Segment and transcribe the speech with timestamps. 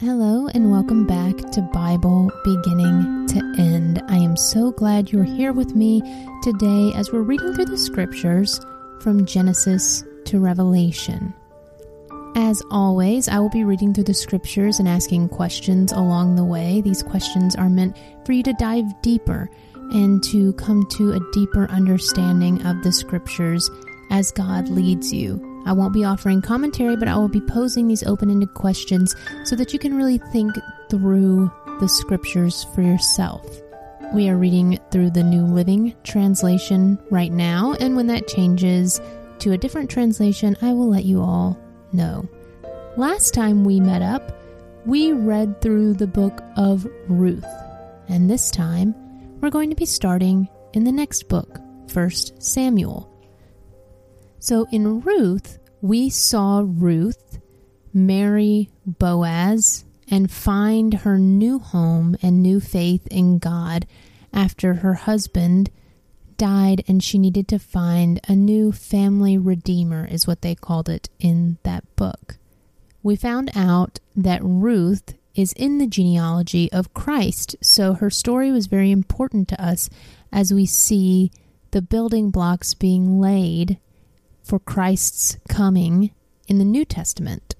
[0.00, 4.00] Hello, and welcome back to Bible Beginning to End.
[4.06, 6.02] I am so glad you're here with me
[6.44, 8.60] today as we're reading through the scriptures
[9.00, 11.34] from Genesis to Revelation.
[12.36, 16.80] As always, I will be reading through the scriptures and asking questions along the way.
[16.80, 21.68] These questions are meant for you to dive deeper and to come to a deeper
[21.72, 23.68] understanding of the scriptures
[24.12, 25.47] as God leads you.
[25.68, 29.14] I won't be offering commentary, but I will be posing these open ended questions
[29.44, 30.56] so that you can really think
[30.88, 33.46] through the scriptures for yourself.
[34.14, 38.98] We are reading through the New Living Translation right now, and when that changes
[39.40, 41.58] to a different translation, I will let you all
[41.92, 42.26] know.
[42.96, 44.40] Last time we met up,
[44.86, 47.44] we read through the book of Ruth,
[48.08, 48.94] and this time
[49.42, 51.58] we're going to be starting in the next book,
[51.92, 53.17] 1 Samuel.
[54.38, 57.38] So in Ruth, we saw Ruth
[57.92, 63.86] marry Boaz and find her new home and new faith in God
[64.32, 65.70] after her husband
[66.36, 71.08] died and she needed to find a new family redeemer, is what they called it
[71.18, 72.36] in that book.
[73.02, 78.66] We found out that Ruth is in the genealogy of Christ, so her story was
[78.66, 79.90] very important to us
[80.32, 81.30] as we see
[81.70, 83.78] the building blocks being laid
[84.48, 86.10] for Christ's coming
[86.48, 87.54] in the New Testament.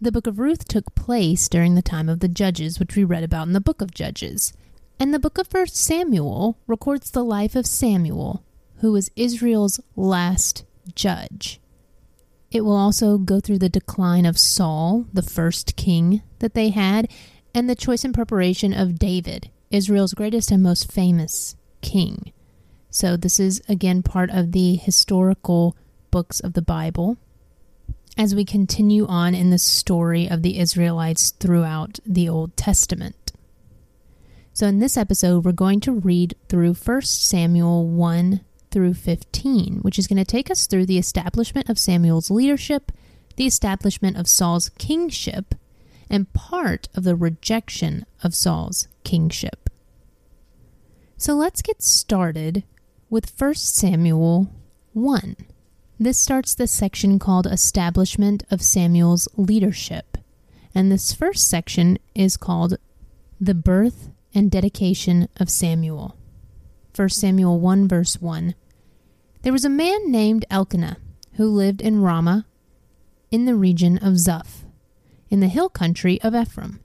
[0.00, 3.22] The book of Ruth took place during the time of the Judges, which we read
[3.22, 4.54] about in the book of Judges.
[4.98, 8.42] And the book of 1 Samuel records the life of Samuel,
[8.76, 11.60] who was Israel's last judge.
[12.50, 17.10] It will also go through the decline of Saul, the first king that they had,
[17.54, 22.32] and the choice and preparation of David, Israel's greatest and most famous king.
[22.96, 25.76] So, this is again part of the historical
[26.10, 27.18] books of the Bible
[28.16, 33.32] as we continue on in the story of the Israelites throughout the Old Testament.
[34.54, 39.98] So, in this episode, we're going to read through 1 Samuel 1 through 15, which
[39.98, 42.92] is going to take us through the establishment of Samuel's leadership,
[43.36, 45.54] the establishment of Saul's kingship,
[46.08, 49.68] and part of the rejection of Saul's kingship.
[51.18, 52.64] So, let's get started
[53.08, 54.50] with 1 Samuel
[54.92, 55.36] 1.
[55.98, 60.18] This starts the section called Establishment of Samuel's Leadership.
[60.74, 62.78] And this first section is called
[63.40, 66.16] The Birth and Dedication of Samuel.
[66.94, 68.54] 1 Samuel 1, verse 1.
[69.42, 70.98] There was a man named Elkanah
[71.34, 72.44] who lived in Ramah
[73.30, 74.64] in the region of Zuph,
[75.30, 76.80] in the hill country of Ephraim.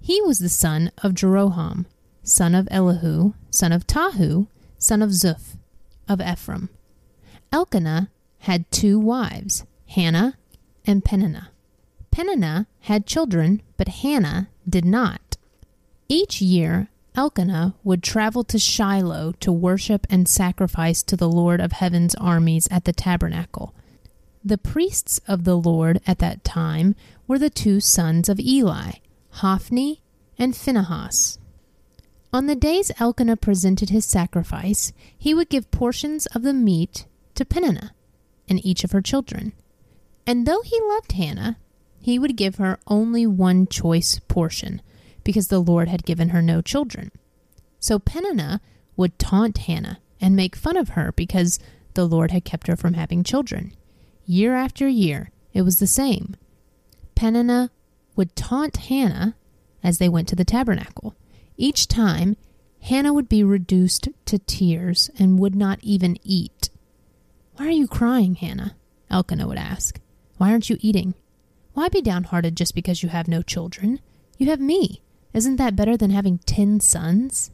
[0.00, 1.84] He was the son of Jeroham,
[2.22, 4.46] son of Elihu, son of Tahu,
[4.78, 5.56] son of Zuph,
[6.08, 6.68] of Ephraim.
[7.52, 10.36] Elkanah had two wives, Hannah
[10.86, 11.50] and Peninnah.
[12.10, 15.36] Peninnah had children, but Hannah did not.
[16.08, 21.72] Each year, Elkanah would travel to Shiloh to worship and sacrifice to the Lord of
[21.72, 23.74] heaven's armies at the tabernacle.
[24.44, 26.94] The priests of the Lord at that time
[27.26, 28.92] were the two sons of Eli,
[29.30, 30.02] Hophni
[30.38, 31.38] and Phinehas.
[32.36, 37.46] On the days Elkanah presented his sacrifice, he would give portions of the meat to
[37.46, 37.94] Peninnah
[38.46, 39.54] and each of her children.
[40.26, 41.56] And though he loved Hannah,
[41.98, 44.82] he would give her only one choice portion,
[45.24, 47.10] because the Lord had given her no children.
[47.80, 48.60] So Peninnah
[48.98, 51.58] would taunt Hannah and make fun of her because
[51.94, 53.72] the Lord had kept her from having children.
[54.26, 56.36] Year after year, it was the same.
[57.14, 57.70] Peninnah
[58.14, 59.36] would taunt Hannah
[59.82, 61.14] as they went to the tabernacle.
[61.56, 62.36] Each time,
[62.82, 66.70] Hannah would be reduced to tears and would not even eat.
[67.56, 68.76] Why are you crying, Hannah?
[69.10, 70.00] Elkanah would ask.
[70.36, 71.14] Why aren't you eating?
[71.72, 74.00] Why be downhearted just because you have no children?
[74.38, 75.02] You have me.
[75.32, 77.50] Isn't that better than having ten sons?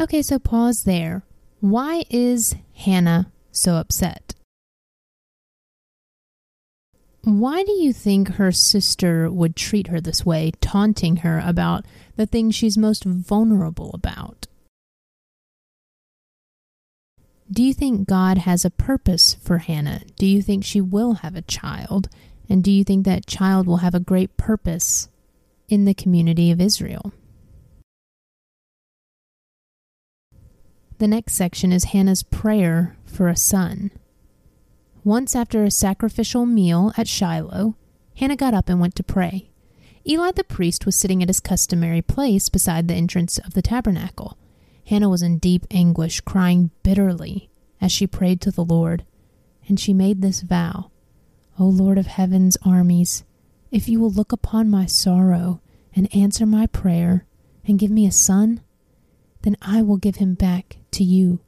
[0.00, 1.24] Okay, so pause there.
[1.60, 4.34] Why is Hannah so upset?
[7.22, 11.86] Why do you think her sister would treat her this way, taunting her about
[12.16, 14.46] the thing she's most vulnerable about?
[17.50, 20.00] Do you think God has a purpose for Hannah?
[20.16, 22.08] Do you think she will have a child?
[22.48, 25.08] And do you think that child will have a great purpose
[25.68, 27.12] in the community of Israel?
[30.98, 33.90] The next section is Hannah's prayer for a son.
[35.02, 37.76] Once after a sacrificial meal at Shiloh,
[38.16, 39.50] Hannah got up and went to pray.
[40.06, 44.36] Eli the priest was sitting at his customary place beside the entrance of the tabernacle.
[44.86, 47.48] Hannah was in deep anguish, crying bitterly
[47.80, 49.04] as she prayed to the Lord,
[49.66, 50.90] and she made this vow
[51.58, 53.24] O Lord of heaven's armies,
[53.70, 55.60] if you will look upon my sorrow
[55.94, 57.26] and answer my prayer
[57.64, 58.60] and give me a son,
[59.42, 61.40] then I will give him back to you.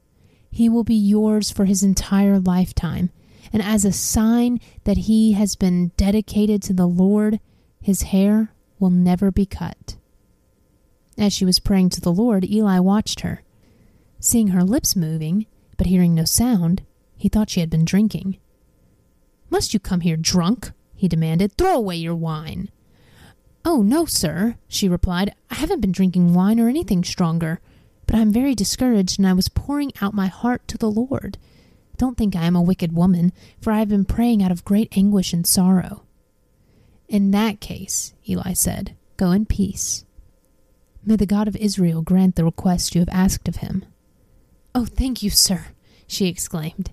[0.51, 3.11] He will be yours for his entire lifetime.
[3.53, 7.41] And as a sign that he has been dedicated to the Lord,
[7.87, 8.51] his hair
[8.81, 9.95] will never be cut.
[11.17, 13.45] As she was praying to the Lord, Eli watched her.
[14.19, 15.47] Seeing her lips moving,
[15.77, 16.83] but hearing no sound,
[17.17, 18.39] he thought she had been drinking.
[19.51, 20.73] Must you come here drunk?
[20.97, 21.53] he demanded.
[21.53, 22.73] Throw away your wine.
[23.65, 25.33] Oh, no, sir, she replied.
[25.49, 27.61] I haven't been drinking wine or anything stronger,
[28.05, 31.39] but I am very discouraged and I was pouring out my heart to the Lord.
[31.99, 33.33] Don't think I am a wicked woman,
[33.63, 36.03] for I have been praying out of great anguish and sorrow.
[37.09, 40.05] In that case, Eli said, go in peace.
[41.05, 43.85] May the God of Israel grant the request you have asked of him.
[44.75, 45.67] Oh, thank you, sir,
[46.07, 46.91] she exclaimed.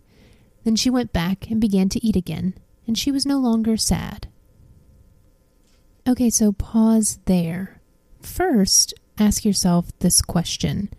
[0.63, 2.53] Then she went back and began to eat again,
[2.87, 4.27] and she was no longer sad.
[6.07, 7.81] Okay, so pause there.
[8.21, 10.89] First, ask yourself this question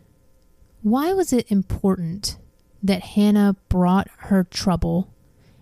[0.82, 2.36] Why was it important
[2.82, 5.14] that Hannah brought her trouble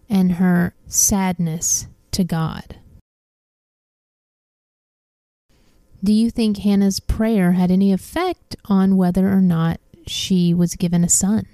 [0.09, 2.77] and her sadness to God?
[6.05, 11.05] Do you think Hannah's prayer had any effect on whether or not she was given
[11.05, 11.47] a son?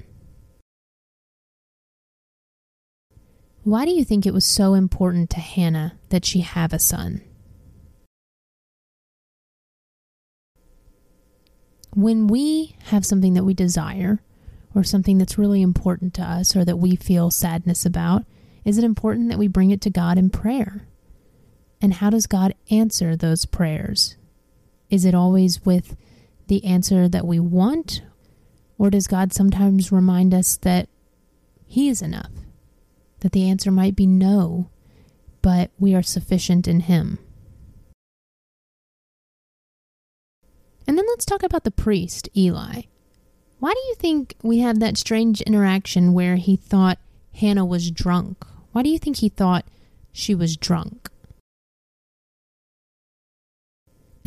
[3.63, 7.21] Why do you think it was so important to Hannah that she have a son?
[11.93, 14.23] When we have something that we desire,
[14.75, 18.25] or something that's really important to us, or that we feel sadness about,
[18.65, 20.87] is it important that we bring it to God in prayer?
[21.83, 24.17] And how does God answer those prayers?
[24.91, 25.97] Is it always with
[26.47, 28.03] the answer that we want?
[28.79, 30.89] Or does God sometimes remind us that
[31.67, 32.31] He is enough?
[33.21, 34.71] that the answer might be no,
[35.43, 37.19] but we are sufficient in Him.
[40.87, 42.83] And then let's talk about the priest, Eli.
[43.59, 46.99] Why do you think we have that strange interaction where he thought
[47.35, 48.45] Hannah was drunk?
[48.73, 49.67] Why do you think he thought
[50.13, 51.08] she was drunk?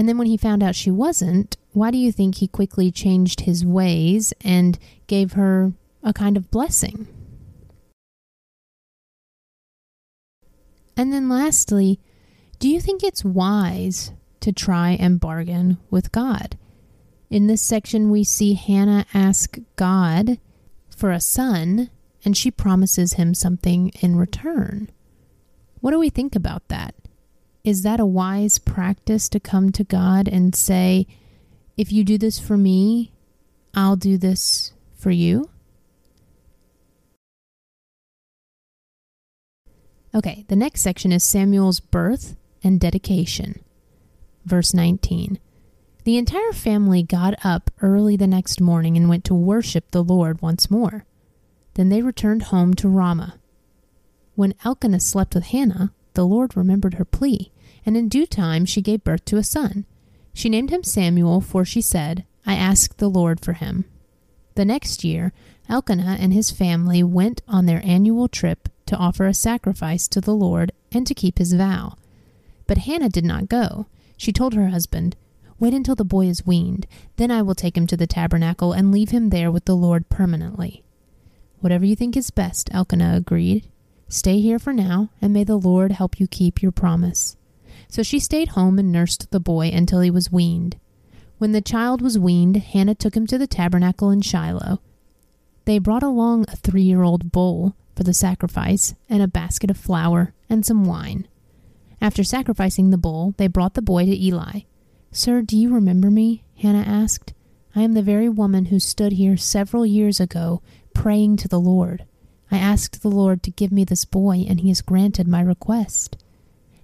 [0.02, 3.42] And then when he found out she wasn't, why do you think he quickly changed
[3.42, 7.08] his ways and gave her a kind of blessing?
[10.98, 12.00] And then lastly,
[12.58, 16.58] do you think it's wise to try and bargain with God?
[17.30, 20.40] In this section, we see Hannah ask God
[20.90, 21.92] for a son,
[22.26, 24.90] and she promises him something in return.
[25.80, 26.96] What do we think about that?
[27.64, 31.06] Is that a wise practice to come to God and say,
[31.78, 33.12] if you do this for me,
[33.74, 35.50] I'll do this for you?
[40.14, 43.64] Okay, the next section is Samuel's birth and dedication.
[44.44, 45.40] Verse 19.
[46.04, 50.42] The entire family got up early the next morning and went to worship the Lord
[50.42, 51.06] once more.
[51.76, 53.36] Then they returned home to Ramah.
[54.36, 57.52] When Elkanah slept with Hannah, the Lord remembered her plea,
[57.86, 59.86] and in due time she gave birth to a son.
[60.34, 63.86] She named him Samuel, for she said, I asked the Lord for him.
[64.56, 65.34] The next year,
[65.70, 70.36] Elkanah and his family went on their annual trip to offer a sacrifice to the
[70.36, 71.96] Lord and to keep his vow.
[72.68, 73.88] But Hannah did not go.
[74.18, 75.16] She told her husband,
[75.60, 76.88] Wait until the boy is weaned,
[77.18, 80.10] then I will take him to the tabernacle and leave him there with the Lord
[80.10, 80.84] permanently.
[81.60, 83.71] Whatever you think is best, Elkanah agreed.
[84.12, 87.38] Stay here for now, and may the Lord help you keep your promise.
[87.88, 90.78] So she stayed home and nursed the boy until he was weaned.
[91.38, 94.82] When the child was weaned, Hannah took him to the tabernacle in Shiloh.
[95.64, 99.78] They brought along a three year old bull for the sacrifice, and a basket of
[99.78, 101.26] flour, and some wine.
[102.02, 104.64] After sacrificing the bull, they brought the boy to Eli.
[105.14, 106.44] Sir, do you remember me?
[106.58, 107.34] Hannah asked.
[107.74, 110.62] I am the very woman who stood here several years ago
[110.94, 112.04] praying to the Lord.
[112.52, 116.18] I asked the Lord to give me this boy, and he has granted my request.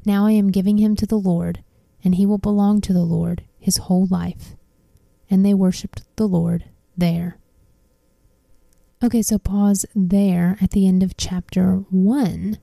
[0.05, 1.61] Now I am giving him to the Lord,
[2.03, 4.55] and he will belong to the Lord his whole life.
[5.29, 7.37] And they worshipped the Lord there.
[9.03, 12.57] Okay, so pause there at the end of chapter 1.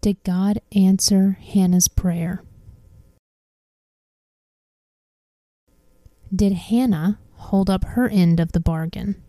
[0.00, 2.42] Did God answer Hannah's prayer?
[6.34, 9.22] Did Hannah hold up her end of the bargain?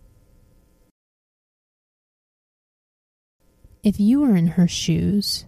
[3.83, 5.45] If you were in her shoes,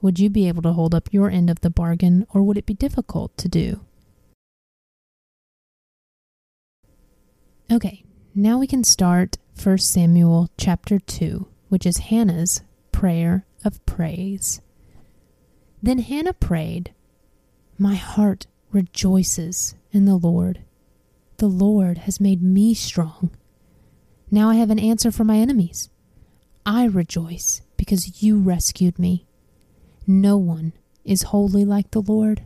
[0.00, 2.66] would you be able to hold up your end of the bargain or would it
[2.66, 3.80] be difficult to do?
[7.72, 8.04] Okay,
[8.34, 12.62] now we can start 1 Samuel chapter 2, which is Hannah's
[12.92, 14.60] prayer of praise.
[15.82, 16.94] Then Hannah prayed,
[17.78, 20.62] My heart rejoices in the Lord.
[21.38, 23.30] The Lord has made me strong.
[24.30, 25.88] Now I have an answer for my enemies.
[26.64, 29.26] I rejoice because you rescued me.
[30.06, 30.72] No one
[31.04, 32.44] is holy like the Lord.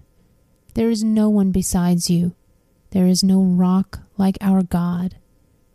[0.75, 2.35] There is no one besides you.
[2.91, 5.17] There is no rock like our God.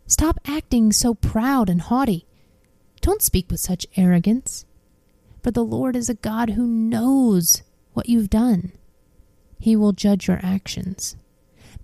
[0.06, 2.26] Stop acting so proud and haughty.
[3.00, 4.64] Don't speak with such arrogance.
[5.42, 8.72] For the Lord is a God who knows what you've done.
[9.58, 11.16] He will judge your actions.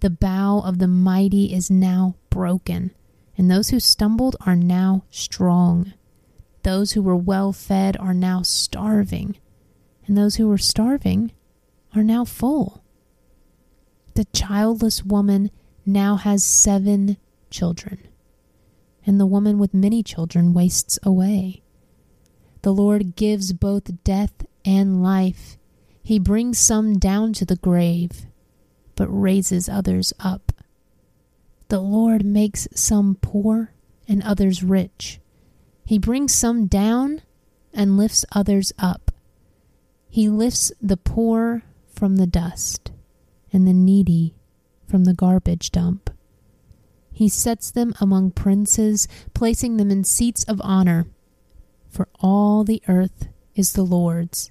[0.00, 2.92] The bow of the mighty is now broken,
[3.36, 5.92] and those who stumbled are now strong.
[6.62, 9.36] Those who were well fed are now starving,
[10.06, 11.32] and those who were starving
[11.94, 12.84] are now full.
[14.14, 15.50] The childless woman
[15.86, 17.16] now has seven
[17.50, 18.06] children,
[19.06, 21.62] and the woman with many children wastes away.
[22.62, 25.56] The Lord gives both death and life.
[26.02, 28.26] He brings some down to the grave,
[28.96, 30.52] but raises others up.
[31.68, 33.72] The Lord makes some poor
[34.06, 35.19] and others rich.
[35.84, 37.22] He brings some down
[37.72, 39.10] and lifts others up.
[40.08, 41.62] He lifts the poor
[41.94, 42.90] from the dust
[43.52, 44.34] and the needy
[44.88, 46.10] from the garbage dump.
[47.12, 51.06] He sets them among princes, placing them in seats of honor.
[51.88, 54.50] For all the earth is the Lord's,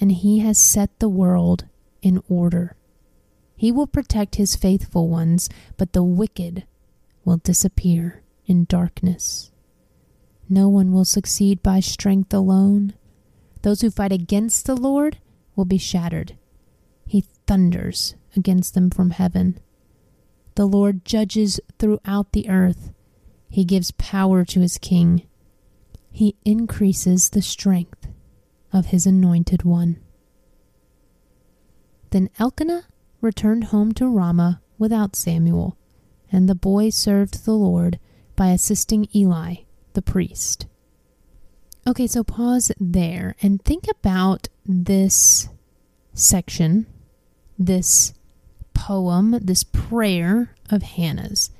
[0.00, 1.66] and he has set the world
[2.02, 2.76] in order.
[3.56, 6.64] He will protect his faithful ones, but the wicked
[7.24, 9.50] will disappear in darkness.
[10.48, 12.94] No one will succeed by strength alone.
[13.62, 15.18] Those who fight against the Lord
[15.54, 16.36] will be shattered.
[17.06, 19.58] He thunders against them from heaven.
[20.54, 22.92] The Lord judges throughout the earth.
[23.48, 25.26] He gives power to his king.
[26.10, 28.08] He increases the strength
[28.72, 29.98] of his anointed one.
[32.10, 32.86] Then Elkanah
[33.20, 35.76] returned home to Ramah without Samuel,
[36.32, 37.98] and the boy served the Lord
[38.36, 39.56] by assisting Eli,
[39.98, 40.66] the priest.
[41.84, 45.48] Okay, so pause there and think about this
[46.14, 46.86] section,
[47.58, 48.14] this
[48.74, 51.50] poem, this prayer of Hannah's.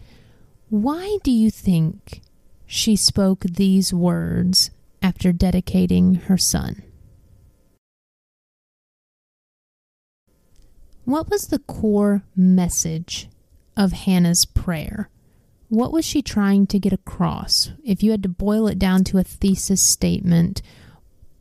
[0.68, 2.20] Why do you think
[2.64, 4.70] she spoke these words
[5.02, 6.84] after dedicating her son?
[11.04, 13.28] What was the core message
[13.76, 15.10] of Hannah's prayer?
[15.68, 17.70] What was she trying to get across?
[17.84, 20.62] If you had to boil it down to a thesis statement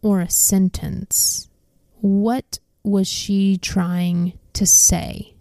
[0.02, 1.50] or a sentence,
[2.02, 5.38] what was she trying to say?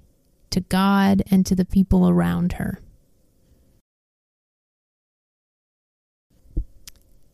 [0.56, 2.80] to God and to the people around her.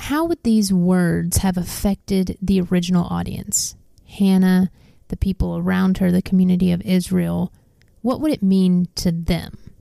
[0.00, 3.76] How would these words have affected the original audience?
[4.08, 4.72] Hannah,
[5.06, 7.52] the people around her, the community of Israel.
[8.00, 9.71] What would it mean to them?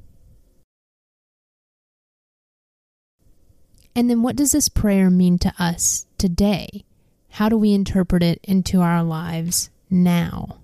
[3.95, 6.85] And then what does this prayer mean to us today?
[7.31, 10.57] How do we interpret it into our lives now?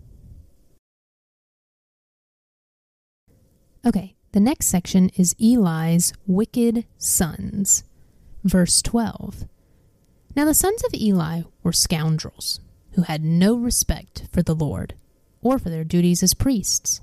[3.86, 7.84] Okay, the next section is Eli's wicked sons.
[8.44, 9.46] Verse 12.
[10.36, 12.60] Now the sons of Eli were scoundrels
[12.92, 14.94] who had no respect for the Lord
[15.42, 17.02] or for their duties as priests.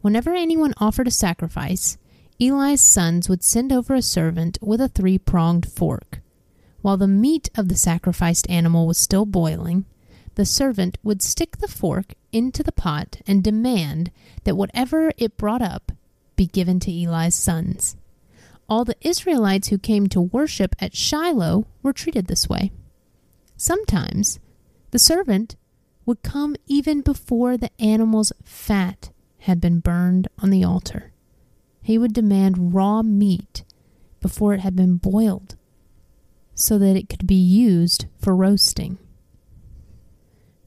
[0.00, 1.98] Whenever anyone offered a sacrifice,
[2.38, 6.20] Eli's sons would send over a servant with a three pronged fork.
[6.82, 9.86] While the meat of the sacrificed animal was still boiling,
[10.34, 14.10] the servant would stick the fork into the pot and demand
[14.44, 15.92] that whatever it brought up
[16.36, 17.96] be given to Eli's sons.
[18.68, 22.70] All the Israelites who came to worship at Shiloh were treated this way.
[23.56, 24.38] Sometimes
[24.90, 25.56] the servant
[26.04, 31.12] would come even before the animal's fat had been burned on the altar.
[31.86, 33.62] He would demand raw meat
[34.20, 35.54] before it had been boiled
[36.52, 38.98] so that it could be used for roasting.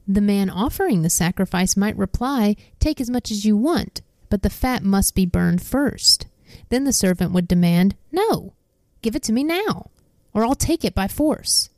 [0.08, 4.00] The man offering the sacrifice might reply, Take as much as you want,
[4.30, 6.26] but the fat must be burned first.
[6.70, 8.54] Then the servant would demand, No,
[9.02, 9.90] give it to me now,
[10.32, 11.68] or I'll take it by force.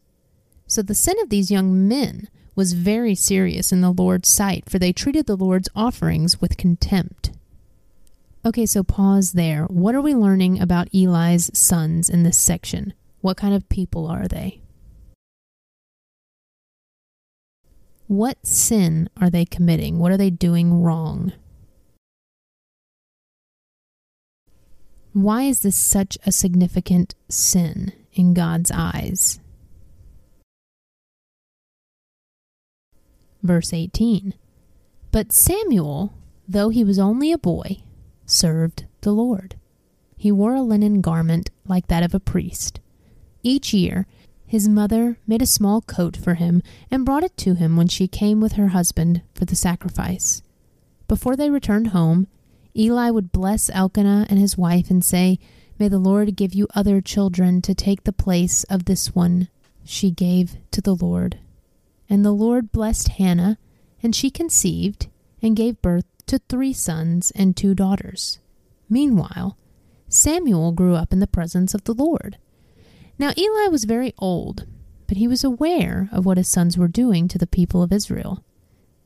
[0.69, 4.79] So the sin of these young men was very serious in the Lord's sight, for
[4.79, 7.33] they treated the Lord's offerings with contempt.
[8.45, 9.65] Okay, so pause there.
[9.67, 12.93] What are we learning about Eli's sons in this section?
[13.21, 14.61] What kind of people are they?
[18.09, 19.99] What sin are they committing?
[19.99, 21.33] What are they doing wrong?
[25.13, 29.39] Why is this such a significant sin in God's eyes?
[33.43, 34.35] Verse 18
[35.13, 36.15] But Samuel
[36.49, 37.83] though he was only a boy,
[38.27, 39.57] served the Lord.
[40.17, 42.81] He wore a linen garment like that of a priest.
[43.43, 44.07] Each year,
[44.47, 48.07] his mother made a small coat for him and brought it to him when she
[48.07, 50.43] came with her husband for the sacrifice.
[51.09, 52.27] Before they returned home,
[52.77, 55.39] Eli would bless Elkanah and his wife and say,
[55.79, 59.49] May the Lord give you other children to take the place of this one
[59.85, 61.39] she gave to the Lord.
[62.09, 63.59] And the Lord blessed Hannah,
[64.03, 65.09] and she conceived
[65.43, 68.39] and gave birth to three sons and two daughters.
[68.89, 69.59] Meanwhile,
[70.09, 72.39] Samuel grew up in the presence of the Lord.
[73.19, 74.65] Now Eli was very old,
[75.07, 78.43] but he was aware of what his sons were doing to the people of Israel.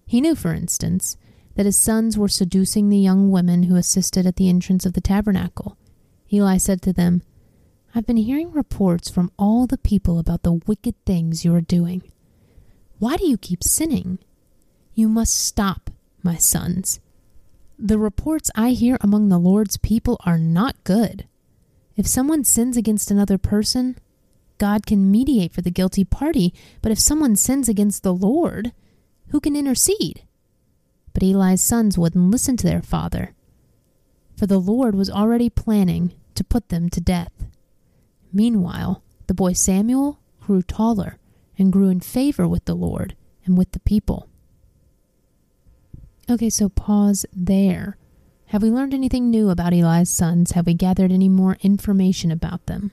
[0.07, 1.17] He knew, for instance,
[1.57, 5.01] that his sons were seducing the young women who assisted at the entrance of the
[5.01, 5.77] tabernacle.
[6.33, 7.23] Eli said to them,
[7.93, 12.05] I've been hearing reports from all the people about the wicked things you are doing.
[13.01, 14.21] Why do you keep sinning?
[14.95, 15.91] You must stop,
[16.23, 17.01] my sons.
[17.79, 21.27] The reports I hear among the Lord's people are not good.
[21.95, 23.99] If someone sins against another person,
[24.57, 28.73] God can mediate for the guilty party, but if someone sins against the Lord,
[29.29, 30.23] who can intercede?
[31.13, 33.35] But Eli's sons wouldn't listen to their father,
[34.37, 37.33] for the Lord was already planning to put them to death.
[38.33, 41.19] Meanwhile, the boy Samuel grew taller
[41.59, 44.29] and grew in favor with the Lord and with the people.
[46.29, 47.97] Okay, so pause there.
[48.47, 50.53] Have we learned anything new about Eli's sons?
[50.53, 52.91] Have we gathered any more information about them?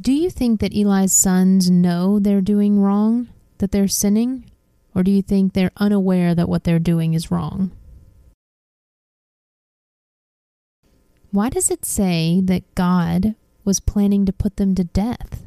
[0.00, 3.28] Do you think that Eli's sons know they're doing wrong,
[3.58, 4.50] that they're sinning?
[4.94, 7.72] Or do you think they're unaware that what they're doing is wrong?
[11.32, 15.42] Why does it say that God was planning to put them to death?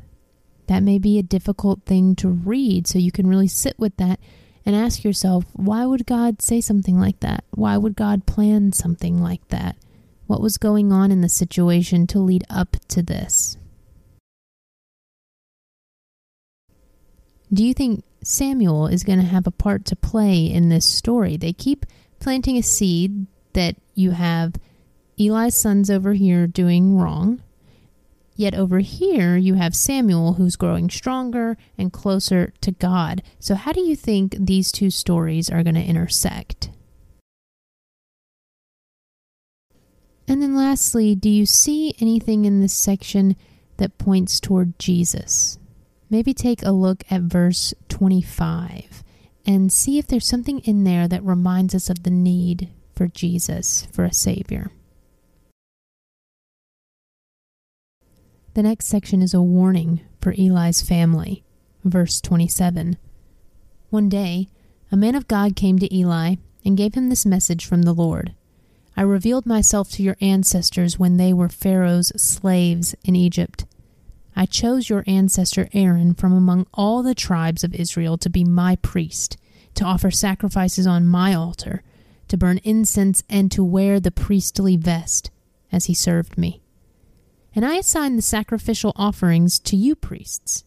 [0.68, 4.20] That may be a difficult thing to read, so you can really sit with that
[4.66, 7.46] and ask yourself, why would God say something like that?
[7.52, 9.78] Why would God plan something like that?
[10.26, 13.58] What was going on in the situation to lead up to this?
[17.54, 21.38] Do you think Samuel is going to have a part to play in this story?
[21.38, 21.86] They keep
[22.20, 24.56] planting a seed that you have
[25.18, 27.42] Eli's sons over here doing wrong.
[28.38, 33.24] Yet over here, you have Samuel who's growing stronger and closer to God.
[33.40, 36.70] So, how do you think these two stories are going to intersect?
[40.28, 43.36] And then, lastly, do you see anything in this section
[43.78, 45.58] that points toward Jesus?
[46.08, 49.04] Maybe take a look at verse 25
[49.48, 53.88] and see if there's something in there that reminds us of the need for Jesus,
[53.92, 54.70] for a Savior.
[58.58, 61.44] The next section is a warning for Eli's family.
[61.84, 62.98] Verse 27.
[63.92, 64.48] One day,
[64.92, 68.34] a man of God came to Eli and gave him this message from the Lord
[68.96, 73.66] I revealed myself to your ancestors when they were Pharaoh's slaves in Egypt.
[74.36, 78.78] I chose your ancestor Aaron from among all the tribes of Israel to be my
[78.78, 79.38] priest,
[79.76, 81.84] to offer sacrifices on my altar,
[82.28, 85.30] to burn incense, and to wear the priestly vest
[85.72, 86.64] as he served me
[87.58, 90.64] and I assign the sacrificial offerings to you priests.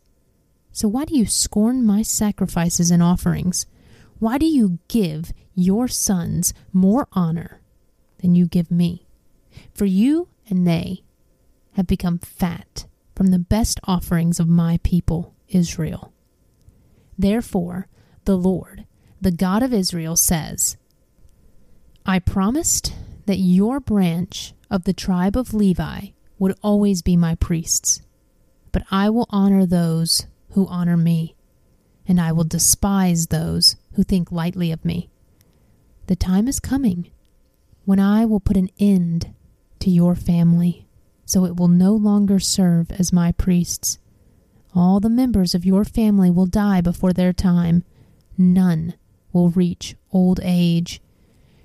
[0.72, 3.66] So why do you scorn my sacrifices and offerings?
[4.18, 7.60] Why do you give your sons more honor
[8.18, 9.06] than you give me?
[9.72, 11.04] For you and they
[11.74, 16.12] have become fat from the best offerings of my people, Israel.
[17.16, 17.86] Therefore,
[18.24, 18.84] the Lord,
[19.20, 20.76] the God of Israel, says,
[22.04, 22.92] I promised
[23.26, 26.08] that your branch of the tribe of Levi
[26.40, 28.00] would always be my priests.
[28.72, 31.36] But I will honor those who honor me,
[32.08, 35.10] and I will despise those who think lightly of me.
[36.06, 37.10] The time is coming
[37.84, 39.34] when I will put an end
[39.80, 40.88] to your family,
[41.24, 43.98] so it will no longer serve as my priests.
[44.74, 47.84] All the members of your family will die before their time.
[48.38, 48.94] None
[49.32, 51.02] will reach old age.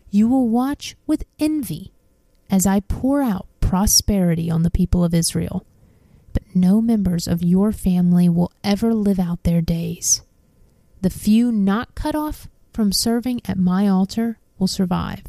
[0.10, 1.94] You will watch with envy
[2.50, 5.66] as I pour out prosperity on the people of Israel,
[6.32, 10.22] but no members of your family will ever live out their days.
[11.02, 15.24] The few not cut off from serving at my altar will survive,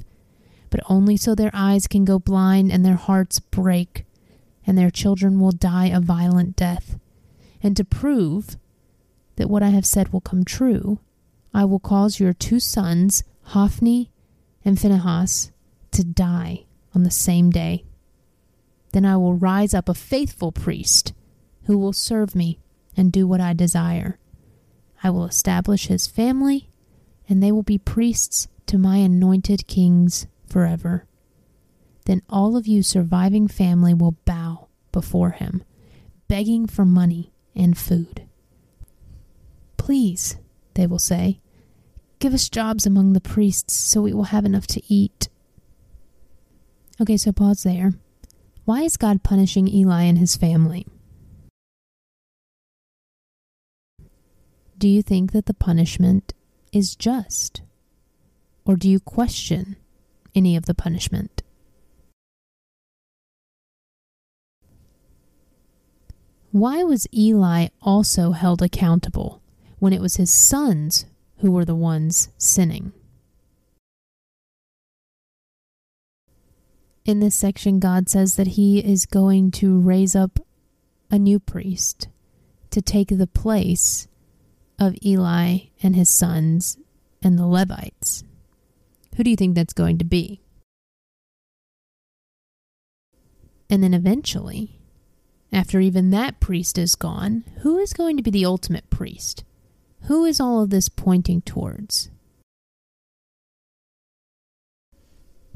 [0.71, 4.07] but only so their eyes can go blind and their hearts break,
[4.65, 7.01] and their children will die a violent death.
[7.65, 8.57] And to prove
[9.35, 11.01] that what I have said will come true,
[11.53, 14.13] I will cause your two sons, Hophni
[14.65, 15.51] and Phinehas,
[15.91, 17.83] to die on the same day.
[18.93, 21.13] Then I will rise up a faithful priest
[21.65, 22.59] who will serve me
[22.97, 24.19] and do what I desire.
[25.03, 26.71] I will establish his family
[27.29, 31.07] and they will be priests to my anointed kings forever.
[32.07, 35.65] Then all of you surviving family will bow before him,
[36.29, 38.27] begging for money and food.
[39.77, 40.37] Please,
[40.75, 41.41] they will say,
[42.19, 45.29] give us jobs among the priests so we will have enough to eat.
[47.01, 47.93] Okay, so pause there.
[48.67, 50.89] Why is God punishing Eli and his family?
[54.77, 56.35] Do you think that the punishment
[56.73, 57.63] is just?
[58.65, 59.77] Or do you question
[60.35, 61.45] any of the punishment?
[66.51, 69.41] Why was Eli also held accountable
[69.79, 72.93] when it was his sons who were the ones sinning?
[77.07, 80.41] In this section, God says that He is going to raise up
[81.09, 82.09] a new priest
[82.71, 84.09] to take the place
[84.77, 86.77] of Eli and his sons
[87.23, 88.25] and the Levites.
[89.17, 90.43] Who do you think that's going to be?
[93.71, 94.81] And then eventually,
[95.53, 99.45] after even that priest is gone, who is going to be the ultimate priest?
[100.03, 102.11] Who is all of this pointing towards?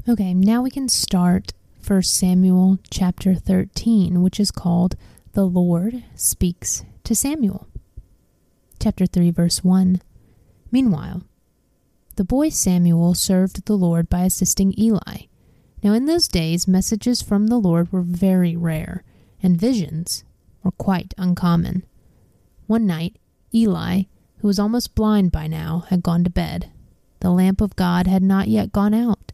[0.09, 1.53] Okay, now we can start
[1.85, 4.95] 1 Samuel chapter 13, which is called
[5.33, 7.67] The Lord Speaks to Samuel.
[8.79, 10.01] Chapter 3, verse 1.
[10.71, 11.21] Meanwhile,
[12.15, 15.27] the boy Samuel served the Lord by assisting Eli.
[15.83, 19.03] Now, in those days, messages from the Lord were very rare,
[19.43, 20.23] and visions
[20.63, 21.85] were quite uncommon.
[22.65, 23.17] One night,
[23.53, 24.03] Eli,
[24.37, 26.71] who was almost blind by now, had gone to bed.
[27.19, 29.30] The lamp of God had not yet gone out,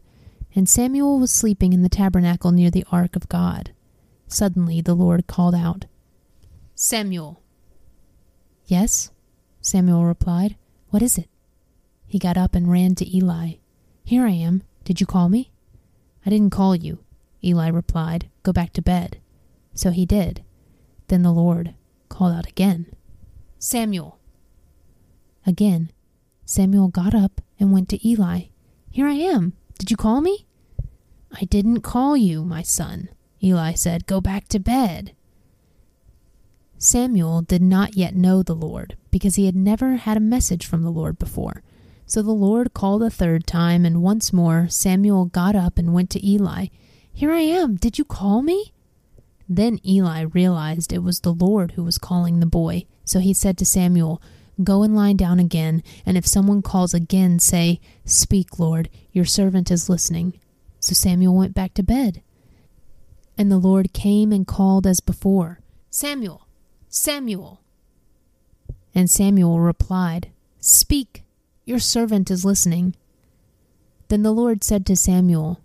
[0.57, 3.73] and Samuel was sleeping in the tabernacle near the ark of God.
[4.27, 5.85] Suddenly the Lord called out,
[6.73, 7.43] Samuel.
[8.65, 9.11] Yes,
[9.61, 10.55] Samuel replied.
[10.89, 11.29] What is it?
[12.07, 13.57] He got up and ran to Eli.
[14.03, 14.63] Here I am.
[14.83, 15.51] Did you call me?
[16.25, 17.03] I didn't call you,
[17.43, 18.27] Eli replied.
[18.41, 19.21] Go back to bed.
[19.75, 20.43] So he did.
[21.07, 21.75] Then the Lord
[22.09, 22.87] called out again,
[23.59, 24.17] Samuel.
[25.45, 25.91] Again,
[26.45, 28.45] Samuel got up and went to Eli.
[28.89, 29.53] Here I am.
[29.77, 30.46] Did you call me?
[31.31, 33.09] I didn't call you, my son.
[33.43, 35.13] Eli said, Go back to bed.
[36.77, 40.83] Samuel did not yet know the Lord, because he had never had a message from
[40.83, 41.63] the Lord before.
[42.05, 46.09] So the Lord called a third time, and once more Samuel got up and went
[46.11, 46.67] to Eli.
[47.11, 47.75] Here I am.
[47.75, 48.73] Did you call me?
[49.49, 52.85] Then Eli realized it was the Lord who was calling the boy.
[53.05, 54.21] So he said to Samuel,
[54.63, 59.69] Go and lie down again, and if someone calls again, say, Speak, Lord, your servant
[59.71, 60.39] is listening.
[60.87, 62.21] So Samuel went back to bed.
[63.37, 66.47] And the Lord came and called as before, Samuel.
[66.87, 67.59] Samuel.
[68.95, 71.25] And Samuel replied, Speak,
[71.65, 72.95] your servant is listening.
[74.07, 75.59] Then the Lord said to Samuel,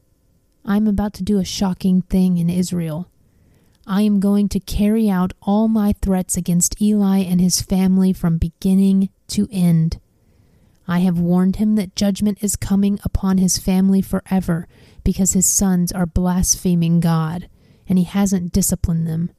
[0.65, 3.09] I am about to do a shocking thing in Israel.
[3.87, 8.39] I am going to carry out all my threats against Eli and his family from
[8.39, 10.01] beginning to end.
[10.89, 14.67] I have warned him that judgment is coming upon his family forever
[15.05, 17.49] because his sons are blaspheming God,
[17.89, 19.31] and he hasn't disciplined them.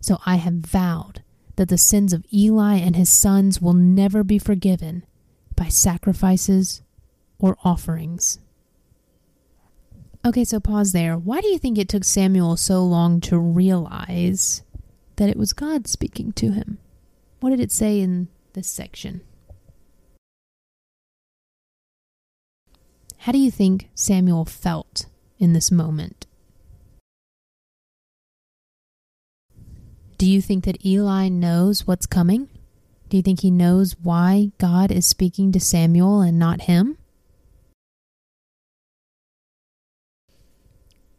[0.00, 1.22] So I have vowed
[1.56, 5.04] that the sins of Eli and his sons will never be forgiven
[5.56, 6.82] by sacrifices
[7.38, 8.38] or offerings.
[10.24, 11.16] Okay, so pause there.
[11.16, 14.62] Why do you think it took Samuel so long to realize
[15.16, 16.78] that it was God speaking to him?
[17.40, 19.22] What did it say in this section?
[23.24, 25.04] How do you think Samuel felt
[25.38, 26.26] in this moment?
[30.16, 32.48] Do you think that Eli knows what's coming?
[33.10, 36.96] Do you think he knows why God is speaking to Samuel and not him?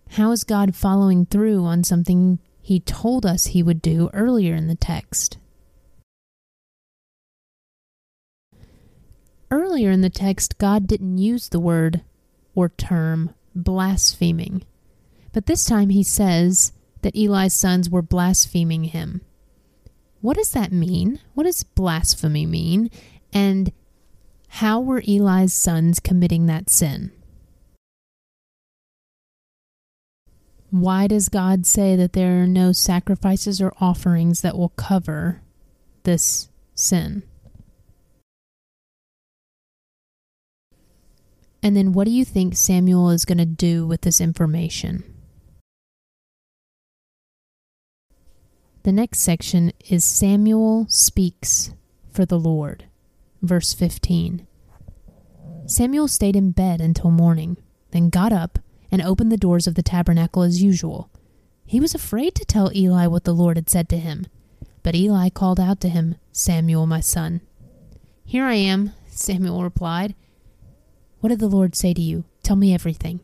[0.09, 4.67] How is God following through on something he told us he would do earlier in
[4.67, 5.37] the text?
[9.51, 12.01] Earlier in the text, God didn't use the word
[12.55, 14.63] or term blaspheming,
[15.33, 19.21] but this time he says, that Eli's sons were blaspheming him.
[20.21, 21.19] What does that mean?
[21.33, 22.89] What does blasphemy mean?
[23.33, 23.71] And
[24.47, 27.11] how were Eli's sons committing that sin?
[30.69, 35.41] Why does God say that there are no sacrifices or offerings that will cover
[36.03, 37.23] this sin?
[41.63, 45.04] And then what do you think Samuel is going to do with this information?
[48.84, 51.71] The next section is Samuel speaks
[52.12, 52.86] for the Lord,
[53.41, 54.47] verse 15.
[55.67, 57.58] Samuel stayed in bed until morning,
[57.91, 58.58] then got up
[58.91, 61.12] and opened the doors of the tabernacle as usual.
[61.63, 64.26] He was afraid to tell Eli what the Lord had said to him.
[64.84, 67.41] But Eli called out to him, Samuel, my son.
[68.26, 70.15] Here I am, Samuel replied.
[71.21, 72.25] What did the Lord say to you?
[72.43, 73.21] Tell me everything.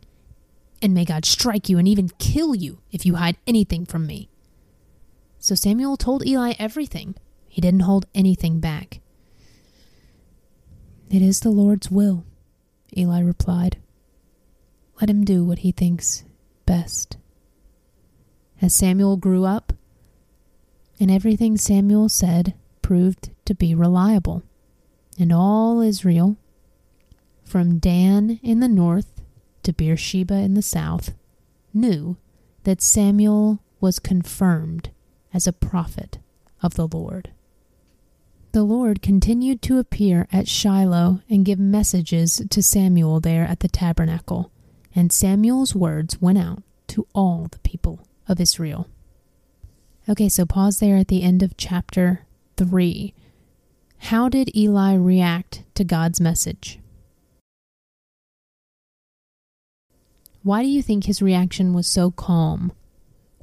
[0.81, 4.29] And may God strike you and even kill you if you hide anything from me.
[5.39, 7.15] So Samuel told Eli everything.
[7.47, 9.01] He didn't hold anything back.
[11.09, 12.23] It is the Lord's will,
[12.95, 13.77] Eli replied.
[15.01, 16.23] Let him do what he thinks
[16.65, 17.17] best.
[18.61, 19.73] As Samuel grew up,
[20.99, 24.43] and everything Samuel said proved to be reliable,
[25.17, 26.37] and all Israel,
[27.47, 29.21] from Dan in the north
[29.63, 31.13] to Beersheba in the south,
[31.73, 32.17] knew
[32.63, 34.89] that Samuel was confirmed
[35.33, 36.19] as a prophet
[36.61, 37.31] of the Lord.
[38.51, 43.67] The Lord continued to appear at Shiloh and give messages to Samuel there at the
[43.67, 44.51] tabernacle,
[44.95, 48.87] and Samuel's words went out to all the people of Israel.
[50.09, 53.13] Okay, so pause there at the end of chapter 3.
[53.99, 56.79] How did Eli react to God's message?
[60.47, 62.71] Why do you think his reaction was so calm?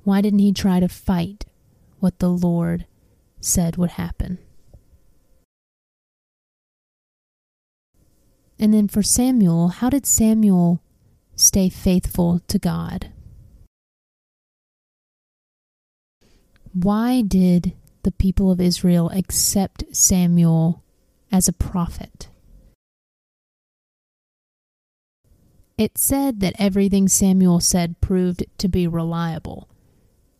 [0.04, 1.44] Why didn't he try to fight
[2.00, 2.86] what the Lord
[3.42, 4.38] said would happen?
[8.58, 10.80] And then for Samuel, how did Samuel
[11.36, 13.12] stay faithful to God?
[16.72, 20.82] Why did the people of Israel accept Samuel
[21.30, 22.28] as a prophet?
[25.76, 29.68] It said that everything Samuel said proved to be reliable.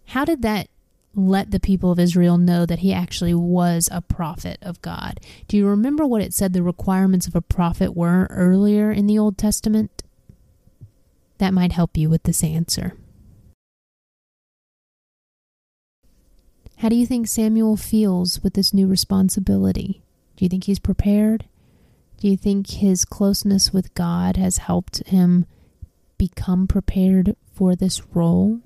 [0.07, 0.69] How did that
[1.15, 5.19] let the people of Israel know that he actually was a prophet of God?
[5.49, 9.19] Do you remember what it said the requirements of a prophet were earlier in the
[9.19, 10.03] Old Testament?
[11.39, 12.97] That might help you with this answer.
[16.79, 20.03] How do you think Samuel feels with this new responsibility?
[20.37, 21.47] Do you think he's prepared?
[22.25, 25.45] Do you think his closeness with God has helped him
[26.17, 28.61] become prepared for this role?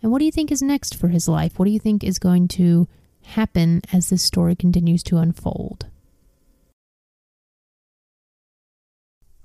[0.00, 1.58] And what do you think is next for his life?
[1.58, 2.88] What do you think is going to
[3.24, 5.84] happen as this story continues to unfold?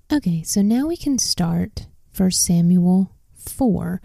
[0.09, 4.01] Okay, so now we can start 1 Samuel 4.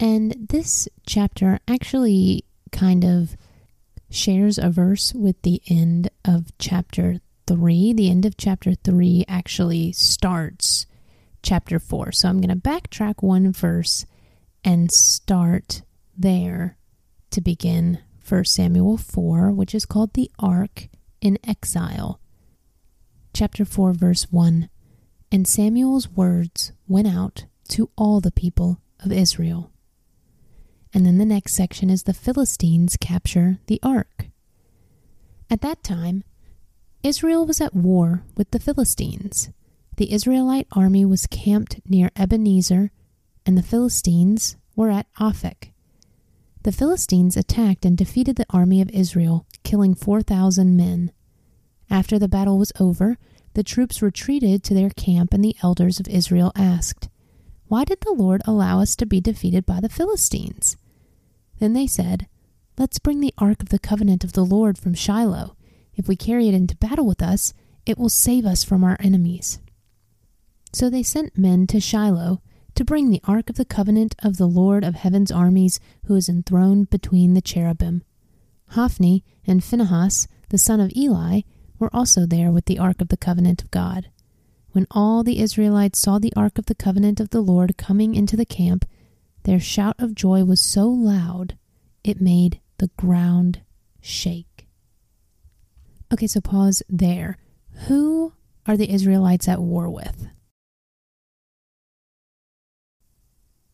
[0.00, 3.36] And this chapter actually kind of
[4.08, 7.92] shares a verse with the end of chapter 3.
[7.92, 10.86] The end of chapter 3 actually starts
[11.42, 12.12] chapter 4.
[12.12, 14.06] So I'm going to backtrack one verse
[14.64, 15.82] and start
[16.16, 16.76] there
[17.30, 20.88] to begin 1 Samuel 4, which is called the Ark
[21.20, 22.20] in Exile.
[23.34, 24.68] Chapter 4, verse 1
[25.30, 29.70] And Samuel's words went out to all the people of Israel.
[30.92, 34.28] And then the next section is the Philistines capture the ark.
[35.50, 36.22] At that time,
[37.04, 39.50] Israel was at war with the Philistines.
[39.98, 42.92] The Israelite army was camped near Ebenezer,
[43.44, 45.72] and the Philistines were at Aphek.
[46.62, 51.12] The Philistines attacked and defeated the army of Israel, killing 4,000 men.
[51.90, 53.18] After the battle was over,
[53.52, 57.10] the troops retreated to their camp, and the elders of Israel asked,
[57.68, 60.78] Why did the Lord allow us to be defeated by the Philistines?
[61.58, 62.28] Then they said,
[62.78, 65.54] Let's bring the ark of the covenant of the Lord from Shiloh.
[65.96, 67.54] If we carry it into battle with us,
[67.86, 69.58] it will save us from our enemies.
[70.72, 72.40] So they sent men to Shiloh
[72.74, 76.28] to bring the ark of the covenant of the Lord of heaven's armies, who is
[76.28, 78.02] enthroned between the cherubim.
[78.70, 81.42] Hophni and Phinehas, the son of Eli,
[81.78, 84.10] were also there with the ark of the covenant of God.
[84.72, 88.36] When all the Israelites saw the ark of the covenant of the Lord coming into
[88.36, 88.84] the camp,
[89.44, 91.56] their shout of joy was so loud
[92.02, 93.60] it made the ground
[94.00, 94.53] shake.
[96.14, 97.38] Okay, so pause there.
[97.88, 98.34] Who
[98.66, 100.28] are the Israelites at war with?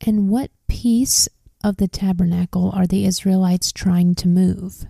[0.06, 1.28] And what piece
[1.62, 4.86] of the tabernacle are the Israelites trying to move?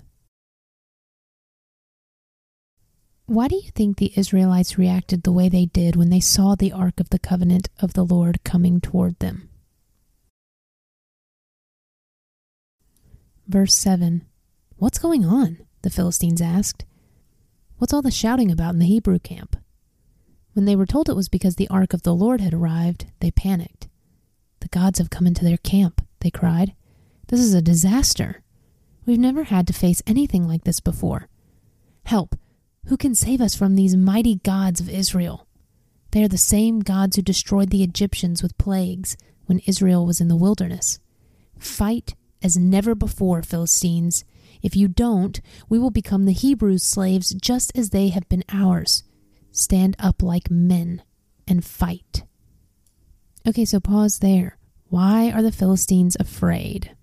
[3.26, 6.70] Why do you think the Israelites reacted the way they did when they saw the
[6.70, 9.48] Ark of the Covenant of the Lord coming toward them?
[13.48, 14.24] Verse 7
[14.76, 15.66] What's going on?
[15.82, 16.84] the Philistines asked.
[17.80, 19.56] What's all the shouting about in the Hebrew camp?
[20.52, 23.30] When they were told it was because the ark of the Lord had arrived, they
[23.30, 23.88] panicked.
[24.60, 26.74] The gods have come into their camp, they cried.
[27.28, 28.42] This is a disaster.
[29.06, 31.30] We've never had to face anything like this before.
[32.04, 32.36] Help!
[32.88, 35.46] Who can save us from these mighty gods of Israel?
[36.10, 39.16] They are the same gods who destroyed the Egyptians with plagues
[39.46, 40.98] when Israel was in the wilderness.
[41.58, 44.26] Fight as never before, Philistines.
[44.62, 49.04] If you don't, we will become the Hebrews' slaves just as they have been ours.
[49.52, 51.02] Stand up like men
[51.48, 52.24] and fight.
[53.46, 54.58] Okay, so pause there.
[54.88, 56.94] Why are the Philistines afraid?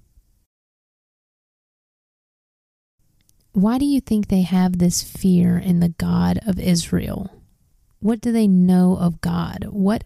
[3.53, 7.31] Why do you think they have this fear in the God of Israel?
[7.99, 9.65] What do they know of God?
[9.71, 10.03] What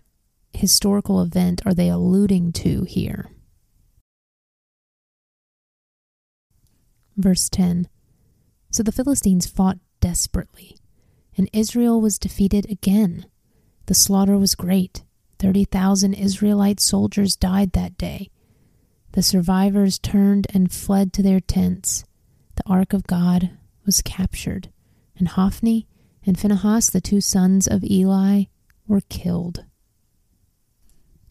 [0.53, 3.29] historical event are they alluding to here?
[7.17, 7.87] Verse 10
[8.69, 10.77] So the Philistines fought desperately,
[11.37, 13.25] and Israel was defeated again.
[13.87, 15.03] The slaughter was great.
[15.39, 18.29] 30,000 Israelite soldiers died that day.
[19.13, 22.05] The survivors turned and fled to their tents.
[22.55, 23.51] The ark of God
[23.85, 24.69] was captured,
[25.17, 25.87] and Hophni
[26.25, 28.43] and Phinehas, the two sons of Eli,
[28.87, 29.65] were killed.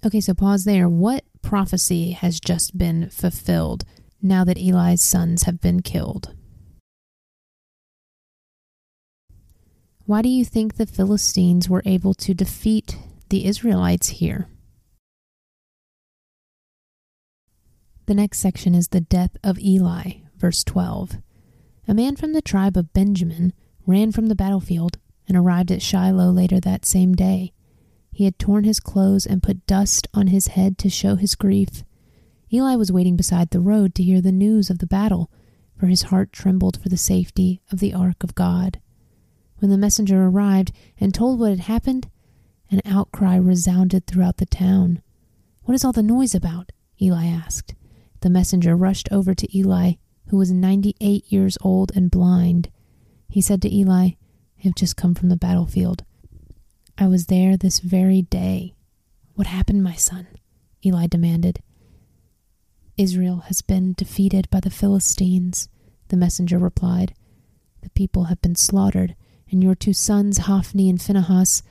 [0.05, 0.89] Okay, so pause there.
[0.89, 3.85] What prophecy has just been fulfilled
[4.23, 6.35] now that Eli's sons have been killed?
[10.07, 12.97] Why do you think the Philistines were able to defeat
[13.29, 14.49] the Israelites here?
[18.07, 21.19] The next section is the death of Eli, verse 12.
[21.87, 23.53] A man from the tribe of Benjamin
[23.87, 27.53] ran from the battlefield and arrived at Shiloh later that same day.
[28.13, 31.85] He had torn his clothes and put dust on his head to show his grief.
[32.53, 35.31] Eli was waiting beside the road to hear the news of the battle,
[35.77, 38.81] for his heart trembled for the safety of the ark of God.
[39.59, 42.11] When the messenger arrived and told what had happened,
[42.71, 45.03] an outcry resounded throughout the town.
[45.63, 46.73] What is all the noise about?
[47.01, 47.75] Eli asked.
[48.21, 49.95] The messenger rushed over to Eli,
[50.29, 52.71] who was ninety eight years old and blind.
[53.29, 54.17] He said to Eli, I
[54.59, 56.05] have just come from the battlefield.
[56.99, 58.75] I was there this very day.
[59.35, 60.27] What happened, my son?
[60.85, 61.63] Eli demanded.
[63.01, 65.71] Israel has been defeated by the Philistines,
[66.09, 67.15] the messenger replied.
[67.81, 69.17] The people have been slaughtered,
[69.51, 71.63] and your two sons, Hophni and Phinehas,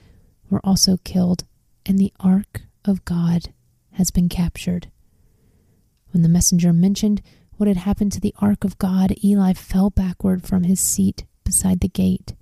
[0.50, 1.44] were also killed,
[1.86, 3.54] and the ark of God
[3.92, 4.89] has been captured.
[6.10, 7.22] When the messenger mentioned
[7.58, 11.82] what had happened to the ark of God, Eli fell backward from his seat beside
[11.82, 12.34] the gate.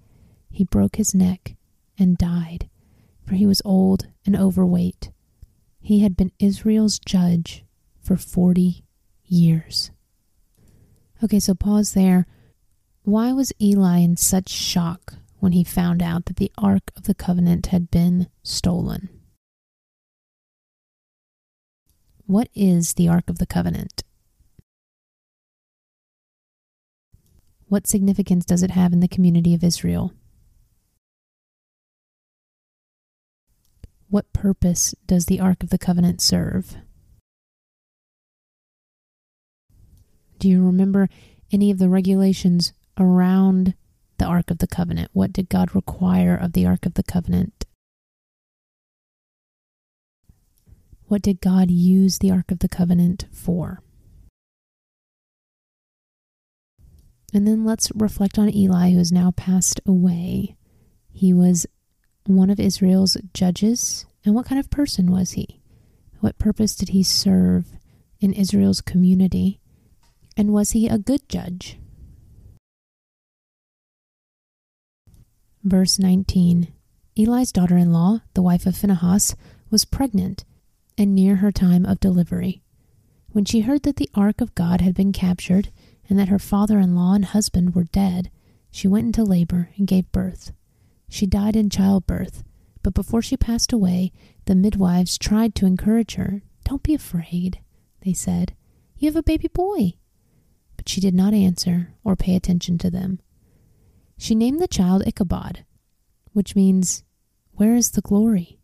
[0.50, 1.56] He broke his neck
[2.00, 2.70] and died,
[3.26, 5.12] for he was old and overweight.
[5.82, 7.66] He had been Israel's judge
[8.08, 8.86] for 40
[9.26, 9.92] years.
[11.22, 12.26] Okay, so pause there.
[13.04, 17.14] Why was Eli in such shock when he found out that the Ark of the
[17.14, 19.10] Covenant had been stolen?
[22.26, 24.04] What is the Ark of the Covenant?
[27.68, 30.14] What significance does it have in the community of Israel?
[34.08, 36.78] What purpose does the Ark of the Covenant serve?
[40.40, 41.10] Do you remember
[41.52, 43.74] any of the regulations around
[44.18, 45.10] the Ark of the Covenant?
[45.14, 47.66] What did God require of the Ark of the Covenant?
[51.08, 53.82] What did God use the Ark of the Covenant for?
[57.34, 60.56] And then let's reflect on Eli, who has now passed away.
[61.12, 61.66] He was
[62.26, 64.06] one of Israel's judges.
[64.26, 65.62] And what kind of person was he?
[66.20, 67.68] What purpose did he serve
[68.20, 69.60] in Israel's community?
[70.38, 71.80] And was he a good judge?
[75.64, 76.72] Verse 19
[77.18, 79.36] Eli's daughter in law, the wife of Phinehas,
[79.72, 80.46] was pregnant
[80.96, 82.62] and near her time of delivery.
[83.32, 85.70] When she heard that the ark of God had been captured,
[86.08, 88.30] and that her father in law and husband were dead,
[88.70, 90.52] she went into labor and gave birth.
[91.10, 92.44] She died in childbirth,
[92.84, 94.12] but before she passed away,
[94.46, 96.44] the midwives tried to encourage her.
[96.64, 97.60] Don't be afraid,
[98.06, 98.56] they said.
[98.98, 99.96] You have a baby boy.
[100.88, 103.20] She did not answer or pay attention to them.
[104.18, 105.66] She named the child Ichabod,
[106.32, 107.04] which means,
[107.52, 108.60] Where is the glory?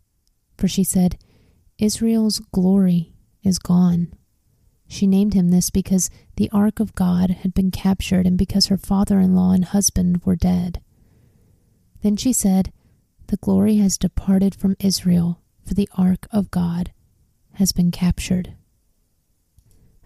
[0.57, 1.17] For she said,
[1.77, 3.13] Israel's glory
[3.43, 4.13] is gone.
[4.87, 8.77] She named him this because the ark of God had been captured and because her
[8.77, 10.81] father in law and husband were dead.
[12.03, 12.71] Then she said,
[13.27, 16.93] The glory has departed from Israel, for the ark of God
[17.53, 18.53] has been captured.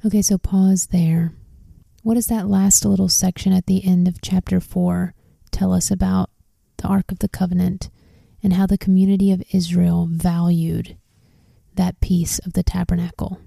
[0.06, 1.34] Okay, so pause there.
[2.08, 5.14] What does that last little section at the end of chapter 4
[5.52, 6.30] tell us about
[6.78, 7.90] the Ark of the Covenant
[8.42, 10.96] and how the community of Israel valued
[11.76, 13.42] that piece of the tabernacle?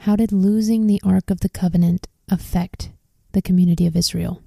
[0.00, 2.92] How did losing the Ark of the Covenant affect
[3.32, 4.42] the community of Israel?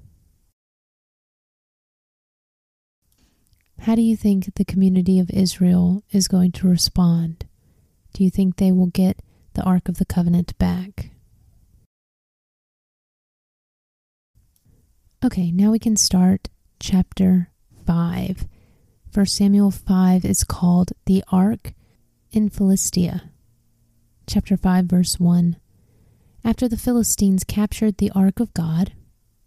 [3.79, 7.47] How do you think the community of Israel is going to respond?
[8.13, 9.17] Do you think they will get
[9.55, 11.11] the Ark of the Covenant back?
[15.23, 16.49] Okay, now we can start
[16.79, 17.49] chapter
[17.85, 18.47] 5.
[19.13, 21.73] 1 Samuel 5 is called The Ark
[22.31, 23.31] in Philistia.
[24.27, 25.55] Chapter 5, verse 1.
[26.43, 28.91] After the Philistines captured the Ark of God,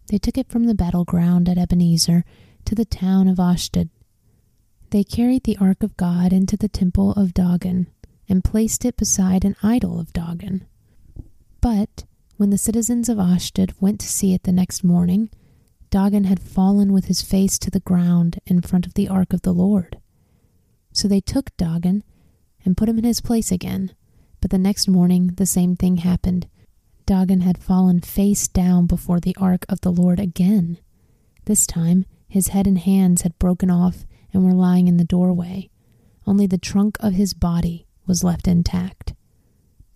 [0.07, 2.25] they took it from the battleground at Ebenezer
[2.65, 3.89] to the town of Ashdod.
[4.89, 7.87] They carried the Ark of God into the temple of Dagon
[8.29, 10.65] and placed it beside an idol of Dagon.
[11.59, 12.05] But
[12.37, 15.29] when the citizens of Ashdod went to see it the next morning,
[15.89, 19.41] Dagon had fallen with his face to the ground in front of the ark of
[19.41, 19.97] the Lord.
[20.93, 22.03] So they took Dagon
[22.63, 23.93] and put him in his place again.
[24.39, 26.47] But the next morning the same thing happened.
[27.05, 30.77] Dagon had fallen face down before the ark of the Lord again.
[31.45, 35.71] This time his head and hands had broken off and were lying in the doorway.
[36.27, 39.13] Only the trunk of his body was left intact.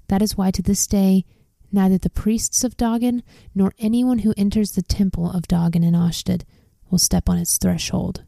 [0.07, 1.25] That is why to this day
[1.73, 3.23] Neither the priests of Dagon
[3.55, 6.45] nor anyone who enters the temple of Dagon in Ashdod
[6.91, 8.23] will step on its threshold.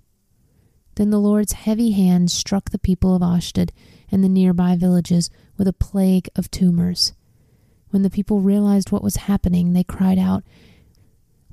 [0.96, 3.72] Then the Lord's heavy hand struck the people of Ashdod
[4.12, 7.14] and the nearby villages with a plague of tumors.
[7.92, 10.44] When the people realized what was happening, they cried out,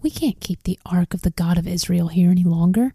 [0.01, 2.95] We can't keep the ark of the God of Israel here any longer.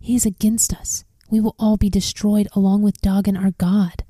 [0.00, 1.04] He is against us.
[1.30, 4.03] We will all be destroyed along with Dagon our God.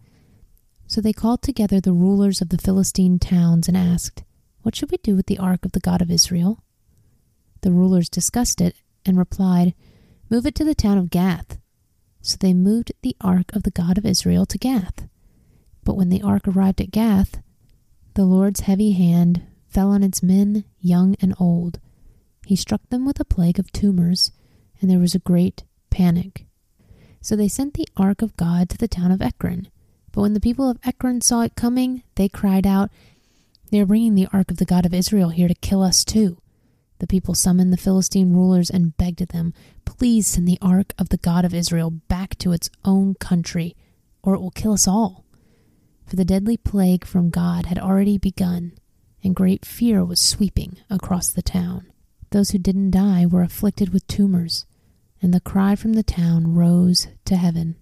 [0.94, 4.22] So they called together the rulers of the Philistine towns and asked,
[4.62, 6.62] What should we do with the ark of the God of Israel?
[7.62, 9.74] The rulers discussed it and replied,
[10.30, 11.58] Move it to the town of Gath.
[12.22, 15.08] So they moved the ark of the God of Israel to Gath.
[15.82, 17.42] But when the ark arrived at Gath,
[18.14, 21.80] the Lord's heavy hand fell on its men, young and old.
[22.46, 24.30] He struck them with a plague of tumors,
[24.80, 26.46] and there was a great panic.
[27.20, 29.66] So they sent the ark of God to the town of Ekron
[30.14, 32.88] but when the people of Ekron saw it coming, they cried out,
[33.72, 36.38] They are bringing the ark of the God of Israel here to kill us too.
[37.00, 39.52] The people summoned the Philistine rulers and begged them,
[39.84, 43.74] Please send the ark of the God of Israel back to its own country,
[44.22, 45.24] or it will kill us all.
[46.06, 48.72] For the deadly plague from God had already begun,
[49.24, 51.90] and great fear was sweeping across the town.
[52.30, 54.64] Those who didn't die were afflicted with tumors,
[55.20, 57.74] and the cry from the town rose to heaven.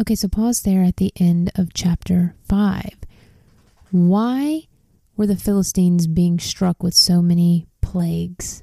[0.00, 2.98] Okay, so pause there at the end of chapter 5.
[3.90, 4.68] Why
[5.16, 8.62] were the Philistines being struck with so many plagues?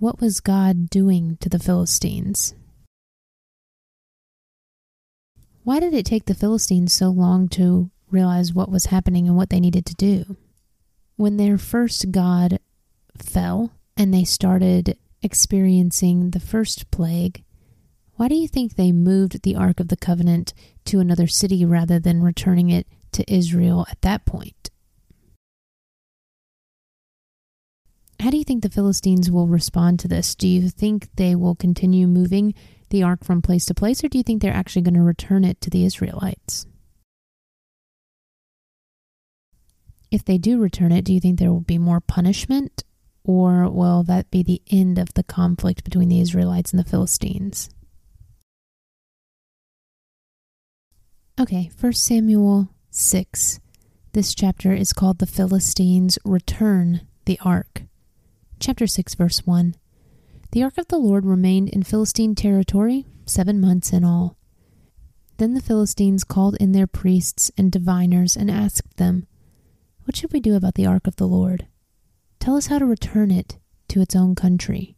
[0.00, 2.54] What was God doing to the Philistines?
[5.62, 9.50] Why did it take the Philistines so long to realize what was happening and what
[9.50, 10.36] they needed to do?
[11.14, 12.58] When their first God
[13.16, 17.44] fell and they started experiencing the first plague,
[18.16, 20.54] why do you think they moved the Ark of the Covenant
[20.86, 24.70] to another city rather than returning it to Israel at that point?
[28.20, 30.34] How do you think the Philistines will respond to this?
[30.34, 32.54] Do you think they will continue moving
[32.90, 35.44] the ark from place to place, or do you think they're actually going to return
[35.44, 36.66] it to the Israelites?
[40.10, 42.84] If they do return it, do you think there will be more punishment,
[43.24, 47.68] or will that be the end of the conflict between the Israelites and the Philistines?
[51.36, 53.58] Okay, 1 Samuel 6.
[54.12, 57.82] This chapter is called The Philistines Return the Ark.
[58.60, 59.74] Chapter 6, verse 1.
[60.52, 64.36] The ark of the Lord remained in Philistine territory seven months in all.
[65.38, 69.26] Then the Philistines called in their priests and diviners and asked them,
[70.04, 71.66] What should we do about the ark of the Lord?
[72.38, 73.58] Tell us how to return it
[73.88, 74.96] to its own country.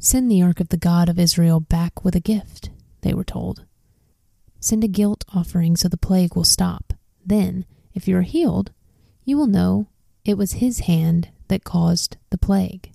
[0.00, 2.70] Send the ark of the God of Israel back with a gift,
[3.02, 3.64] they were told.
[4.60, 6.92] Send a guilt offering so the plague will stop.
[7.24, 8.72] Then, if you are healed,
[9.24, 9.88] you will know
[10.24, 12.92] it was his hand that caused the plague.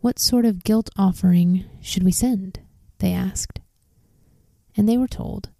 [0.00, 2.60] What sort of guilt offering should we send?
[2.98, 3.60] They asked.
[4.76, 5.50] And they were told,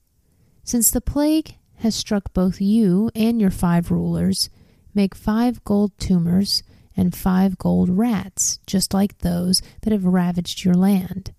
[0.62, 4.48] Since the plague has struck both you and your five rulers,
[4.94, 6.62] make five gold tumors
[6.96, 11.32] and five gold rats, just like those that have ravaged your land.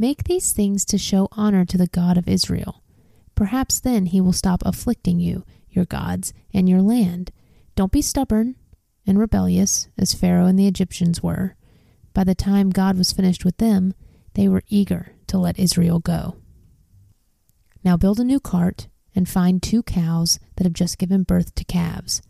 [0.00, 2.84] Make these things to show honor to the God of Israel.
[3.34, 7.32] Perhaps then he will stop afflicting you, your gods, and your land.
[7.74, 8.54] Don't be stubborn
[9.06, 11.56] and rebellious, as Pharaoh and the Egyptians were.
[12.14, 13.92] By the time God was finished with them,
[14.34, 16.36] they were eager to let Israel go.
[17.82, 18.86] Now build a new cart
[19.16, 22.22] and find two cows that have just given birth to calves.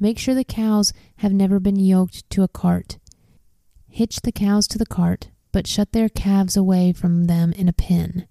[0.00, 2.98] Make sure the cows have never been yoked to a cart.
[3.88, 7.72] Hitch the cows to the cart but shut their calves away from them in a
[7.72, 8.26] pen.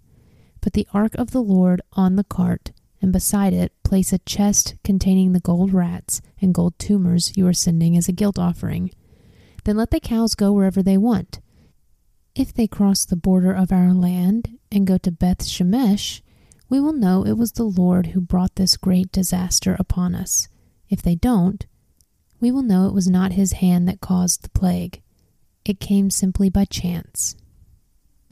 [0.59, 4.75] Put the ark of the Lord on the cart, and beside it place a chest
[4.83, 8.91] containing the gold rats and gold tumors you are sending as a guilt offering.
[9.63, 11.39] Then let the cows go wherever they want.
[12.35, 16.21] If they cross the border of our land and go to Beth Shemesh,
[16.69, 20.47] we will know it was the Lord who brought this great disaster upon us.
[20.89, 21.65] If they don't,
[22.39, 25.01] we will know it was not his hand that caused the plague.
[25.63, 27.35] It came simply by chance.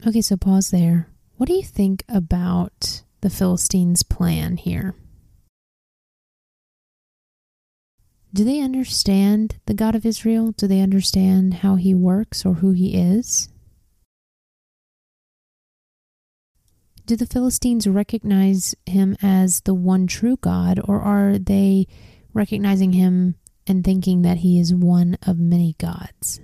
[0.06, 1.08] Okay, so pause there.
[1.36, 4.94] What do you think about the Philistines' plan here?
[8.32, 10.52] Do they understand the God of Israel?
[10.52, 13.48] Do they understand how he works or who he is?
[17.06, 21.88] Do the Philistines recognize him as the one true God, or are they
[22.32, 23.34] recognizing him
[23.66, 26.40] and thinking that he is one of many gods?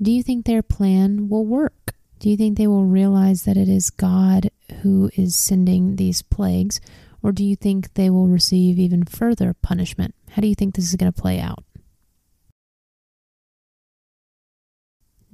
[0.00, 1.94] Do you think their plan will work?
[2.18, 4.50] Do you think they will realize that it is God
[4.82, 6.80] who is sending these plagues?
[7.22, 10.14] Or do you think they will receive even further punishment?
[10.30, 11.64] How do you think this is going to play out?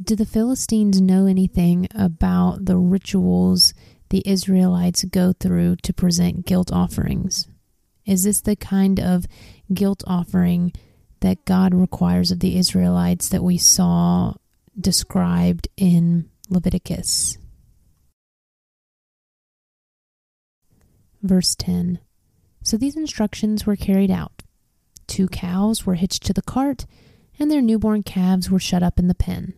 [0.01, 3.75] Do the Philistines know anything about the rituals
[4.11, 7.49] the Israelites go through to present guilt offerings?
[8.05, 9.27] Is this the kind of
[9.73, 10.73] guilt offering
[11.21, 14.35] that God requires of the Israelites that we saw
[14.79, 17.39] described in Leviticus.
[21.23, 22.01] Verse 10
[22.63, 24.43] So these instructions were carried out.
[25.07, 26.87] Two cows were hitched to the cart,
[27.39, 29.55] and their newborn calves were shut up in the pen.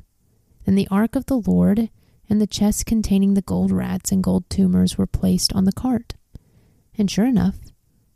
[0.65, 1.91] Then the ark of the Lord
[2.29, 6.15] and the chest containing the gold rats and gold tumors were placed on the cart.
[6.97, 7.57] And sure enough,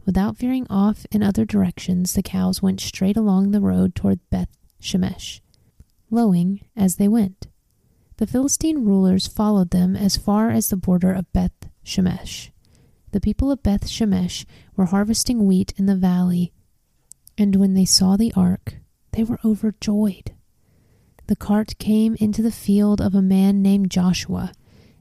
[0.07, 4.57] without veering off in other directions, the cows went straight along the road toward Beth
[4.81, 5.41] Shemesh
[6.11, 7.49] lowing as they went.
[8.19, 12.51] The Philistine rulers followed them as far as the border of Beth Shemesh.
[13.13, 14.45] The people of Beth Shemesh
[14.77, 16.53] were harvesting wheat in the valley,
[17.37, 18.77] and when they saw the ark,
[19.13, 20.35] they were overjoyed.
[21.29, 24.53] The cart came into the field of a man named Joshua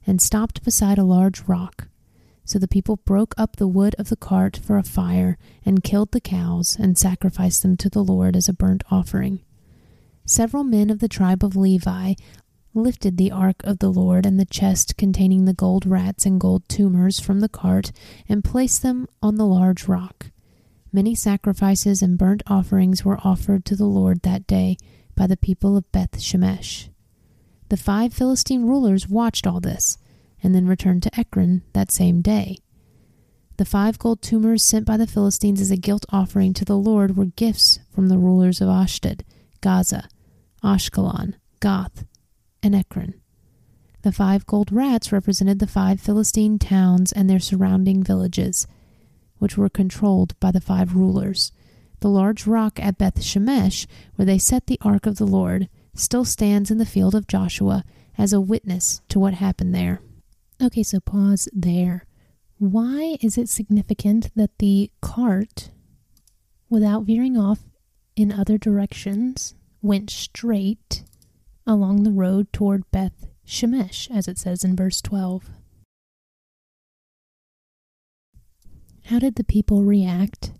[0.05, 1.87] and stopped beside a large rock.
[2.45, 6.11] So the people broke up the wood of the cart for a fire and killed
[6.11, 9.41] the cows and sacrificed them to the Lord as a burnt offering
[10.28, 12.13] several men of the tribe of Levi
[12.73, 16.67] lifted the ark of the Lord and the chest containing the gold rats and gold
[16.69, 17.91] tumors from the cart
[18.30, 20.28] and placed them on the large rock.
[20.91, 24.78] Many sacrifices and burnt offerings were offered to the Lord that day
[25.15, 26.89] by the people of Beth Shemesh.
[27.69, 29.97] The five Philistine rulers watched all this
[30.43, 32.57] and then returned to Ekron that same day.
[33.57, 37.17] The five gold tumors sent by the Philistines as a guilt offering to the Lord
[37.17, 39.25] were gifts from the rulers of Ashdod,
[39.61, 40.07] Gaza,
[40.63, 42.05] Ashkelon, Gath,
[42.63, 43.15] and Ekron.
[44.03, 48.67] The five gold rats represented the five Philistine towns and their surrounding villages,
[49.37, 51.51] which were controlled by the five rulers.
[51.99, 56.25] The large rock at Beth Shemesh, where they set the ark of the Lord, still
[56.25, 57.83] stands in the field of Joshua
[58.17, 60.01] as a witness to what happened there.
[60.61, 62.05] Okay, so pause there.
[62.59, 65.71] Why is it significant that the cart,
[66.69, 67.59] without veering off
[68.15, 71.03] in other directions, went straight
[71.65, 75.49] along the road toward Beth Shemesh, as it says in verse 12.
[79.05, 80.51] How did the people react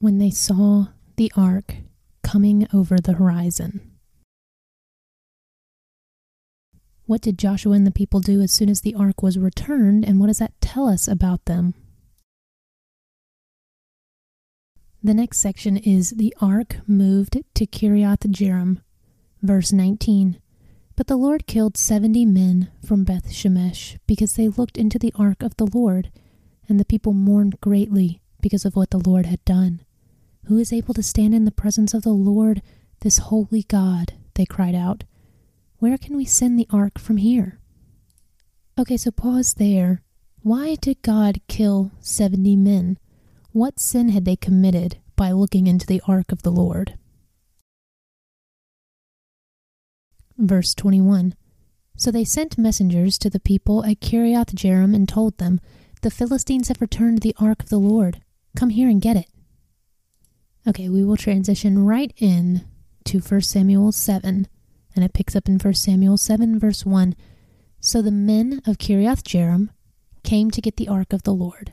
[0.00, 0.86] when they saw
[1.16, 1.76] the ark
[2.22, 3.80] coming over the horizon?
[7.06, 10.20] What did Joshua and the people do as soon as the ark was returned, and
[10.20, 11.74] what does that tell us about them?
[15.02, 18.80] The next section is the ark moved to Kiriath Jearim.
[19.40, 20.40] Verse 19.
[20.96, 25.40] But the Lord killed seventy men from Beth Shemesh because they looked into the ark
[25.44, 26.10] of the Lord,
[26.68, 29.82] and the people mourned greatly because of what the Lord had done.
[30.46, 32.60] Who is able to stand in the presence of the Lord,
[33.00, 34.14] this holy God?
[34.34, 35.04] They cried out.
[35.78, 37.60] Where can we send the ark from here?
[38.76, 40.02] Okay, so pause there.
[40.42, 42.98] Why did God kill 70 men?
[43.58, 46.96] What sin had they committed by looking into the ark of the Lord?
[50.36, 51.34] Verse 21
[51.96, 55.60] So they sent messengers to the people at Kiriath Jearim and told them,
[56.02, 58.20] The Philistines have returned the ark of the Lord.
[58.54, 59.26] Come here and get it.
[60.64, 62.64] Okay, we will transition right in
[63.06, 64.46] to 1 Samuel 7,
[64.94, 67.16] and it picks up in 1 Samuel 7, verse 1.
[67.80, 69.70] So the men of Kiriath Jearim
[70.22, 71.72] came to get the ark of the Lord.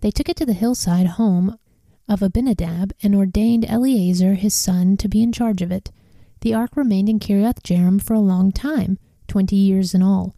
[0.00, 1.58] They took it to the hillside home
[2.08, 5.90] of Abinadab and ordained Eleazar his son to be in charge of it.
[6.40, 8.98] The ark remained in Kiriath Jearim for a long time,
[9.28, 10.34] twenty years in all.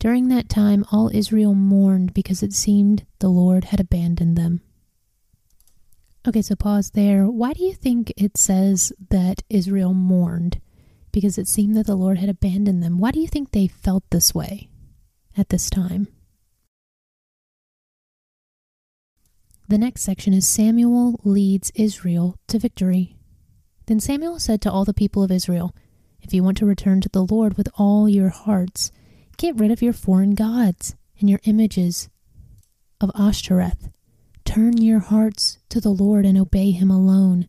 [0.00, 4.60] During that time, all Israel mourned because it seemed the Lord had abandoned them.
[6.26, 7.26] Okay, so pause there.
[7.26, 10.60] Why do you think it says that Israel mourned?
[11.12, 12.98] Because it seemed that the Lord had abandoned them.
[12.98, 14.68] Why do you think they felt this way
[15.36, 16.08] at this time?
[19.68, 23.16] The next section is Samuel leads Israel to victory.
[23.86, 25.74] Then Samuel said to all the people of Israel,
[26.20, 28.92] If you want to return to the Lord with all your hearts,
[29.36, 32.08] get rid of your foreign gods and your images
[33.00, 33.88] of Ashtoreth
[34.44, 37.48] Turn your hearts to the Lord and obey him alone.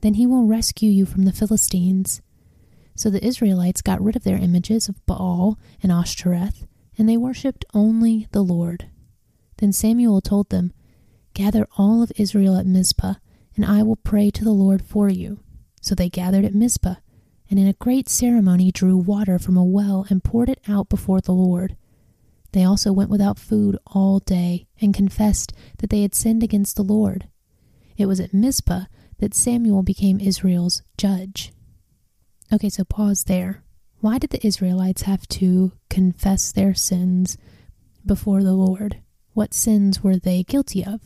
[0.00, 2.22] Then he will rescue you from the Philistines.
[2.94, 7.64] So the Israelites got rid of their images of Baal and Ashtoreth, and they worshipped
[7.74, 8.88] only the Lord.
[9.58, 10.72] Then Samuel told them,
[11.38, 13.14] Gather all of Israel at Mizpah,
[13.54, 15.38] and I will pray to the Lord for you.
[15.80, 16.96] So they gathered at Mizpah,
[17.48, 21.20] and in a great ceremony drew water from a well and poured it out before
[21.20, 21.76] the Lord.
[22.50, 26.82] They also went without food all day and confessed that they had sinned against the
[26.82, 27.28] Lord.
[27.96, 28.86] It was at Mizpah
[29.18, 31.52] that Samuel became Israel's judge.
[32.52, 33.62] Okay, so pause there.
[34.00, 37.38] Why did the Israelites have to confess their sins
[38.04, 39.02] before the Lord?
[39.34, 41.00] What sins were they guilty of?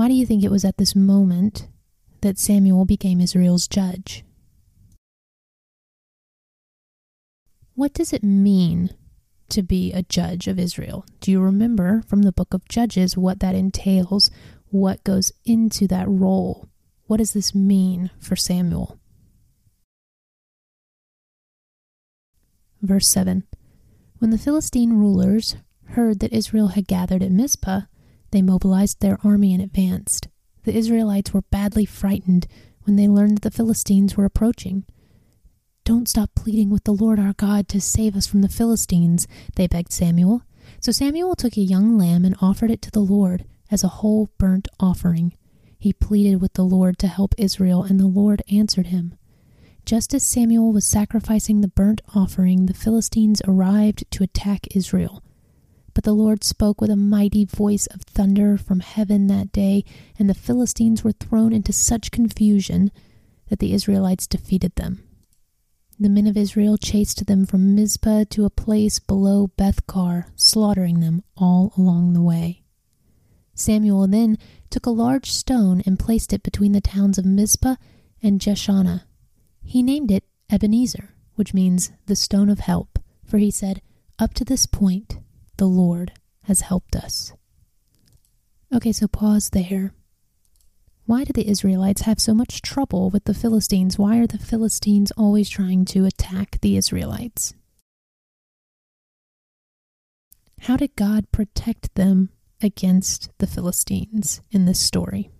[0.00, 1.68] Why do you think it was at this moment
[2.22, 4.24] that Samuel became Israel's judge?
[7.74, 8.94] What does it mean
[9.50, 11.04] to be a judge of Israel?
[11.20, 14.30] Do you remember from the book of Judges what that entails?
[14.70, 16.70] What goes into that role?
[17.04, 18.98] What does this mean for Samuel?
[22.80, 23.44] Verse 7
[24.18, 25.56] When the Philistine rulers
[25.88, 27.82] heard that Israel had gathered at Mizpah,
[28.30, 30.28] they mobilized their army and advanced.
[30.64, 32.46] The Israelites were badly frightened
[32.82, 34.84] when they learned that the Philistines were approaching.
[35.84, 39.26] Don't stop pleading with the Lord our God to save us from the Philistines,
[39.56, 40.42] they begged Samuel.
[40.80, 44.30] So Samuel took a young lamb and offered it to the Lord as a whole
[44.38, 45.34] burnt offering.
[45.78, 49.14] He pleaded with the Lord to help Israel, and the Lord answered him.
[49.86, 55.22] Just as Samuel was sacrificing the burnt offering, the Philistines arrived to attack Israel.
[56.00, 59.84] But the Lord spoke with a mighty voice of thunder from heaven that day,
[60.18, 62.90] and the Philistines were thrown into such confusion
[63.50, 65.02] that the Israelites defeated them.
[65.98, 71.22] The men of Israel chased them from Mizpah to a place below Bethkar, slaughtering them
[71.36, 72.62] all along the way.
[73.54, 74.38] Samuel then
[74.70, 77.76] took a large stone and placed it between the towns of Mizpah
[78.22, 79.02] and Jeshanah.
[79.62, 83.82] He named it Ebenezer, which means the stone of help, for he said,
[84.18, 85.18] Up to this point,
[85.60, 86.12] the Lord
[86.44, 87.34] has helped us.
[88.74, 89.92] Okay, so pause there.
[91.04, 93.98] Why do the Israelites have so much trouble with the Philistines?
[93.98, 97.52] Why are the Philistines always trying to attack the Israelites?
[100.62, 102.30] How did God protect them
[102.62, 105.30] against the Philistines in this story?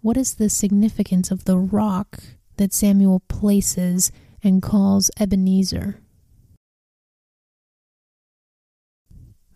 [0.00, 2.18] What is the significance of the rock
[2.56, 4.10] that Samuel places
[4.42, 6.01] and calls Ebenezer?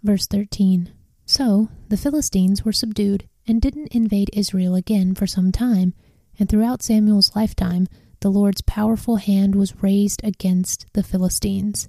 [0.07, 0.92] Verse 13
[1.26, 5.92] so the Philistines were subdued and didn't invade Israel again for some time,
[6.38, 7.88] and throughout Samuel's lifetime,
[8.20, 11.88] the Lord's powerful hand was raised against the Philistines.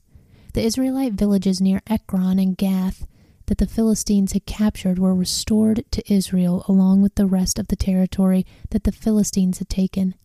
[0.55, 3.05] The Israelite villages near Ekron and Gath
[3.45, 7.75] that the Philistines had captured were restored to Israel along with the rest of the
[7.75, 10.15] territory that the Philistines had taken,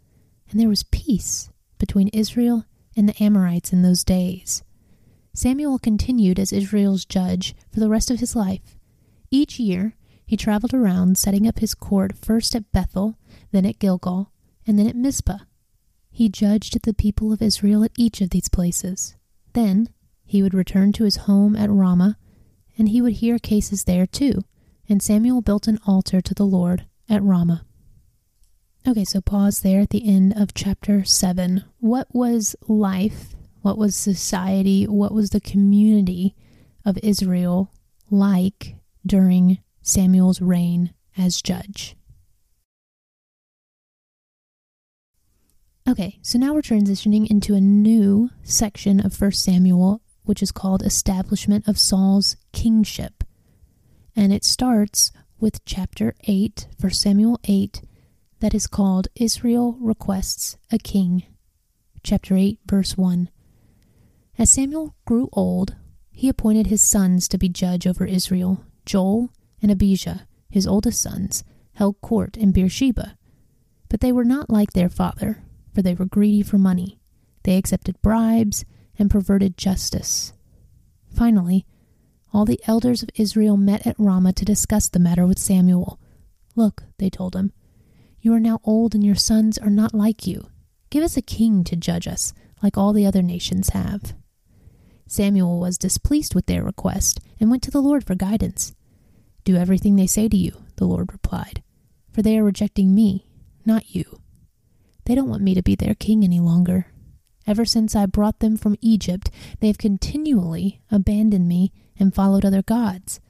[0.51, 2.65] and there was peace between Israel
[2.97, 4.63] and the Amorites in those days.
[5.35, 8.77] Samuel continued as Israel's judge for the rest of his life
[9.33, 13.17] each year, he traveled around setting up his court first at Bethel,
[13.51, 14.31] then at Gilgal,
[14.67, 15.39] and then at Mizpah.
[16.11, 19.17] He judged the people of Israel at each of these places.
[19.55, 19.89] Then
[20.23, 22.19] he would return to his home at Ramah,
[22.77, 24.43] and he would hear cases there too.
[24.87, 27.65] And Samuel built an altar to the Lord at Ramah.
[28.87, 31.65] Okay, so pause there at the end of chapter 7.
[31.79, 33.35] What was life?
[33.63, 34.85] What was society?
[34.87, 36.35] What was the community
[36.85, 37.73] of Israel
[38.11, 41.97] like during Samuel's reign as judge.
[45.89, 50.83] Okay, so now we're transitioning into a new section of 1 Samuel, which is called
[50.83, 53.25] Establishment of Saul's Kingship.
[54.15, 55.11] And it starts
[55.41, 57.83] with chapter 8, 1 Samuel 8,
[58.39, 61.25] that is called Israel Requests a King.
[62.05, 63.29] Chapter 8, verse 1.
[64.43, 65.77] As Samuel grew old,
[66.11, 69.31] he appointed his sons to be judge over Israel, Joel
[69.63, 73.17] and Abijah, his oldest sons, held court in Beersheba.
[73.89, 76.99] But they were not like their father, for they were greedy for money.
[77.45, 78.65] They accepted bribes
[78.99, 80.33] and perverted justice.
[81.15, 81.65] Finally,
[82.35, 86.01] all the elders of Israel met at Ramah to discuss the matter with Samuel.
[86.57, 87.53] Look, they told him,
[88.21, 90.49] you are now old and your sons are not like you.
[90.91, 94.15] Give us a king to judge us, like all the other nations have.
[95.13, 98.73] Samuel was displeased with their request and went to the Lord for guidance.
[99.45, 101.63] Do everything they say to you, the Lord replied,
[102.11, 103.27] for they are rejecting me,
[103.67, 104.21] not you.
[105.05, 106.87] They don't want me to be their king any longer.
[107.47, 112.63] Ever since I brought them from Egypt, they have continually abandoned me and followed other
[112.63, 113.21] gods.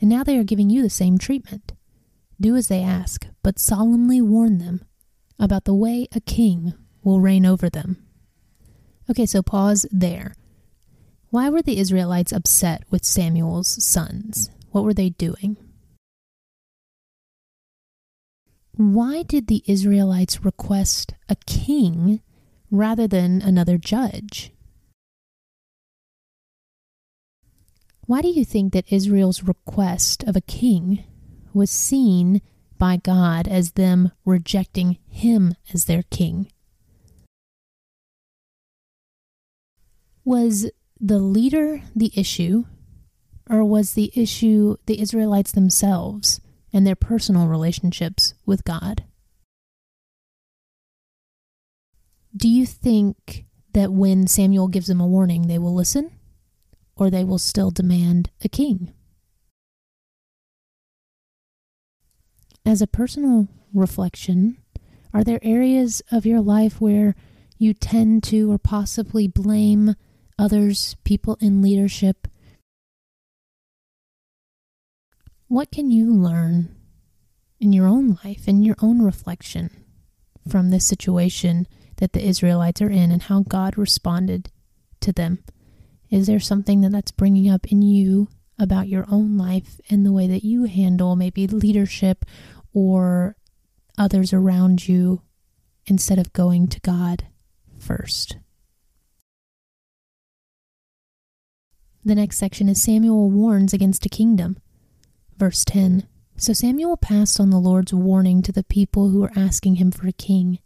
[0.00, 1.72] And now they are giving you the same treatment.
[2.40, 4.84] Do as they ask, but solemnly warn them
[5.38, 8.04] about the way a king will reign over them.
[9.08, 10.34] Okay, so pause there.
[11.32, 14.50] Why were the Israelites upset with Samuel's sons?
[14.70, 15.56] What were they doing?
[18.72, 22.20] Why did the Israelites request a king
[22.70, 24.52] rather than another judge?
[28.04, 31.02] Why do you think that Israel's request of a king
[31.54, 32.42] was seen
[32.76, 36.52] by God as them rejecting him as their king?
[40.26, 40.70] Was
[41.04, 42.64] the leader the issue,
[43.50, 46.40] or was the issue the Israelites themselves
[46.72, 49.04] and their personal relationships with God?
[52.34, 56.12] Do you think that when Samuel gives them a warning, they will listen,
[56.94, 58.94] or they will still demand a king?
[62.64, 64.56] As a personal reflection,
[65.12, 67.16] are there areas of your life where
[67.58, 69.96] you tend to or possibly blame
[70.42, 72.28] others, people in leadership?
[75.48, 76.74] What can you learn
[77.60, 79.70] in your own life, in your own reflection
[80.48, 81.66] from this situation
[81.96, 84.50] that the Israelites are in and how God responded
[85.00, 85.44] to them?
[86.10, 88.28] Is there something that that's bringing up in you
[88.58, 92.24] about your own life and the way that you handle maybe leadership
[92.72, 93.36] or
[93.98, 95.22] others around you
[95.86, 97.26] instead of going to God
[97.78, 98.36] first.
[102.04, 104.56] The next section is Samuel warns against a kingdom.
[105.38, 109.76] Verse 10 So Samuel passed on the Lord's warning to the people who were asking
[109.76, 110.58] him for a king.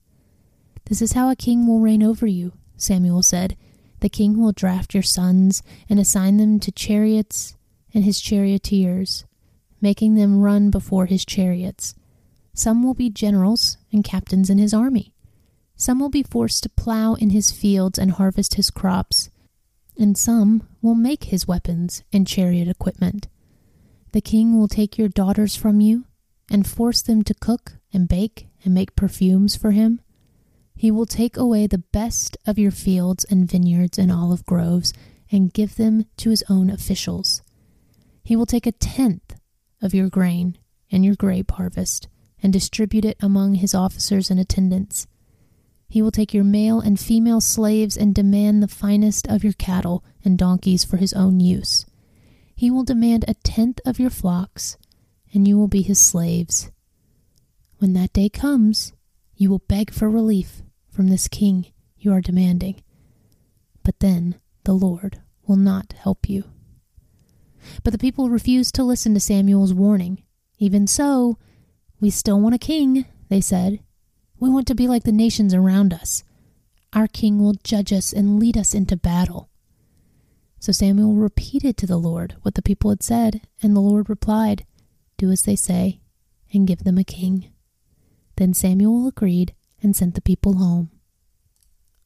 [0.87, 3.55] This is how a king will reign over you, Samuel said.
[4.01, 7.57] The king will draft your sons and assign them to chariots
[7.93, 9.27] and his charioteers,
[9.81, 11.95] making them run before his chariots.
[12.55, 15.13] Some will be generals and captains in his army.
[15.77, 19.29] Some will be forced to plow in his fields and harvest his crops.
[19.99, 23.29] And some will make his weapons and chariot equipment.
[24.13, 26.05] The king will take your daughters from you
[26.51, 30.01] and force them to cook and bake and make perfumes for him.
[30.75, 34.93] He will take away the best of your fields and vineyards and olive groves
[35.33, 37.43] and give them to his own officials.
[38.23, 39.37] He will take a tenth
[39.81, 40.59] of your grain
[40.91, 42.09] and your grape harvest
[42.43, 45.07] and distribute it among his officers and attendants.
[45.89, 50.05] He will take your male and female slaves and demand the finest of your cattle
[50.25, 51.87] and donkeys for his own use.
[52.55, 54.77] He will demand a tenth of your flocks,
[55.33, 56.71] and you will be his slaves.
[57.79, 58.93] When that day comes,
[59.37, 61.67] you will beg for relief from this king
[61.99, 62.83] you are demanding.
[63.83, 66.45] But then the Lord will not help you.
[67.83, 70.23] But the people refused to listen to Samuel's warning.
[70.59, 71.39] Even so,
[72.01, 73.81] we still want a king, they said.
[74.39, 76.23] We want to be like the nations around us.
[76.93, 79.49] Our king will judge us and lead us into battle.
[80.59, 84.67] So Samuel repeated to the Lord what the people had said, and the Lord replied,
[85.17, 86.01] Do as they say,
[86.53, 87.51] and give them a king.
[88.37, 90.91] Then Samuel agreed and sent the people home.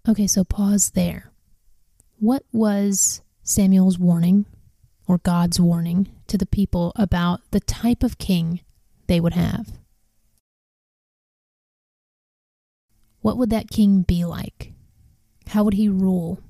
[0.08, 1.32] Okay, so pause there.
[2.18, 4.46] What was Samuel's warning,
[5.06, 8.60] or God's warning, to the people about the type of king
[9.06, 9.79] they would have?
[13.20, 14.72] What would that king be like?
[15.48, 16.40] How would he rule?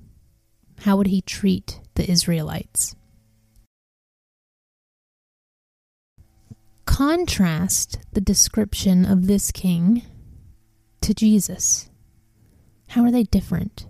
[0.80, 2.94] How would he treat the Israelites?
[6.86, 10.02] Contrast the description of this king
[11.00, 11.88] to Jesus.
[12.88, 13.86] How are they different?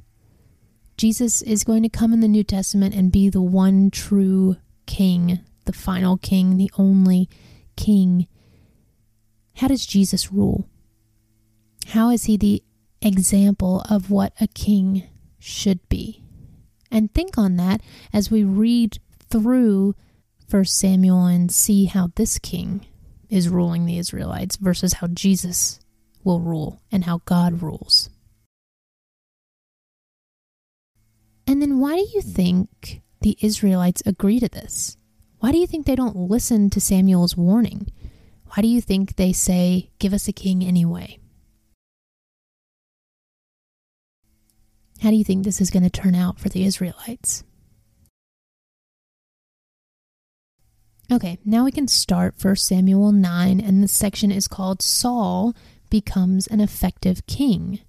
[0.96, 4.56] Jesus is going to come in the New Testament and be the one true
[4.86, 7.28] king, the final king, the only
[7.76, 8.26] king.
[9.56, 10.68] How does Jesus rule?
[11.88, 12.62] How is he the
[13.02, 15.04] example of what a king
[15.38, 16.22] should be?
[16.90, 17.80] And think on that
[18.12, 18.98] as we read
[19.28, 19.94] through
[20.50, 22.86] 1 Samuel and see how this king
[23.28, 25.78] is ruling the Israelites versus how Jesus
[26.24, 28.10] will rule and how God rules.
[31.46, 34.96] And then why do you think the Israelites agree to this?
[35.38, 37.90] Why do you think they don't listen to Samuel's warning?
[38.46, 41.18] Why do you think they say, Give us a king anyway?
[45.02, 47.42] How do you think this is going to turn out for the Israelites?
[51.10, 55.54] Okay, now we can start 1 Samuel 9, and this section is called Saul
[55.88, 57.80] Becomes an Effective King.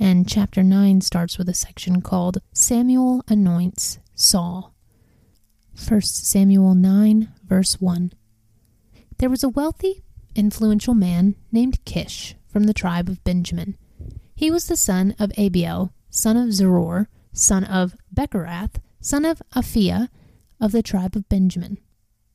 [0.00, 4.74] And chapter 9 starts with a section called Samuel Anoints Saul.
[5.86, 8.12] 1 Samuel 9, verse 1.
[9.18, 10.02] There was a wealthy,
[10.34, 13.76] influential man named Kish from the tribe of Benjamin.
[14.34, 20.08] He was the son of Abiel, son of Zeror, son of Bechorath, son of Aphiah,
[20.60, 21.78] of the tribe of Benjamin.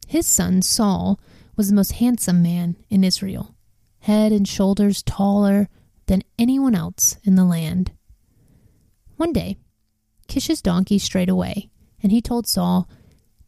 [0.08, 1.20] His son Saul
[1.58, 3.56] was the most handsome man in Israel,
[4.00, 5.68] head and shoulders taller
[6.06, 7.92] than anyone else in the land.
[9.18, 9.58] One day,
[10.28, 11.70] Kish's donkey strayed away,
[12.02, 12.90] and he told Saul,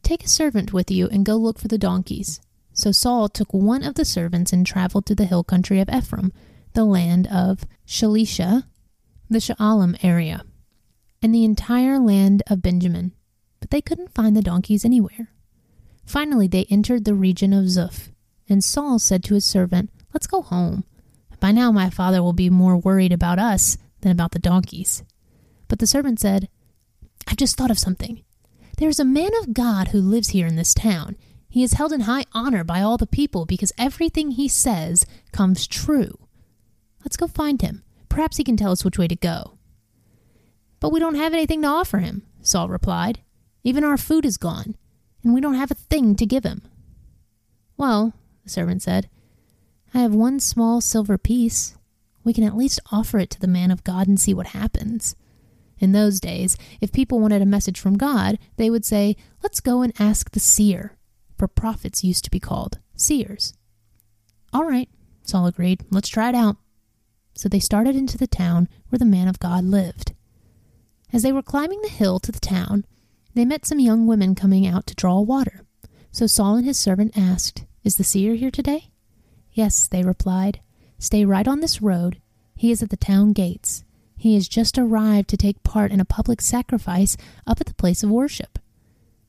[0.02, 2.40] Take a servant with you and go look for the donkeys.
[2.72, 6.32] So Saul took one of the servants and traveled to the hill country of Ephraim,
[6.74, 8.64] the land of Shalisha,
[9.28, 10.44] the Sha'alim area,
[11.22, 13.12] and the entire land of Benjamin.
[13.60, 15.30] But they couldn't find the donkeys anywhere.
[16.04, 18.10] Finally, they entered the region of Zuph,
[18.48, 20.84] and Saul said to his servant, Let's go home.
[21.40, 25.02] By now, my father will be more worried about us than about the donkeys.
[25.68, 26.48] But the servant said,
[27.26, 28.22] I've just thought of something.
[28.78, 31.16] There is a man of God who lives here in this town.
[31.48, 35.66] He is held in high honor by all the people because everything he says comes
[35.66, 36.18] true.
[37.04, 37.82] Let's go find him.
[38.16, 39.58] Perhaps he can tell us which way to go.
[40.80, 43.20] But we don't have anything to offer him, Saul replied.
[43.62, 44.74] Even our food is gone,
[45.22, 46.62] and we don't have a thing to give him.
[47.76, 49.10] Well, the servant said,
[49.92, 51.76] I have one small silver piece.
[52.24, 55.14] We can at least offer it to the man of God and see what happens.
[55.78, 59.82] In those days, if people wanted a message from God, they would say, Let's go
[59.82, 60.96] and ask the seer,
[61.36, 63.52] for prophets used to be called seers.
[64.54, 64.88] All right,
[65.22, 65.84] Saul agreed.
[65.90, 66.56] Let's try it out.
[67.36, 70.14] So they started into the town where the man of God lived.
[71.12, 72.84] As they were climbing the hill to the town,
[73.34, 75.64] they met some young women coming out to draw water.
[76.10, 78.90] So Saul and his servant asked, Is the seer here today?
[79.52, 80.60] Yes, they replied.
[80.98, 82.20] Stay right on this road.
[82.54, 83.84] He is at the town gates.
[84.16, 88.02] He has just arrived to take part in a public sacrifice up at the place
[88.02, 88.58] of worship.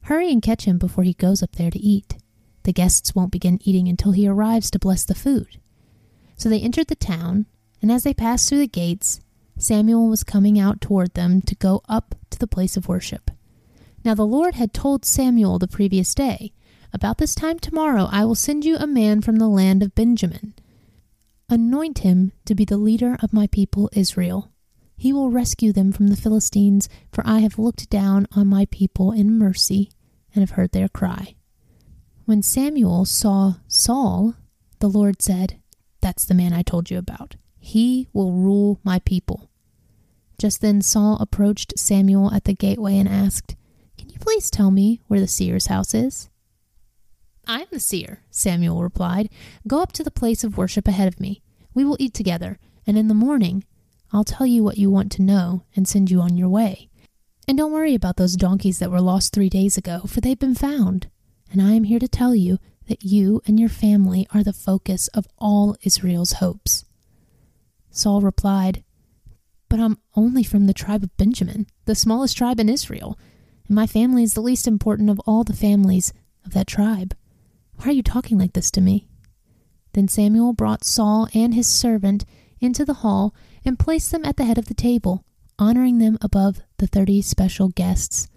[0.03, 2.15] Hurry and catch him before he goes up there to eat.
[2.63, 5.59] The guests won't begin eating until he arrives to bless the food.
[6.37, 7.45] So they entered the town,
[7.81, 9.19] and as they passed through the gates,
[9.57, 13.31] Samuel was coming out toward them to go up to the place of worship.
[14.03, 16.53] Now the Lord had told Samuel the previous day,
[16.93, 20.53] About this time tomorrow I will send you a man from the land of Benjamin.
[21.49, 24.51] Anoint him to be the leader of my people Israel.
[24.95, 29.11] He will rescue them from the Philistines, for I have looked down on my people
[29.11, 29.91] in mercy
[30.33, 31.35] and have heard their cry.
[32.25, 34.35] When Samuel saw Saul,
[34.79, 35.59] the Lord said,
[36.01, 37.35] That's the man I told you about.
[37.67, 39.49] He will rule my people.
[40.39, 43.57] Just then Saul approached Samuel at the gateway and asked,
[43.97, 46.29] Can you please tell me where the seer's house is?
[47.45, 49.29] I am the seer, Samuel replied.
[49.67, 51.41] Go up to the place of worship ahead of me.
[51.73, 52.57] We will eat together,
[52.87, 53.65] and in the morning
[54.13, 56.89] I'll tell you what you want to know and send you on your way.
[57.49, 60.55] And don't worry about those donkeys that were lost three days ago, for they've been
[60.55, 61.09] found.
[61.51, 65.09] And I am here to tell you that you and your family are the focus
[65.09, 66.85] of all Israel's hopes.
[67.97, 68.83] Saul replied,
[69.69, 73.17] But I'm only from the tribe of Benjamin, the smallest tribe in Israel,
[73.67, 76.13] and my family is the least important of all the families
[76.45, 77.15] of that tribe.
[77.77, 79.07] Why are you talking like this to me?
[79.93, 82.23] Then Samuel brought Saul and his servant
[82.59, 83.33] into the hall
[83.65, 85.23] and placed them at the head of the table,
[85.57, 88.27] honoring them above the thirty special guests.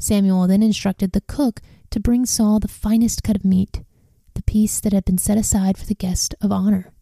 [0.00, 3.82] Samuel then instructed the cook to bring Saul the finest cut of meat,
[4.34, 6.92] the piece that had been set aside for the guest of honor.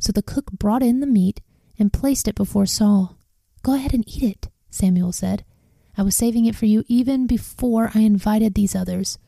[0.00, 1.40] So the cook brought in the meat
[1.78, 3.18] and placed it before Saul.
[3.62, 5.44] Go ahead and eat it, Samuel said.
[5.96, 9.18] I was saving it for you even before I invited these others.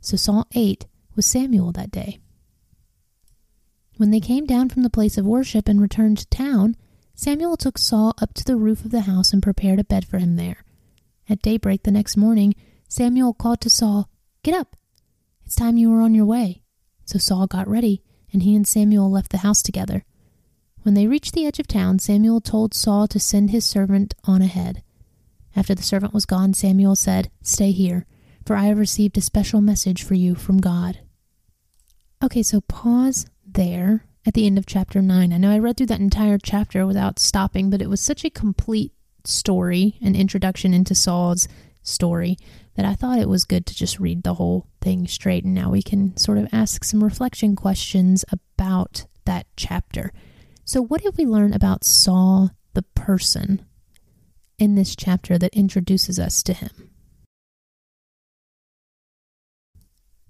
[0.00, 2.20] So Saul ate with Samuel that day.
[3.96, 6.76] When they came down from the place of worship and returned to town,
[7.14, 10.18] Samuel took Saul up to the roof of the house and prepared a bed for
[10.18, 10.64] him there.
[11.28, 12.54] At daybreak the next morning,
[12.88, 14.08] Samuel called to Saul,
[14.42, 14.76] Get up!
[15.44, 16.62] It's time you were on your way.
[17.04, 18.02] So Saul got ready,
[18.32, 20.04] and he and Samuel left the house together.
[20.82, 24.42] When they reached the edge of town, Samuel told Saul to send his servant on
[24.42, 24.82] ahead.
[25.54, 28.06] After the servant was gone, Samuel said, Stay here,
[28.44, 30.98] for I have received a special message for you from God.
[32.22, 35.32] Okay, so pause there at the end of chapter 9.
[35.32, 38.30] I know I read through that entire chapter without stopping, but it was such a
[38.30, 38.92] complete
[39.24, 41.46] story, an introduction into Saul's
[41.82, 42.36] story,
[42.74, 45.44] that I thought it was good to just read the whole thing straight.
[45.44, 50.12] And now we can sort of ask some reflection questions about that chapter.
[50.72, 53.66] So, what did we learn about Saul, the person,
[54.58, 56.88] in this chapter that introduces us to him?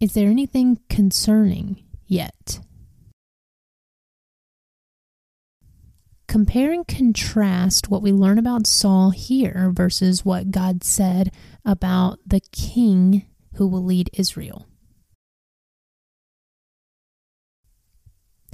[0.01, 2.59] Is there anything concerning yet?
[6.26, 11.30] Compare and contrast what we learn about Saul here versus what God said
[11.64, 14.66] about the king who will lead Israel.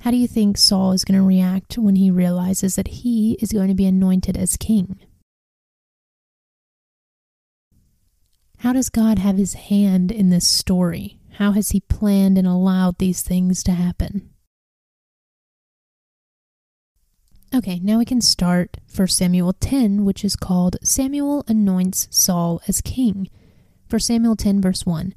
[0.02, 3.52] How do you think Saul is going to react when he realizes that he is
[3.52, 5.00] going to be anointed as king?
[8.58, 11.18] How does God have his hand in this story?
[11.34, 14.30] How has he planned and allowed these things to happen?
[17.54, 22.80] Okay, now we can start 1 Samuel 10, which is called Samuel Anoints Saul as
[22.80, 23.28] King.
[23.88, 25.14] 1 Samuel 10, verse 1.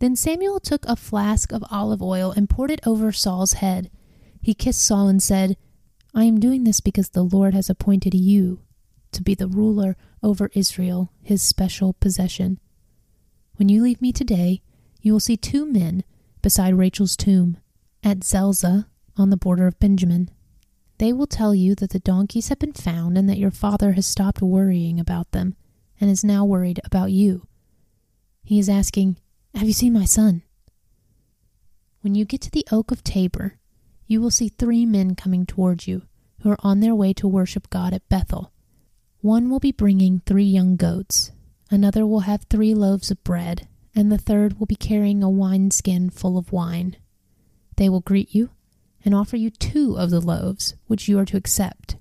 [0.00, 3.90] Then Samuel took a flask of olive oil and poured it over Saul's head.
[4.48, 5.58] He kissed Saul and said,
[6.14, 8.62] I am doing this because the Lord has appointed you
[9.12, 12.58] to be the ruler over Israel, his special possession.
[13.56, 14.62] When you leave me today,
[15.02, 16.02] you will see two men
[16.40, 17.58] beside Rachel's tomb
[18.02, 18.86] at Zelzah
[19.18, 20.30] on the border of Benjamin.
[20.96, 24.06] They will tell you that the donkeys have been found and that your father has
[24.06, 25.56] stopped worrying about them
[26.00, 27.46] and is now worried about you.
[28.44, 29.18] He is asking,
[29.54, 30.40] Have you seen my son?
[32.00, 33.57] When you get to the oak of Tabor,
[34.08, 36.02] you will see three men coming towards you
[36.40, 38.50] who are on their way to worship God at Bethel.
[39.20, 41.30] One will be bringing three young goats,
[41.70, 46.08] another will have three loaves of bread, and the third will be carrying a wineskin
[46.08, 46.96] full of wine.
[47.76, 48.50] They will greet you
[49.04, 51.96] and offer you two of the loaves, which you are to accept.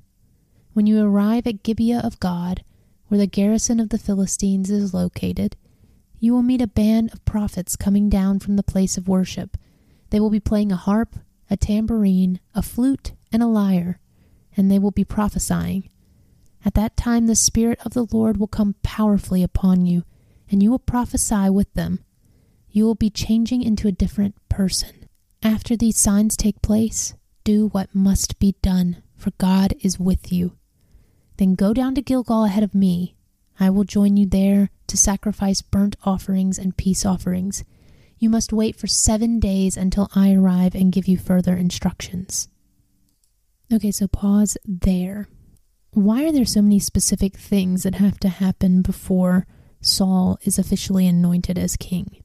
[0.74, 2.64] When you arrive at Gibeah of God,
[3.08, 5.58] where the garrison of the Philistines is located,
[6.20, 9.58] you will meet a band of prophets coming down from the place of worship.
[10.10, 11.16] They will be playing a harp,
[11.50, 14.00] a tambourine, a flute, and a lyre,
[14.56, 15.90] and they will be prophesying.
[16.66, 20.04] At that time, the Spirit of the Lord will come powerfully upon you,
[20.50, 22.00] and you will prophesy with them.
[22.70, 25.08] You will be changing into a different person.
[25.42, 30.58] After these signs take place, do what must be done, for God is with you.
[31.38, 33.16] Then go down to Gilgal ahead of me.
[33.60, 37.64] I will join you there to sacrifice burnt offerings and peace offerings.
[38.20, 42.48] You must wait for seven days until I arrive and give you further instructions.
[43.72, 45.28] Okay, so pause there.
[45.92, 49.46] Why are there so many specific things that have to happen before
[49.82, 52.24] Saul is officially anointed as king?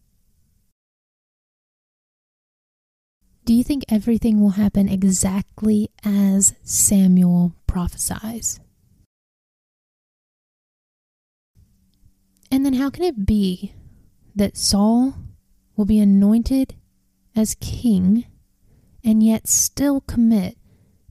[3.45, 8.61] Do you think everything will happen exactly as Samuel prophesies?
[12.51, 13.72] And then how can it be
[14.36, 15.14] that Saul
[15.77, 16.75] will be anointed
[17.37, 18.27] as king
[19.05, 20.57] and yet still commit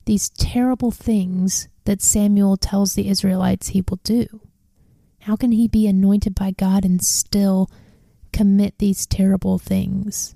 [0.04, 4.40] these terrible things that Samuel tells the Israelites he will do?
[5.20, 7.70] How can he be anointed by God and still
[8.32, 10.34] commit these terrible things?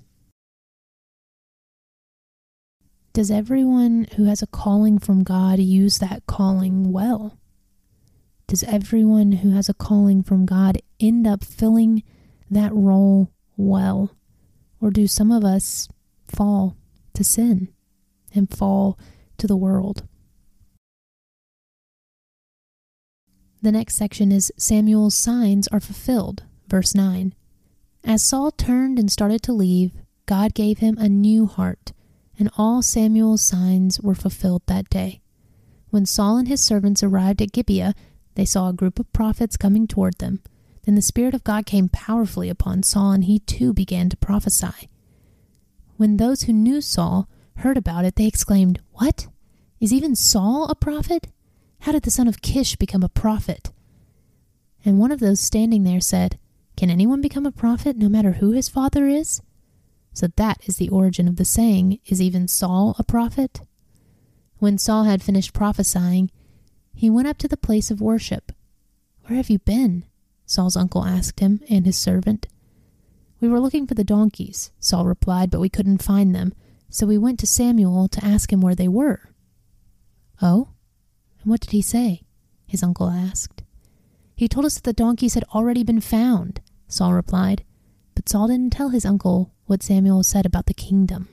[3.13, 7.39] Does everyone who has a calling from God use that calling well?
[8.45, 12.03] Does everyone who has a calling from God end up filling
[12.49, 14.16] that role well?
[14.79, 15.87] Or do some of us
[16.27, 16.77] fall
[17.13, 17.69] to sin
[18.33, 18.97] and fall
[19.37, 20.07] to the world?
[23.61, 26.43] The next section is Samuel's signs are fulfilled.
[26.67, 27.33] Verse 9.
[28.03, 29.91] As Saul turned and started to leave,
[30.25, 31.91] God gave him a new heart
[32.39, 35.21] and all Samuel's signs were fulfilled that day.
[35.89, 37.95] When Saul and his servants arrived at Gibeah,
[38.35, 40.41] they saw a group of prophets coming toward them.
[40.87, 44.87] Then the Spirit of God came powerfully upon Saul, and he too began to prophesy.
[45.97, 47.27] When those who knew Saul
[47.57, 49.27] heard about it, they exclaimed, What?
[49.81, 51.27] Is even Saul a prophet?
[51.81, 53.69] How did the son of Kish become a prophet?
[54.85, 56.39] And one of those standing there said,
[56.77, 59.41] Can anyone become a prophet no matter who his father is?
[60.13, 63.59] So that is the origin of the saying, Is even Saul a prophet?
[64.59, 66.31] When Saul had finished prophesying,
[66.93, 68.53] he went up to the place of worship.
[69.23, 70.05] Where have you been?
[70.47, 72.47] Saul's uncle asked him and his servant.
[73.39, 76.53] We were looking for the donkeys, Saul replied, but we couldn't find them,
[76.89, 79.29] so we went to Samuel to ask him where they were.
[80.41, 80.69] Oh?
[81.41, 82.23] And what did he say?
[82.65, 83.61] His uncle asked.
[84.35, 87.63] He told us that the donkeys had already been found, Saul replied,
[88.15, 91.27] but Saul didn't tell his uncle what Samuel said about the kingdom.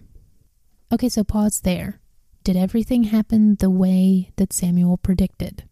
[0.92, 2.00] Okay, so pause there.
[2.42, 5.64] Did everything happen the way that Samuel predicted?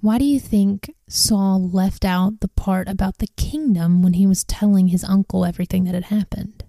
[0.00, 4.44] Why do you think Saul left out the part about the kingdom when he was
[4.44, 6.64] telling his uncle everything that had happened?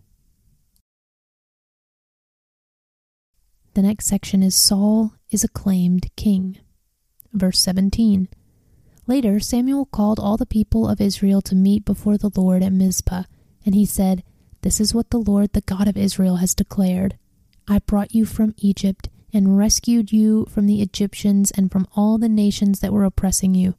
[3.75, 6.57] The next section is Saul is acclaimed king.
[7.31, 8.29] Verse 17.
[9.05, 13.23] Later, Samuel called all the people of Israel to meet before the Lord at Mizpah,
[13.63, 14.23] and he said,
[14.61, 17.17] This is what the Lord, the God of Israel, has declared
[17.67, 22.29] I brought you from Egypt and rescued you from the Egyptians and from all the
[22.29, 23.75] nations that were oppressing you.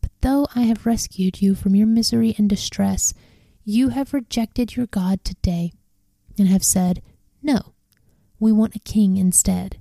[0.00, 3.14] But though I have rescued you from your misery and distress,
[3.64, 5.72] you have rejected your God today
[6.38, 7.02] and have said,
[7.42, 7.74] No,
[8.38, 9.78] we want a king instead.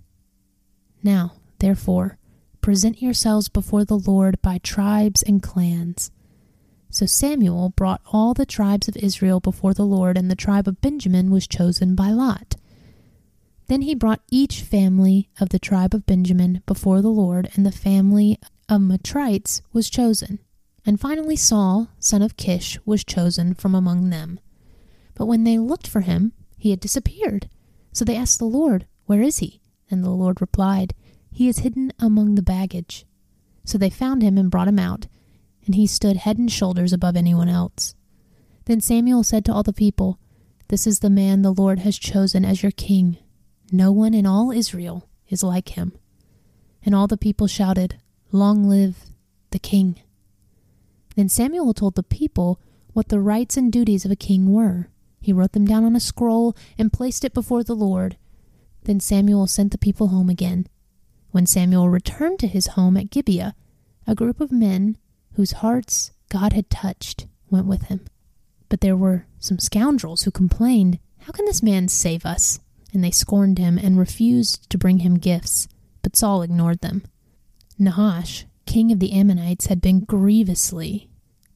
[1.01, 2.17] Now, therefore,
[2.61, 6.11] present yourselves before the Lord by tribes and clans.
[6.91, 10.81] So Samuel brought all the tribes of Israel before the Lord, and the tribe of
[10.81, 12.55] Benjamin was chosen by Lot.
[13.69, 17.71] Then he brought each family of the tribe of Benjamin before the Lord, and the
[17.71, 20.39] family of Matrites was chosen.
[20.87, 24.39] And finally Saul, son of Kish, was chosen from among them.
[25.13, 27.47] But when they looked for him, he had disappeared.
[27.91, 29.61] So they asked the Lord, Where is he?
[29.91, 30.95] And the Lord replied,
[31.31, 33.05] He is hidden among the baggage.
[33.65, 35.05] So they found him and brought him out,
[35.67, 37.93] and he stood head and shoulders above anyone else.
[38.65, 40.17] Then Samuel said to all the people,
[40.69, 43.19] This is the man the Lord has chosen as your king.
[43.71, 45.93] No one in all Israel is like him.
[46.83, 47.97] And all the people shouted,
[48.31, 48.97] Long live
[49.51, 50.01] the king.
[51.15, 52.59] Then Samuel told the people
[52.93, 54.89] what the rights and duties of a king were.
[55.21, 58.17] He wrote them down on a scroll and placed it before the Lord.
[58.83, 60.67] Then Samuel sent the people home again.
[61.31, 63.55] When Samuel returned to his home at Gibeah,
[64.07, 64.97] a group of men
[65.33, 68.05] whose hearts God had touched went with him.
[68.69, 72.59] But there were some scoundrels who complained, How can this man save us?
[72.93, 75.67] And they scorned him and refused to bring him gifts.
[76.01, 77.03] But Saul ignored them.
[77.77, 81.09] Nahash, king of the Ammonites, had been grievously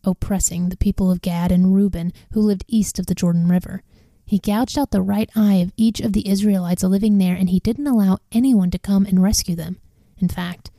[0.04, 3.84] oppressing the people of Gad and Reuben who lived east of the Jordan River.
[4.26, 7.60] He gouged out the right eye of each of the Israelites living there, and he
[7.60, 9.78] didn't allow anyone to come and rescue them.
[10.18, 10.72] In fact,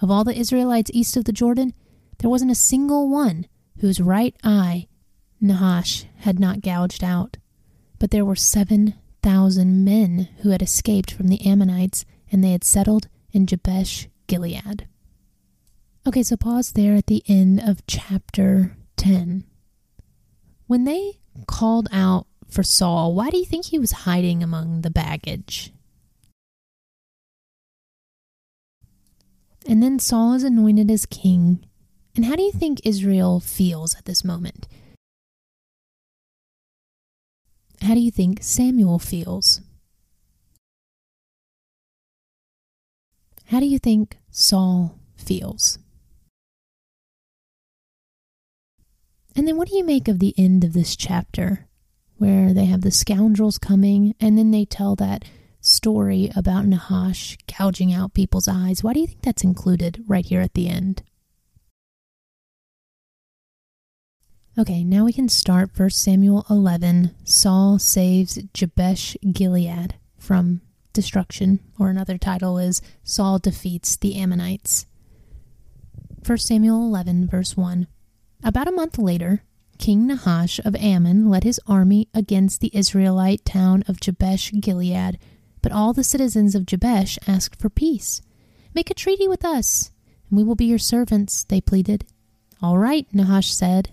[0.00, 1.74] of all the Israelites east of the Jordan,
[2.18, 3.46] there wasn't a single one
[3.78, 4.88] whose right eye
[5.40, 7.36] Nahash had not gouged out.
[7.98, 8.94] But there were seven
[9.26, 14.86] thousand men who had escaped from the Ammonites, and they had settled in Jabesh Gilead.
[16.06, 19.42] Okay, so pause there at the end of chapter 10.
[20.68, 21.18] When they
[21.48, 25.72] called out for Saul, why do you think he was hiding among the baggage?
[29.68, 31.66] And then Saul is anointed as king.
[32.14, 34.68] And how do you think Israel feels at this moment?
[37.86, 39.60] How do you think Samuel feels?
[43.44, 45.78] How do you think Saul feels?
[49.36, 51.68] And then what do you make of the end of this chapter
[52.16, 55.24] where they have the scoundrels coming and then they tell that
[55.60, 58.82] story about Nahash gouging out people's eyes?
[58.82, 61.04] Why do you think that's included right here at the end?
[64.58, 67.14] Okay, now we can start 1 Samuel 11.
[67.24, 70.62] Saul saves Jabesh Gilead from
[70.94, 74.86] destruction, or another title is Saul defeats the Ammonites.
[76.24, 77.86] 1 Samuel 11, verse 1.
[78.42, 79.42] About a month later,
[79.76, 85.18] King Nahash of Ammon led his army against the Israelite town of Jabesh Gilead,
[85.60, 88.22] but all the citizens of Jabesh asked for peace.
[88.74, 89.90] Make a treaty with us,
[90.30, 92.06] and we will be your servants, they pleaded.
[92.62, 93.92] All right, Nahash said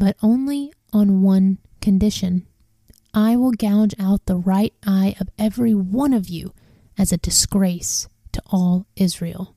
[0.00, 2.46] but only on one condition.
[3.12, 6.54] I will gouge out the right eye of every one of you
[6.96, 9.54] as a disgrace to all Israel.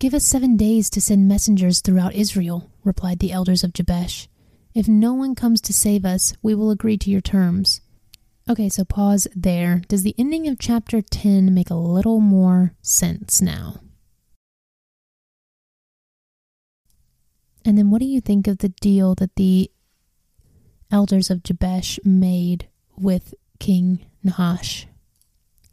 [0.00, 4.26] Give us seven days to send messengers throughout Israel, replied the elders of Jabesh.
[4.74, 7.80] If no one comes to save us, we will agree to your terms.
[8.50, 9.82] Okay, so pause there.
[9.86, 13.80] Does the ending of chapter 10 make a little more sense now?
[17.64, 19.70] And then what do you think of the deal that the
[20.90, 24.86] elders of Jabesh made with King Nahash?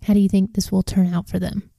[0.04, 1.70] How do you think this will turn out for them?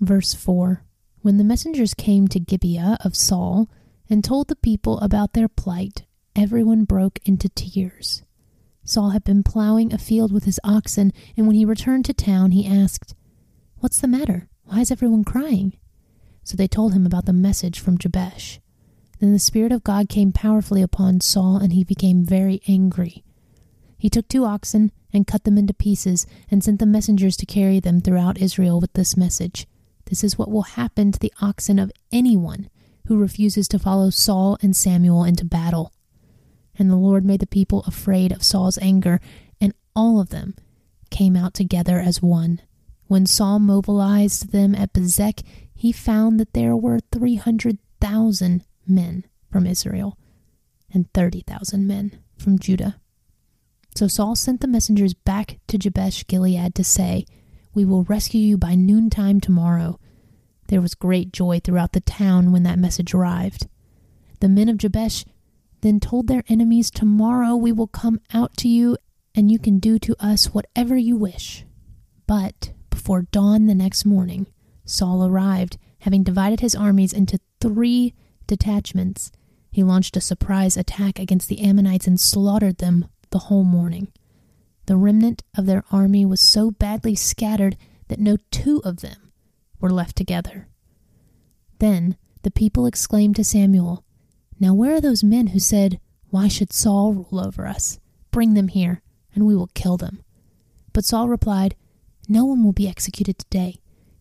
[0.00, 0.82] Verse 4
[1.22, 3.68] When the messengers came to Gibeah of Saul
[4.08, 6.04] and told the people about their plight,
[6.34, 8.22] everyone broke into tears.
[8.82, 12.50] Saul had been plowing a field with his oxen, and when he returned to town,
[12.50, 13.14] he asked,
[13.76, 14.48] What's the matter?
[14.64, 15.74] Why is everyone crying?
[16.50, 18.58] So they told him about the message from Jabesh.
[19.20, 23.22] Then the Spirit of God came powerfully upon Saul, and he became very angry.
[23.96, 27.78] He took two oxen and cut them into pieces, and sent the messengers to carry
[27.78, 29.68] them throughout Israel with this message
[30.06, 32.68] This is what will happen to the oxen of anyone
[33.06, 35.92] who refuses to follow Saul and Samuel into battle.
[36.76, 39.20] And the Lord made the people afraid of Saul's anger,
[39.60, 40.56] and all of them
[41.10, 42.60] came out together as one.
[43.06, 45.44] When Saul mobilized them at Bezek,
[45.80, 50.18] he found that there were 300,000 men from Israel
[50.92, 53.00] and 30,000 men from Judah.
[53.94, 57.24] So Saul sent the messengers back to Jabesh Gilead to say,
[57.72, 59.98] We will rescue you by noontime tomorrow.
[60.68, 63.66] There was great joy throughout the town when that message arrived.
[64.40, 65.24] The men of Jabesh
[65.80, 68.98] then told their enemies, Tomorrow we will come out to you,
[69.34, 71.64] and you can do to us whatever you wish.
[72.26, 74.46] But before dawn the next morning,
[74.90, 78.12] Saul arrived, having divided his armies into three
[78.46, 79.30] detachments.
[79.70, 84.08] He launched a surprise attack against the Ammonites and slaughtered them the whole morning.
[84.86, 87.76] The remnant of their army was so badly scattered
[88.08, 89.30] that no two of them
[89.78, 90.66] were left together.
[91.78, 94.04] Then the people exclaimed to Samuel,
[94.58, 96.00] Now where are those men who said,
[96.30, 98.00] Why should Saul rule over us?
[98.32, 99.02] Bring them here,
[99.34, 100.24] and we will kill them.
[100.92, 101.76] But Saul replied,
[102.28, 103.80] No one will be executed today,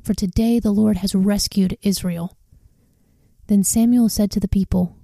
[0.10, 2.36] for today the Lord has rescued Israel.
[3.46, 4.98] Then Samuel said to the people,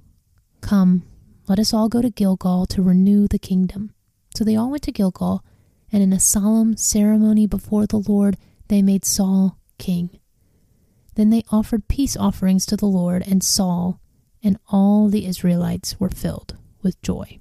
[0.62, 1.04] Come,
[1.48, 3.94] let us all go to Gilgal to renew the kingdom.
[4.36, 5.46] So they all went to Gilgal,
[5.92, 8.38] and in a solemn ceremony before the Lord,
[8.68, 10.10] they made Saul king.
[11.14, 14.02] Then they offered peace offerings to the Lord, and Saul
[14.42, 17.38] and all the Israelites were filled with joy.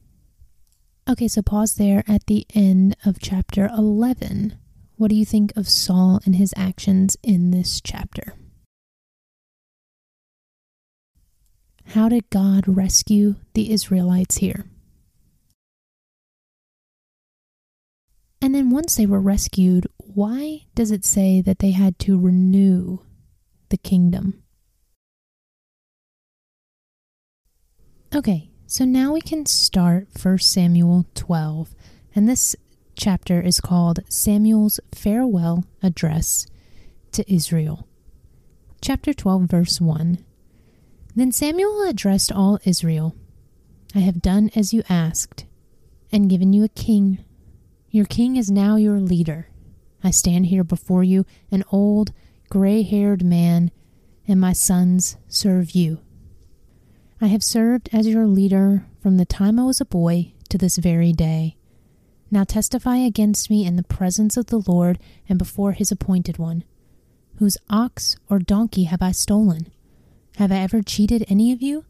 [1.09, 4.59] Okay, so pause there at the end of chapter 11.
[5.05, 8.33] What do you think of Saul and his actions in this chapter?
[11.89, 14.65] How did God rescue the Israelites here?
[18.41, 23.01] And then once they were rescued, why does it say that they had to renew
[23.69, 24.43] the kingdom?
[28.15, 31.75] Okay, so now we can start 1 Samuel 12.
[32.15, 32.57] And this
[32.97, 36.47] chapter is called Samuel's Farewell Address
[37.12, 37.87] to Israel.
[38.81, 40.25] Chapter 12, verse 1.
[41.16, 43.15] Then Samuel addressed all Israel
[43.95, 45.45] I have done as you asked,
[46.11, 47.25] and given you a king
[47.95, 49.49] your king is now your leader.
[50.03, 52.12] I stand here before you, an old,
[52.51, 53.71] gray haired man,
[54.27, 56.01] and my sons serve you.
[57.21, 60.77] I have served as your leader from the time I was a boy to this
[60.77, 61.57] very day.
[62.35, 64.98] Now testify against me in the presence of the Lord
[65.28, 66.65] and before his appointed one.
[67.36, 69.70] Whose ox or donkey have I stolen?
[70.39, 71.85] Have I ever cheated any of you?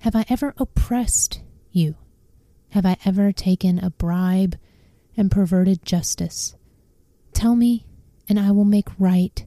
[0.00, 1.42] Have I ever oppressed
[1.72, 1.96] you?
[2.70, 4.56] Have I ever taken a bribe
[5.14, 6.54] and perverted justice.
[7.34, 7.84] Tell me,
[8.30, 9.44] and I will make right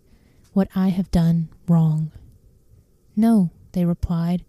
[0.53, 2.11] what I have done wrong.
[3.15, 4.45] No, they replied,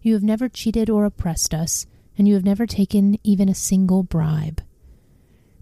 [0.00, 1.84] you have never cheated or oppressed us,
[2.16, 4.62] and you have never taken even a single bribe.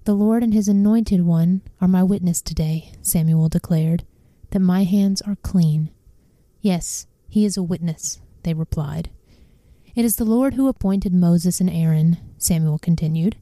[0.04, 4.04] The Lord and his anointed one are my witness today, Samuel declared,
[4.50, 5.90] that my hands are clean.
[6.60, 9.10] Yes, he is a witness, they replied.
[9.94, 13.36] It is the Lord who appointed Moses and Aaron, Samuel continued.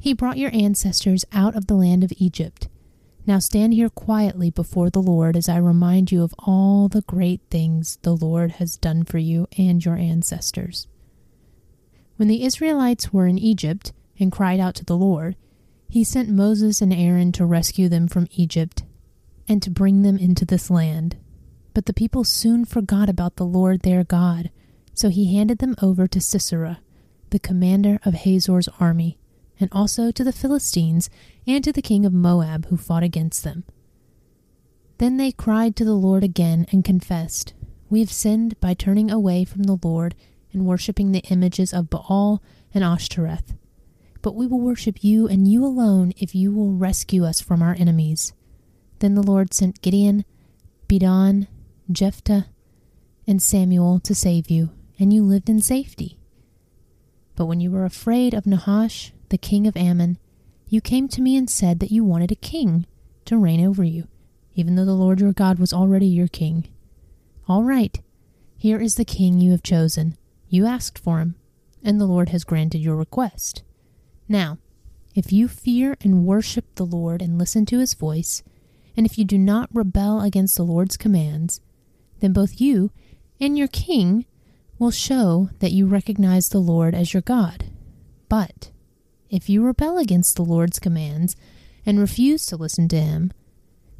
[0.00, 2.68] He brought your ancestors out of the land of Egypt.
[3.24, 7.42] Now stand here quietly before the Lord as I remind you of all the great
[7.48, 10.88] things the Lord has done for you and your ancestors.
[12.16, 15.36] When the Israelites were in Egypt and cried out to the Lord,
[15.92, 18.82] he sent Moses and Aaron to rescue them from Egypt
[19.46, 21.18] and to bring them into this land.
[21.74, 24.50] But the people soon forgot about the Lord their God,
[24.94, 26.80] so he handed them over to Sisera,
[27.28, 29.18] the commander of Hazor's army
[29.60, 31.10] and also to the Philistines
[31.46, 33.64] and to the king of Moab who fought against them.
[34.96, 37.52] Then they cried to the Lord again and confessed,
[37.90, 40.14] We have sinned by turning away from the Lord
[40.54, 42.42] and worshipping the images of Baal
[42.72, 43.52] and Ashtoreth.
[44.22, 47.76] But we will worship you and you alone if you will rescue us from our
[47.78, 48.32] enemies.
[49.00, 50.24] Then the Lord sent Gideon,
[50.88, 51.48] Bedan,
[51.90, 52.46] Jephthah,
[53.26, 56.18] and Samuel to save you, and you lived in safety.
[57.34, 60.18] But when you were afraid of Nahash, the king of Ammon,
[60.68, 62.86] you came to me and said that you wanted a king
[63.24, 64.06] to reign over you,
[64.54, 66.68] even though the Lord your God was already your king.
[67.48, 68.00] All right,
[68.56, 70.16] here is the king you have chosen.
[70.48, 71.34] You asked for him,
[71.82, 73.64] and the Lord has granted your request.
[74.32, 74.56] Now,
[75.14, 78.42] if you fear and worship the Lord and listen to his voice,
[78.96, 81.60] and if you do not rebel against the Lord's commands,
[82.20, 82.92] then both you
[83.38, 84.24] and your king
[84.78, 87.66] will show that you recognize the Lord as your God.
[88.30, 88.70] But
[89.28, 91.36] if you rebel against the Lord's commands
[91.84, 93.32] and refuse to listen to him,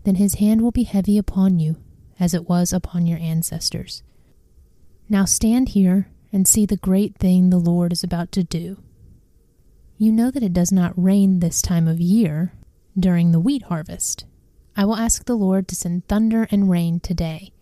[0.04, 1.76] then his hand will be heavy upon you,
[2.18, 4.02] as it was upon your ancestors.
[5.10, 8.78] Now stand here and see the great thing the Lord is about to do.
[10.02, 12.54] You know that it does not rain this time of year
[12.98, 14.24] during the wheat harvest.
[14.76, 17.52] I will ask the Lord to send thunder and rain today.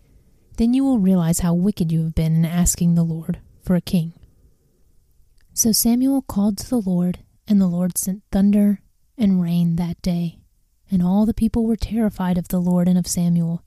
[0.57, 3.79] Then you will realize how wicked you have been in asking the Lord for a
[3.79, 4.13] king.
[5.53, 8.81] So Samuel called to the Lord, and the Lord sent thunder
[9.19, 10.39] and rain that day.
[10.89, 13.63] And all the people were terrified of the Lord and of Samuel.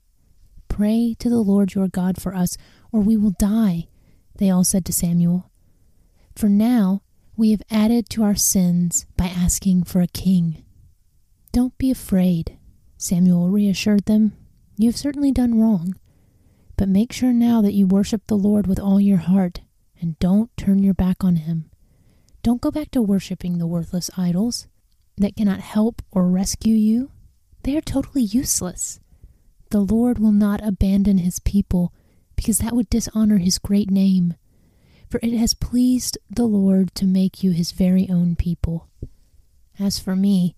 [0.67, 2.57] Pray to the Lord your God for us,
[2.91, 3.87] or we will die,
[4.35, 5.49] they all said to Samuel.
[6.35, 7.03] For now
[7.37, 10.63] we have added to our sins by asking for a king.
[11.51, 12.57] Don't be afraid,
[12.97, 14.33] Samuel reassured them.
[14.77, 15.95] You have certainly done wrong.
[16.77, 19.61] But make sure now that you worship the Lord with all your heart,
[19.99, 21.69] and don't turn your back on him.
[22.43, 24.67] Don't go back to worshiping the worthless idols
[25.17, 27.11] that cannot help or rescue you.
[27.63, 28.99] They are totally useless.
[29.71, 31.93] The Lord will not abandon his people
[32.35, 34.35] because that would dishonor his great name.
[35.09, 38.89] For it has pleased the Lord to make you his very own people.
[39.79, 40.55] As for me,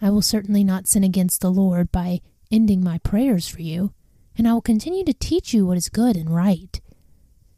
[0.00, 2.20] I will certainly not sin against the Lord by
[2.50, 3.92] ending my prayers for you,
[4.36, 6.80] and I will continue to teach you what is good and right.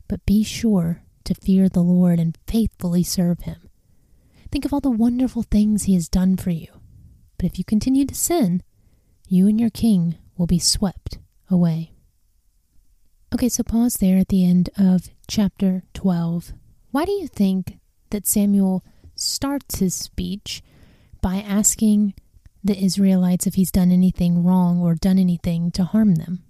[0.09, 3.69] But be sure to fear the Lord and faithfully serve him.
[4.51, 6.69] Think of all the wonderful things he has done for you.
[7.37, 8.63] But if you continue to sin,
[9.29, 11.19] you and your king will be swept
[11.51, 11.96] away.
[13.35, 16.53] Okay, so pause there at the end of chapter 12.
[16.93, 17.79] Why do you think
[18.11, 18.85] that Samuel
[19.17, 20.63] starts his speech
[21.21, 22.15] by asking
[22.63, 26.45] the Israelites if he's done anything wrong or done anything to harm them?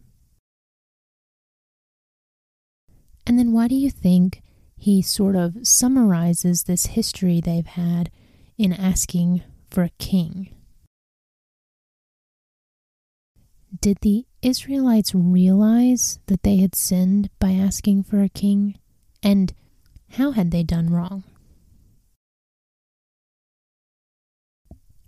[3.27, 4.43] And then why do you think
[4.77, 8.11] he sort of summarizes this history they've had
[8.59, 10.55] in asking for a king?
[13.81, 18.79] Did the Israelites realize that they had sinned by asking for a king?
[19.21, 19.53] And
[20.11, 21.25] how had they done wrong?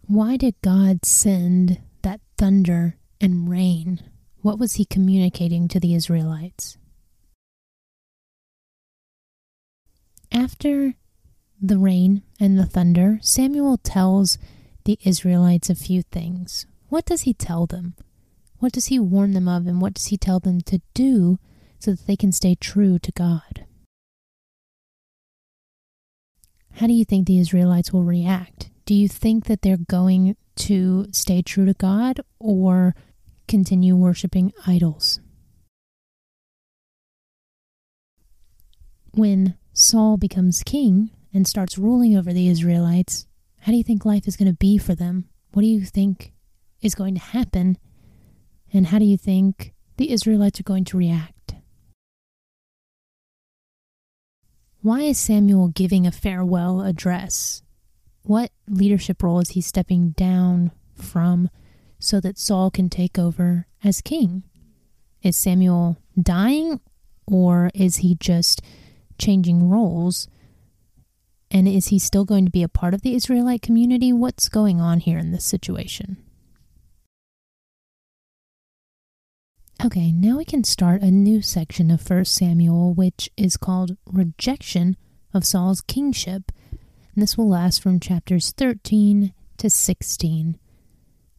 [0.09, 4.01] Why did God send that thunder and rain?
[4.43, 6.77] What was he communicating to the Israelites?
[10.33, 10.95] After
[11.63, 14.37] the rain and the thunder, Samuel tells
[14.85, 16.67] the Israelites a few things.
[16.89, 17.95] What does he tell them?
[18.59, 21.39] What does he warn them of, and what does he tell them to do
[21.79, 23.65] so that they can stay true to God?
[26.73, 28.71] How do you think the Israelites will react?
[28.85, 32.95] Do you think that they're going to stay true to God or
[33.47, 35.21] continue worshiping idols?
[39.13, 43.27] When Saul becomes king and starts ruling over the Israelites,
[43.61, 45.29] how do you think life is going to be for them?
[45.53, 46.33] What do you think
[46.81, 47.79] is going to happen
[48.73, 51.55] and how do you think the Israelites are going to react?
[54.81, 57.63] Why is Samuel giving a farewell address?
[58.23, 61.51] What leadership role is he stepping down from
[61.99, 64.45] so that Saul can take over as king?
[65.23, 66.81] Is Samuel dying
[67.27, 68.63] or is he just
[69.19, 70.29] changing roles?
[71.51, 74.13] And is he still going to be a part of the Israelite community?
[74.13, 76.19] What's going on here in this situation?
[79.85, 84.97] Okay, now we can start a new section of 1 Samuel, which is called Rejection
[85.33, 86.51] of Saul's Kingship.
[87.15, 90.59] And this will last from chapters 13 to 16.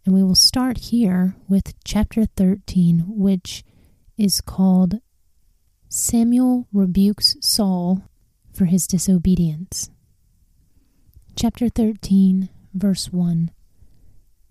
[0.05, 3.65] And we will start here with chapter 13, which
[4.17, 5.01] is called
[5.89, 8.03] Samuel Rebukes Saul
[8.53, 9.89] for His Disobedience.
[11.35, 13.51] Chapter 13, verse 1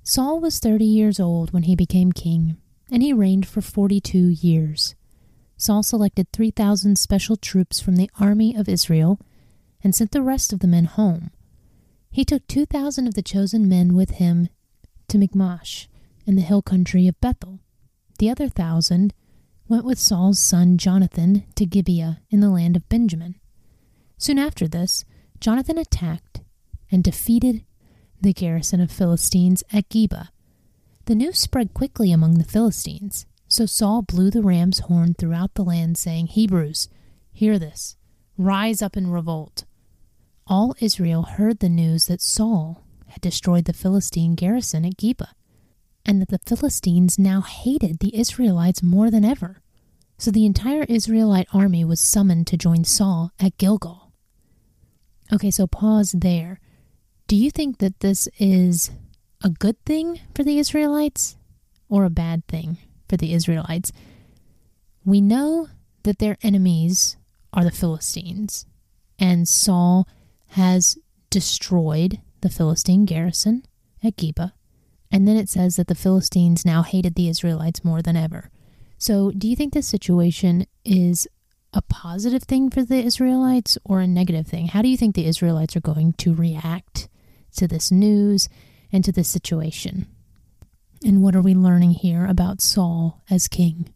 [0.02, 2.58] Saul was 30 years old when he became king
[2.90, 4.94] and he reigned for 42 years.
[5.56, 9.20] Saul selected 3,000 special troops from the army of Israel
[9.82, 11.30] and sent the rest of the men home.
[12.10, 14.48] He took 2,000 of the chosen men with him
[15.08, 15.88] to Michmash
[16.26, 17.60] in the hill country of Bethel.
[18.18, 19.14] The other thousand
[19.68, 23.36] went with Saul's son Jonathan to Gibeah in the land of Benjamin.
[24.16, 25.04] Soon after this,
[25.40, 26.40] Jonathan attacked
[26.90, 27.64] and defeated
[28.20, 30.28] the garrison of Philistines at Geba
[31.08, 35.64] the news spread quickly among the Philistines, so Saul blew the ram's horn throughout the
[35.64, 36.90] land, saying, Hebrews,
[37.32, 37.96] hear this,
[38.36, 39.64] rise up and revolt.
[40.46, 45.28] All Israel heard the news that Saul had destroyed the Philistine garrison at Geba,
[46.04, 49.62] and that the Philistines now hated the Israelites more than ever.
[50.18, 54.12] So the entire Israelite army was summoned to join Saul at Gilgal.
[55.32, 56.60] Okay, so pause there.
[57.28, 58.90] Do you think that this is
[59.42, 61.36] a good thing for the Israelites
[61.88, 62.78] or a bad thing
[63.08, 63.92] for the Israelites?
[65.04, 65.68] We know
[66.02, 67.16] that their enemies
[67.52, 68.66] are the Philistines,
[69.18, 70.06] and Saul
[70.48, 70.98] has
[71.30, 73.64] destroyed the Philistine garrison
[74.02, 74.52] at Geba.
[75.10, 78.50] And then it says that the Philistines now hated the Israelites more than ever.
[78.98, 81.28] So, do you think this situation is
[81.72, 84.68] a positive thing for the Israelites or a negative thing?
[84.68, 87.08] How do you think the Israelites are going to react
[87.56, 88.48] to this news
[88.92, 90.06] and to this situation?
[91.04, 93.92] And what are we learning here about Saul as king?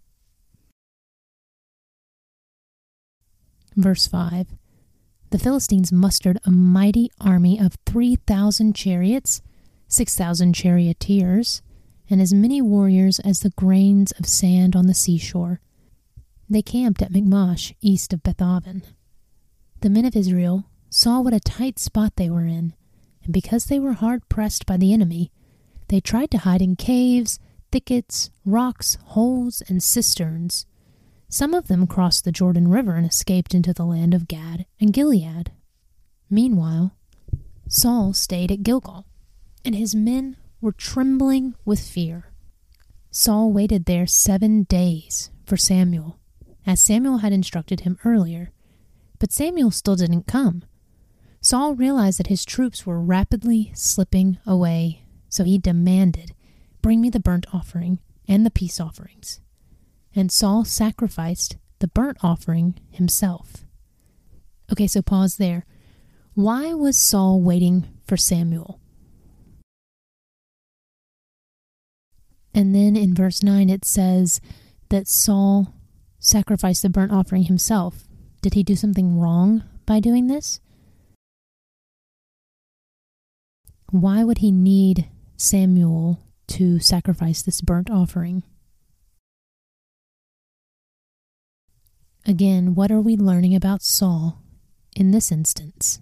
[3.76, 4.48] Verse 5
[5.30, 9.42] The Philistines mustered a mighty army of 3,000 chariots,
[9.88, 11.62] 6,000 charioteers,
[12.08, 15.60] and as many warriors as the grains of sand on the seashore.
[16.48, 18.82] They camped at Michmash, east of Bethaven.
[19.80, 22.74] The men of Israel saw what a tight spot they were in,
[23.24, 25.30] and because they were hard pressed by the enemy,
[25.88, 27.38] they tried to hide in caves,
[27.70, 30.66] thickets, rocks, holes, and cisterns.
[31.28, 34.92] Some of them crossed the Jordan River and escaped into the land of Gad and
[34.92, 35.52] Gilead.
[36.28, 36.94] Meanwhile,
[37.68, 39.06] Saul stayed at Gilgal,
[39.64, 42.32] and his men were trembling with fear.
[43.10, 46.18] Saul waited there seven days for Samuel,
[46.66, 48.52] as Samuel had instructed him earlier.
[49.18, 50.64] But Samuel still didn't come.
[51.44, 56.36] Saul realized that his troops were rapidly slipping away, so he demanded,
[56.82, 57.98] Bring me the burnt offering
[58.28, 59.40] and the peace offerings.
[60.14, 63.64] And Saul sacrificed the burnt offering himself.
[64.70, 65.66] Okay, so pause there.
[66.34, 68.80] Why was Saul waiting for Samuel?
[72.54, 74.40] And then in verse 9 it says
[74.90, 75.74] that Saul
[76.20, 78.04] sacrificed the burnt offering himself.
[78.42, 80.60] Did he do something wrong by doing this?
[83.92, 88.42] Why would he need Samuel to sacrifice this burnt offering?
[92.24, 94.40] Again, what are we learning about Saul
[94.96, 96.00] in this instance?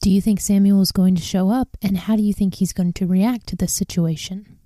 [0.00, 2.72] Do you think Samuel is going to show up, and how do you think he's
[2.72, 4.56] going to react to this situation?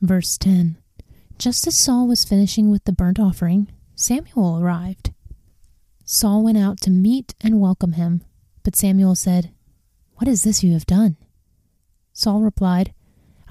[0.00, 0.76] Verse 10
[1.38, 3.66] Just as Saul was finishing with the burnt offering,
[3.96, 5.10] Samuel arrived.
[6.08, 8.22] Saul went out to meet and welcome him,
[8.62, 9.50] but Samuel said,
[10.14, 11.16] What is this you have done?
[12.12, 12.94] Saul replied,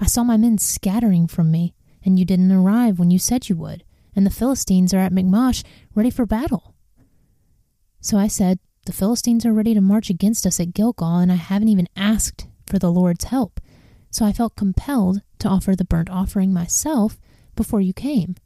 [0.00, 3.56] I saw my men scattering from me, and you didn't arrive when you said you
[3.56, 3.84] would,
[4.14, 5.64] and the Philistines are at Michmash
[5.94, 6.74] ready for battle.
[8.00, 11.36] So I said, The Philistines are ready to march against us at Gilgal, and I
[11.36, 13.60] haven't even asked for the Lord's help.
[14.10, 17.18] So I felt compelled to offer the burnt offering myself
[17.54, 18.36] before you came.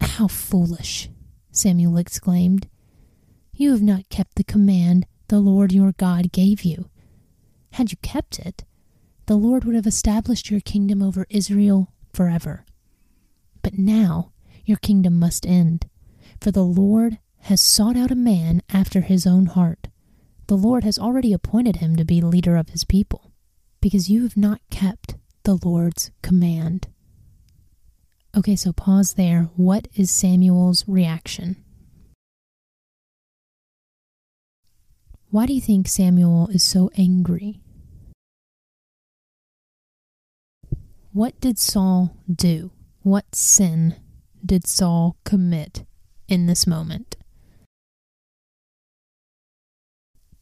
[0.00, 1.10] How foolish,
[1.56, 2.68] Samuel exclaimed.
[3.54, 6.90] You have not kept the command the Lord your God gave you.
[7.72, 8.64] Had you kept it,
[9.26, 12.64] the Lord would have established your kingdom over Israel forever.
[13.62, 14.32] But now
[14.64, 15.86] your kingdom must end,
[16.40, 19.88] for the Lord has sought out a man after his own heart.
[20.46, 23.32] The Lord has already appointed him to be leader of his people,
[23.80, 26.88] because you have not kept the Lord's command.
[28.36, 29.48] Okay, so pause there.
[29.54, 31.56] What is Samuel's reaction?
[35.30, 37.60] Why do you think Samuel is so angry?
[41.12, 42.72] What did Saul do?
[43.02, 43.94] What sin
[44.44, 45.84] did Saul commit
[46.26, 47.16] in this moment?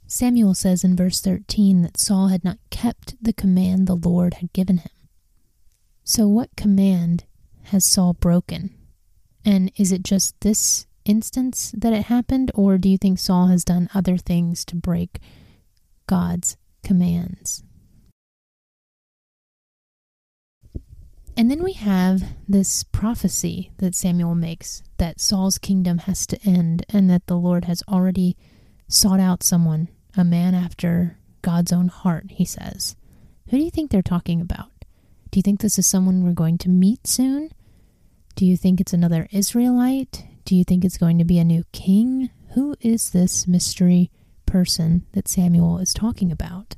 [0.06, 4.52] Samuel says in verse 13 that Saul had not kept the command the Lord had
[4.54, 4.90] given him.
[6.04, 7.24] So, what command
[7.72, 8.74] has Saul broken?
[9.44, 13.64] And is it just this instance that it happened, or do you think Saul has
[13.64, 15.18] done other things to break
[16.06, 17.64] God's commands?
[21.34, 26.84] And then we have this prophecy that Samuel makes that Saul's kingdom has to end
[26.90, 28.36] and that the Lord has already
[28.86, 32.96] sought out someone a man after God's own heart, he says.
[33.48, 34.68] Who do you think they're talking about?
[35.30, 37.50] Do you think this is someone we're going to meet soon?
[38.34, 40.24] Do you think it's another Israelite?
[40.44, 42.30] Do you think it's going to be a new king?
[42.54, 44.10] Who is this mystery
[44.46, 46.76] person that Samuel is talking about?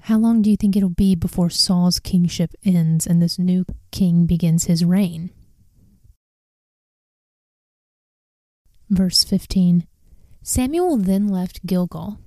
[0.00, 4.26] How long do you think it'll be before Saul's kingship ends and this new king
[4.26, 5.30] begins his reign?
[8.90, 9.86] Verse 15
[10.42, 12.18] Samuel then left Gilgal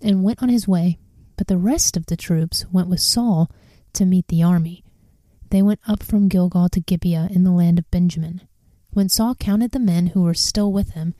[0.00, 0.98] and went on his way,
[1.36, 3.50] but the rest of the troops went with Saul
[3.94, 4.83] to meet the army.
[5.50, 8.42] They went up from Gilgal to Gibeah in the land of Benjamin.
[8.92, 11.14] When Saul counted the men who were still with him,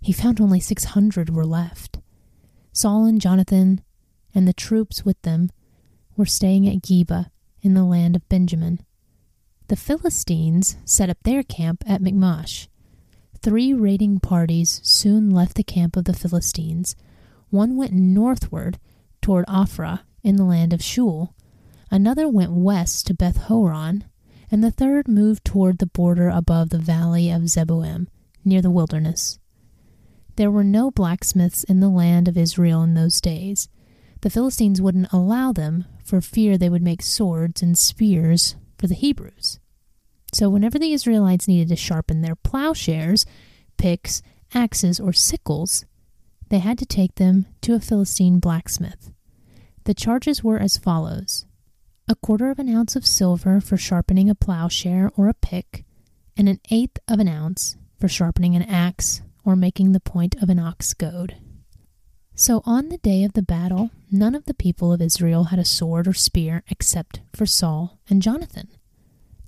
[0.00, 1.98] he found only six hundred were left.
[2.72, 3.80] Saul and Jonathan
[4.34, 5.50] and the troops with them
[6.16, 7.30] were staying at Geba
[7.62, 8.80] in the land of Benjamin.
[9.68, 12.68] The Philistines set up their camp at Michmash.
[13.42, 16.96] Three raiding parties soon left the camp of the Philistines.
[17.50, 18.78] One went northward
[19.20, 21.32] toward Ophrah in the land of Shual,
[21.90, 24.04] another went west to Beth Horon,
[24.50, 28.08] and the third moved toward the border above the valley of Zeboim,
[28.44, 29.38] near the wilderness.
[30.36, 33.68] There were no blacksmiths in the land of Israel in those days.
[34.20, 38.94] The Philistines wouldn't allow them for fear they would make swords and spears for the
[38.94, 39.58] Hebrews.
[40.32, 43.24] So, whenever the Israelites needed to sharpen their plowshares,
[43.78, 44.22] picks,
[44.52, 45.86] axes, or sickles,
[46.50, 49.10] they had to take them to a Philistine blacksmith.
[49.84, 51.45] The charges were as follows
[52.08, 55.84] a quarter of an ounce of silver for sharpening a plowshare or a pick,
[56.36, 60.48] and an eighth of an ounce for sharpening an axe or making the point of
[60.48, 61.36] an ox goad.
[62.34, 65.64] So on the day of the battle, none of the people of Israel had a
[65.64, 68.68] sword or spear except for Saul and Jonathan.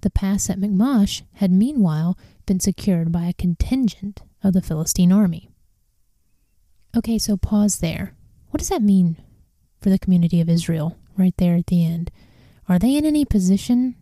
[0.01, 2.17] The pass at Michmash had meanwhile
[2.47, 5.51] been secured by a contingent of the Philistine army.
[6.97, 8.15] Okay, so pause there.
[8.51, 9.17] What does that mean
[9.81, 12.11] for the community of Israel right there at the end.
[12.69, 13.95] Are they in any position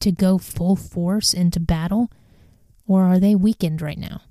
[0.00, 2.10] to go full force into battle,
[2.86, 4.22] or are they weakened right now?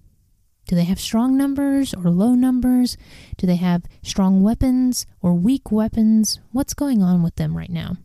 [0.67, 2.97] Do they have strong numbers or low numbers?
[3.37, 6.39] Do they have strong weapons or weak weapons?
[6.51, 7.97] What's going on with them right now?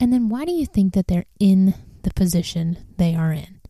[0.00, 3.60] And then why do you think that they're in the position they are in?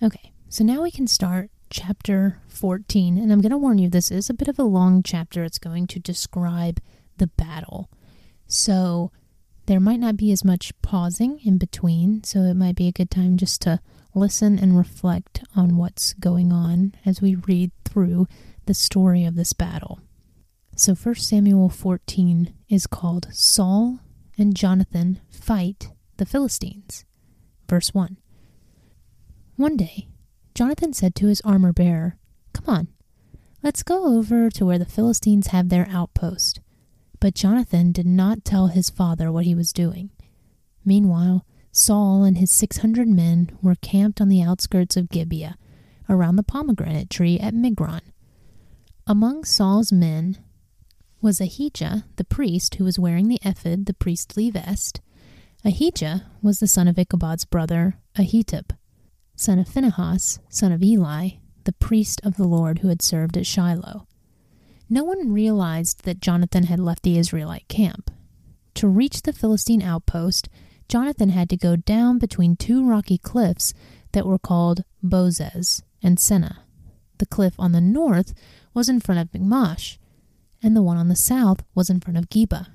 [0.00, 3.18] Okay, so now we can start chapter 14.
[3.18, 5.42] And I'm going to warn you, this is a bit of a long chapter.
[5.42, 6.80] It's going to describe
[7.18, 7.90] the battle.
[8.46, 9.10] So
[9.66, 12.22] there might not be as much pausing in between.
[12.22, 13.80] So it might be a good time just to
[14.14, 18.28] listen and reflect on what's going on as we read through
[18.66, 19.98] the story of this battle.
[20.76, 23.98] So 1 Samuel 14 is called Saul
[24.38, 25.88] and Jonathan Fight
[26.18, 27.04] the Philistines.
[27.68, 28.16] Verse 1.
[29.56, 30.08] One day,
[30.54, 32.16] Jonathan said to his armor bearer,
[32.52, 32.88] Come on,
[33.64, 36.60] let's go over to where the Philistines have their outpost.
[37.18, 40.10] But Jonathan did not tell his father what he was doing.
[40.84, 45.56] Meanwhile, Saul and his six hundred men were camped on the outskirts of Gibeah,
[46.08, 48.02] around the pomegranate tree at Migron.
[49.08, 50.38] Among Saul's men
[51.20, 55.00] was Ahijah, the priest, who was wearing the ephod, the priestly vest.
[55.64, 58.70] Ahijah was the son of Ichabod's brother, Ahitub
[59.36, 61.30] son of Phinehas, son of Eli,
[61.64, 64.06] the priest of the Lord who had served at Shiloh.
[64.88, 68.10] No one realized that Jonathan had left the Israelite camp.
[68.74, 70.48] To reach the Philistine outpost,
[70.88, 73.72] Jonathan had to go down between two rocky cliffs
[74.12, 76.58] that were called Bozez and Seneh.
[77.18, 78.34] The cliff on the north
[78.74, 79.98] was in front of Michmash,
[80.62, 82.68] and the one on the south was in front of Geba.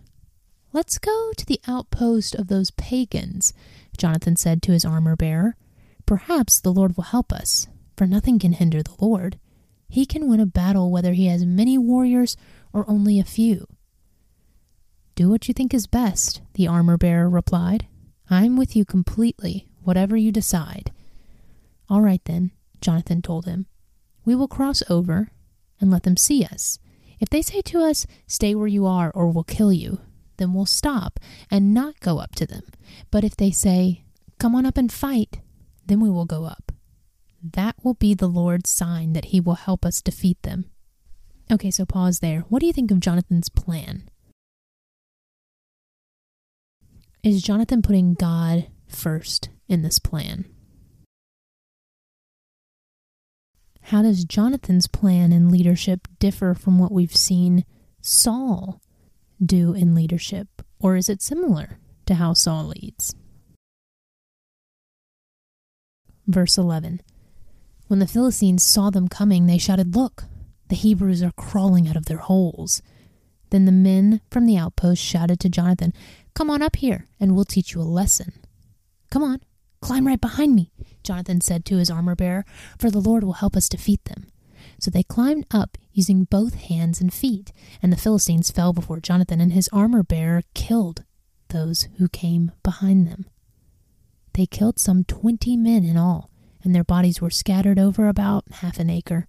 [0.71, 3.53] Let's go to the outpost of those pagans,
[3.97, 5.55] Jonathan said to his armor bearer.
[6.09, 9.37] Perhaps the Lord will help us, for nothing can hinder the Lord.
[9.87, 12.35] He can win a battle whether he has many warriors
[12.73, 13.67] or only a few.
[15.13, 17.85] Do what you think is best, the armor bearer replied.
[18.27, 20.91] I'm with you completely, whatever you decide.
[21.91, 23.67] All right, then, Jonathan told him.
[24.25, 25.29] We will cross over
[25.79, 26.79] and let them see us.
[27.19, 30.01] If they say to us, Stay where you are or we'll kill you,
[30.37, 31.19] then we'll stop
[31.51, 32.63] and not go up to them.
[33.11, 34.05] But if they say,
[34.39, 35.41] Come on up and fight,
[35.89, 36.71] then we will go up.
[37.41, 40.65] That will be the Lord's sign that he will help us defeat them.
[41.51, 42.45] Okay, so pause there.
[42.49, 44.09] What do you think of Jonathan's plan?
[47.23, 50.45] Is Jonathan putting God first in this plan?
[53.83, 57.65] How does Jonathan's plan in leadership differ from what we've seen
[58.01, 58.81] Saul
[59.43, 60.47] do in leadership?
[60.79, 63.15] Or is it similar to how Saul leads?
[66.29, 67.01] Verse 11
[67.87, 70.25] When the Philistines saw them coming, they shouted, Look,
[70.67, 72.83] the Hebrews are crawling out of their holes.
[73.49, 75.91] Then the men from the outpost shouted to Jonathan,
[76.35, 78.33] Come on up here, and we'll teach you a lesson.
[79.09, 79.41] Come on,
[79.81, 80.71] climb right behind me,
[81.03, 82.45] Jonathan said to his armor bearer,
[82.77, 84.27] for the Lord will help us defeat them.
[84.79, 87.51] So they climbed up using both hands and feet,
[87.81, 91.05] and the Philistines fell before Jonathan, and his armor bearer killed
[91.47, 93.25] those who came behind them.
[94.33, 96.29] They killed some twenty men in all,
[96.63, 99.27] and their bodies were scattered over about half an acre.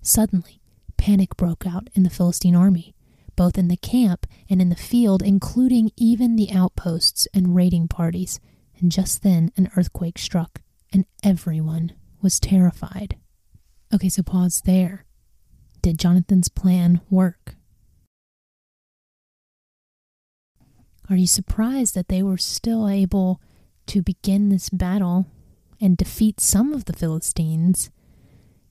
[0.00, 0.60] Suddenly,
[0.96, 2.94] panic broke out in the Philistine army,
[3.36, 8.40] both in the camp and in the field, including even the outposts and raiding parties.
[8.78, 10.60] And just then, an earthquake struck,
[10.92, 13.16] and everyone was terrified.
[13.94, 15.04] Okay, so pause there.
[15.82, 17.56] Did Jonathan's plan work?
[21.10, 23.40] Are you surprised that they were still able
[23.86, 25.26] to begin this battle
[25.80, 27.90] and defeat some of the Philistines,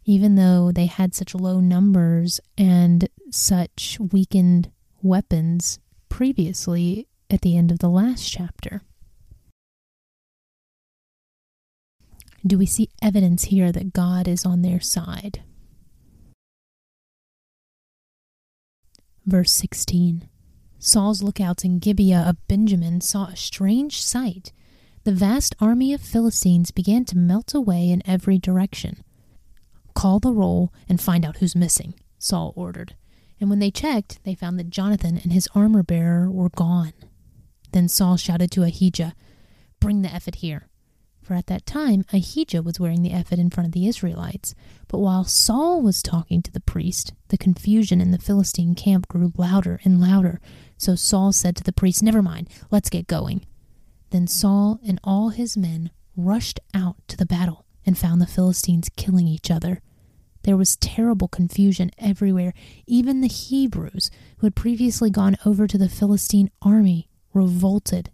[0.05, 4.71] even though they had such low numbers and such weakened
[5.01, 5.79] weapons
[6.09, 8.81] previously at the end of the last chapter?
[12.45, 15.43] Do we see evidence here that God is on their side?
[19.25, 20.27] Verse 16
[20.79, 24.51] Saul's lookouts in Gibeah of Benjamin saw a strange sight.
[25.03, 29.03] The vast army of Philistines began to melt away in every direction.
[29.95, 32.95] Call the roll and find out who's missing, Saul ordered.
[33.39, 36.93] And when they checked, they found that Jonathan and his armor bearer were gone.
[37.71, 39.15] Then Saul shouted to Ahijah,
[39.79, 40.67] Bring the ephod here
[41.31, 44.53] for at that time Ahijah was wearing the ephod in front of the Israelites.
[44.89, 49.31] But while Saul was talking to the priest, the confusion in the Philistine camp grew
[49.37, 50.41] louder and louder.
[50.77, 53.45] So Saul said to the priest, Never mind, let's get going.
[54.11, 58.89] Then Saul and all his men rushed out to the battle and found the Philistines
[58.95, 59.81] killing each other.
[60.43, 62.53] There was terrible confusion everywhere.
[62.87, 68.11] Even the Hebrews, who had previously gone over to the Philistine army, revolted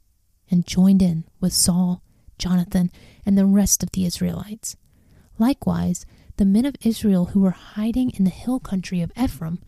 [0.49, 2.02] and joined in with Saul.
[2.38, 2.91] Jonathan,
[3.26, 4.76] and the rest of the Israelites.
[5.40, 6.06] Likewise,
[6.38, 9.60] the men of Israel who were hiding in the hill country of Ephraim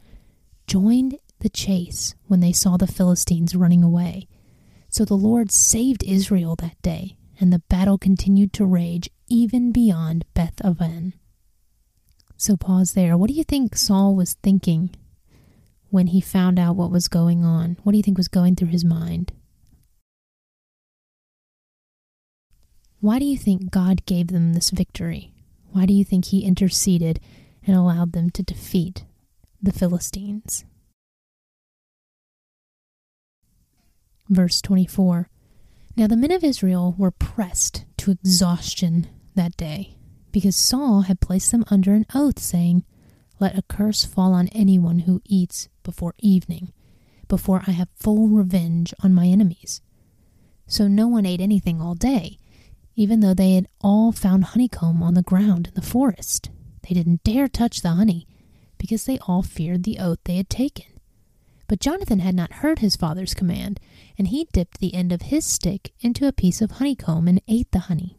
[0.68, 4.27] joined the chase when they saw the Philistines running away.
[4.99, 10.26] So the Lord saved Israel that day, and the battle continued to rage even beyond
[10.34, 11.13] Beth Aven.
[12.35, 13.17] So pause there.
[13.17, 14.89] What do you think Saul was thinking
[15.89, 17.77] when he found out what was going on?
[17.84, 19.31] What do you think was going through his mind?
[22.99, 25.31] Why do you think God gave them this victory?
[25.71, 27.21] Why do you think He interceded
[27.65, 29.05] and allowed them to defeat
[29.61, 30.65] the Philistines?
[34.30, 35.30] Verse 24
[35.97, 39.97] Now the men of Israel were pressed to exhaustion that day,
[40.31, 42.84] because Saul had placed them under an oath, saying,
[43.39, 46.72] Let a curse fall on anyone who eats before evening,
[47.27, 49.81] before I have full revenge on my enemies.
[50.68, 52.38] So no one ate anything all day
[52.99, 56.49] even though they had all found honeycomb on the ground in the forest.
[56.81, 58.27] They didn't dare touch the honey,
[58.77, 60.98] because they all feared the oath they had taken.
[61.69, 63.79] But Jonathan had not heard his father's command,
[64.17, 67.71] and he dipped the end of his stick into a piece of honeycomb and ate
[67.71, 68.17] the honey.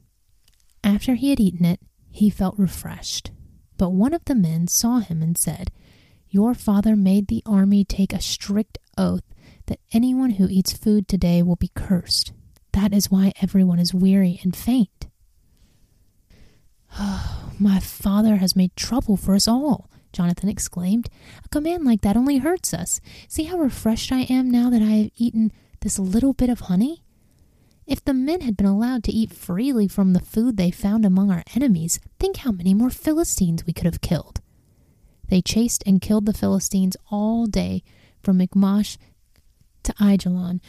[0.85, 1.81] After he had eaten it,
[2.13, 3.33] he felt refreshed.
[3.77, 5.73] But one of the men saw him and said,
[6.29, 9.25] Your father made the army take a strict oath
[9.67, 12.33] that anyone who eats food today will be cursed.
[12.73, 15.09] That is why everyone is weary and faint.
[16.97, 21.09] Oh, my father has made trouble for us all, Jonathan exclaimed.
[21.45, 23.01] A command like that only hurts us.
[23.29, 27.03] See how refreshed I am now that I have eaten this little bit of honey?
[27.87, 31.31] If the men had been allowed to eat freely from the food they found among
[31.31, 34.41] our enemies, think how many more Philistines we could have killed.
[35.29, 37.83] They chased and killed the Philistines all day
[38.23, 38.99] from Michmash
[39.83, 40.61] to Aijalon,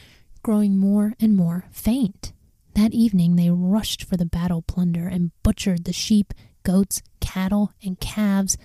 [0.44, 2.34] growing more and more faint.
[2.74, 8.00] That evening they rushed for the battle plunder and butchered the sheep, goats, cattle, and
[8.00, 8.58] calves,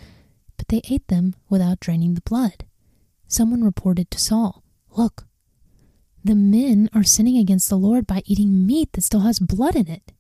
[0.69, 2.65] they ate them without draining the blood.
[3.29, 4.63] Someone reported to Saul,
[4.97, 5.27] Look,
[6.25, 9.89] the men are sinning against the Lord by eating meat that still has blood in
[9.89, 10.13] it.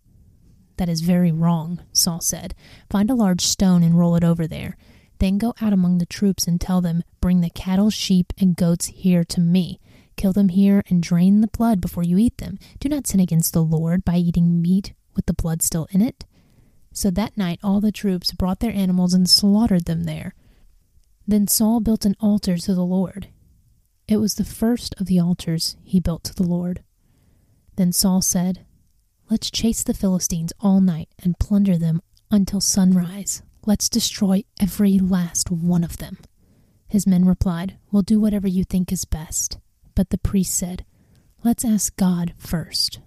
[0.76, 2.54] That is very wrong, Saul said.
[2.90, 4.76] Find a large stone and roll it over there.
[5.18, 8.86] Then go out among the troops and tell them, Bring the cattle, sheep, and goats
[8.86, 9.80] here to me.
[10.16, 12.58] Kill them here and drain the blood before you eat them.
[12.80, 16.24] Do not sin against the Lord by eating meat with the blood still in it.
[16.96, 20.34] So that night all the troops brought their animals and slaughtered them there.
[21.26, 23.28] Then Saul built an altar to the Lord.
[24.08, 26.82] It was the first of the altars he built to the Lord.
[27.76, 28.64] Then Saul said,
[29.28, 32.00] Let's chase the Philistines all night and plunder them
[32.30, 33.42] until sunrise.
[33.66, 36.16] Let's destroy every last one of them.
[36.88, 39.58] His men replied, We'll do whatever you think is best.
[39.94, 40.86] But the priest said,
[41.44, 43.00] Let's ask God first.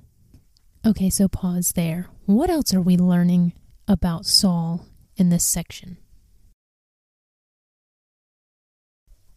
[0.85, 2.05] Okay, so pause there.
[2.27, 3.53] What else are we learning
[3.89, 4.85] about Saul
[5.17, 5.97] in this section?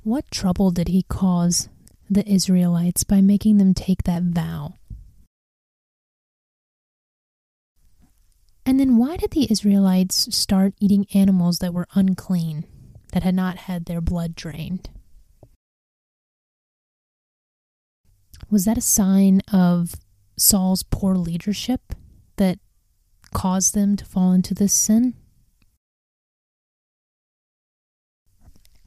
[0.04, 1.68] What trouble did he cause
[2.08, 4.74] the Israelites by making them take that vow?
[8.64, 12.64] And then why did the Israelites start eating animals that were unclean?
[13.12, 14.90] that had not had their blood drained.
[18.50, 19.94] Was that a sign of
[20.36, 21.94] Saul's poor leadership
[23.32, 25.14] caused them to fall into this sin?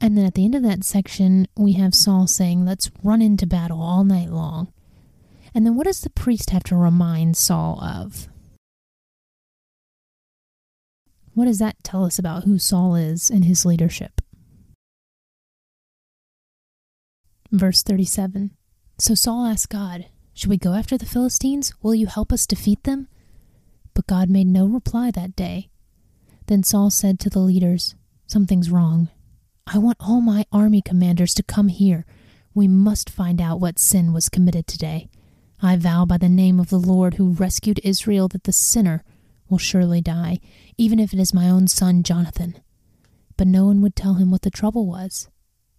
[0.00, 3.46] And then at the end of that section, we have Saul saying, Let's run into
[3.46, 4.72] battle all night long.
[5.54, 8.28] And then what does the priest have to remind Saul of?
[11.32, 14.20] What does that tell us about who Saul is and his leadership?
[17.50, 18.50] Verse 37
[18.98, 21.72] So Saul asked God, Should we go after the Philistines?
[21.82, 23.08] Will you help us defeat them?
[23.96, 25.70] But God made no reply that day.
[26.48, 27.94] Then Saul said to the leaders,
[28.26, 29.08] Something's wrong.
[29.66, 32.04] I want all my army commanders to come here.
[32.54, 35.08] We must find out what sin was committed today.
[35.62, 39.02] I vow by the name of the Lord who rescued Israel that the sinner
[39.48, 40.40] will surely die,
[40.76, 42.60] even if it is my own son Jonathan.
[43.38, 45.30] But no one would tell him what the trouble was.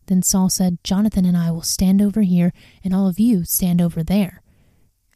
[0.08, 2.52] Then Saul said, Jonathan and I will stand over here,
[2.84, 4.42] and all of you stand over there.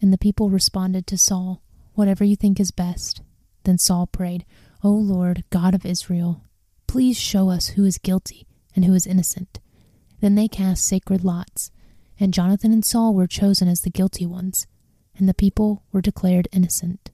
[0.03, 3.21] And the people responded to Saul, Whatever you think is best.
[3.63, 4.45] Then Saul prayed,
[4.83, 6.43] O Lord, God of Israel,
[6.87, 9.59] please show us who is guilty and who is innocent.
[10.19, 11.71] Then they cast sacred lots,
[12.19, 14.67] and Jonathan and Saul were chosen as the guilty ones,
[15.17, 17.11] and the people were declared innocent.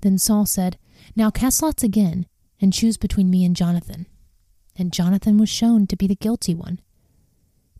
[0.00, 0.78] Then Saul said,
[1.16, 2.26] Now cast lots again,
[2.60, 4.06] and choose between me and Jonathan.
[4.76, 6.80] And Jonathan was shown to be the guilty one.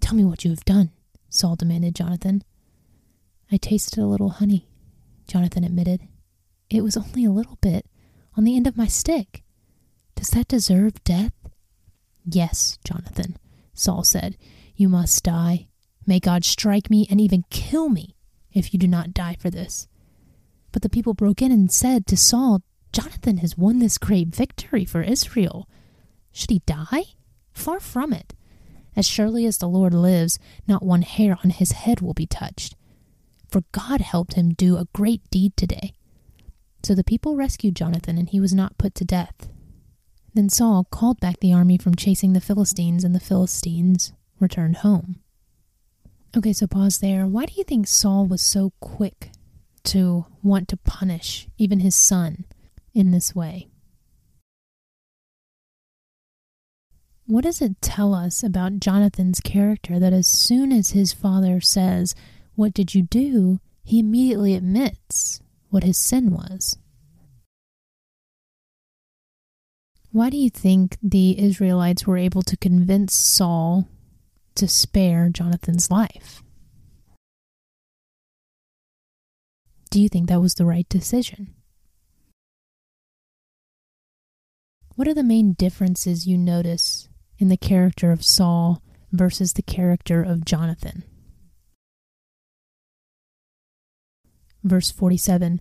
[0.01, 0.91] Tell me what you have done,
[1.29, 2.43] Saul demanded Jonathan.
[3.51, 4.69] I tasted a little honey,
[5.27, 6.09] Jonathan admitted.
[6.71, 7.87] It was only a little bit,
[8.37, 9.43] on the end of my stick.
[10.15, 11.33] Does that deserve death?
[12.25, 13.37] Yes, Jonathan,
[13.75, 14.37] Saul said.
[14.77, 15.69] You must die.
[16.07, 18.17] May God strike me and even kill me
[18.53, 19.89] if you do not die for this.
[20.73, 24.85] But the people broke in and said to Saul, Jonathan has won this great victory
[24.85, 25.69] for Israel.
[26.33, 27.05] Should he die?
[27.53, 28.35] Far from it.
[28.97, 32.74] As surely as the Lord lives, not one hair on his head will be touched.
[33.55, 35.95] For God helped him do a great deed today.
[36.83, 39.49] So the people rescued Jonathan, and he was not put to death.
[40.35, 45.21] Then Saul called back the army from chasing the Philistines, and the Philistines returned home.
[46.37, 47.29] Okay, so pause there.
[47.29, 49.31] Why do you think Saul was so quick
[49.85, 52.47] to want to punish even his son
[52.93, 53.69] in this way?
[57.27, 62.17] What does it tell us about Jonathan's character that as soon as his father says,
[62.55, 63.61] What did you do?
[63.85, 66.79] he immediately admits what his sin was?
[70.11, 73.89] Why do you think the Israelites were able to convince Saul
[74.55, 76.43] to spare Jonathan's life?
[79.91, 81.55] Do you think that was the right decision?
[84.95, 87.09] What are the main differences you notice
[87.39, 88.81] in the character of Saul
[89.13, 91.03] versus the character of Jonathan?
[94.65, 95.61] Verse 47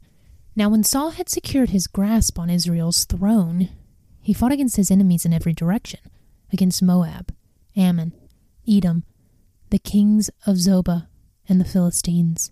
[0.56, 3.70] Now, when Saul had secured his grasp on Israel's throne,
[4.22, 6.00] he fought against his enemies in every direction
[6.52, 7.34] against Moab,
[7.76, 8.14] Ammon,
[8.68, 9.04] Edom,
[9.70, 11.08] the kings of Zobah,
[11.50, 12.52] and the Philistines.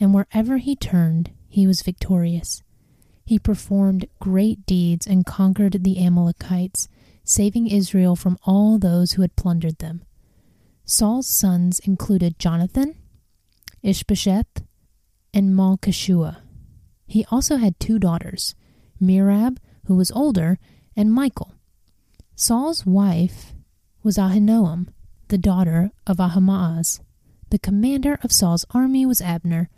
[0.00, 2.62] And wherever he turned, he was victorious.
[3.24, 6.88] He performed great deeds and conquered the Amalekites,
[7.22, 10.02] saving Israel from all those who had plundered them.
[10.84, 12.96] Saul's sons included Jonathan,
[13.82, 14.64] Ishbosheth,
[15.34, 16.38] and Malchishua.
[17.06, 18.54] He also had two daughters,
[19.00, 20.58] Merab, who was older,
[20.96, 21.54] and Michal.
[22.34, 23.52] Saul's wife
[24.02, 24.88] was Ahinoam,
[25.28, 27.00] the daughter of Ahimaaz.
[27.50, 29.68] The commander of Saul's army was Abner,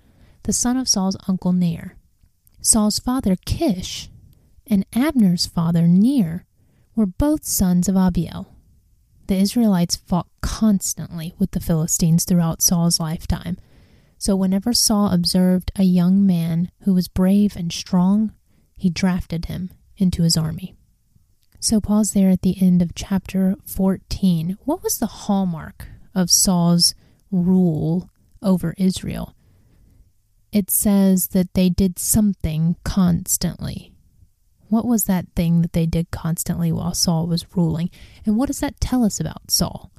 [0.44, 1.96] the son of Saul's uncle Ner.
[2.60, 4.08] Saul's father Kish
[4.66, 6.46] and Abner's father Ner
[6.94, 8.46] were both sons of Abiel.
[9.26, 13.56] The Israelites fought constantly with the Philistines throughout Saul's lifetime.
[14.18, 18.32] So whenever Saul observed a young man who was brave and strong,
[18.76, 20.74] he drafted him into his army.
[21.60, 24.58] So, pause there at the end of chapter 14.
[24.64, 26.94] What was the hallmark of Saul's
[27.30, 28.10] rule
[28.42, 29.34] over Israel?
[30.52, 33.94] It says that they did something constantly.
[34.68, 37.88] What was that thing that they did constantly while Saul was ruling?
[38.26, 39.90] And what does that tell us about Saul?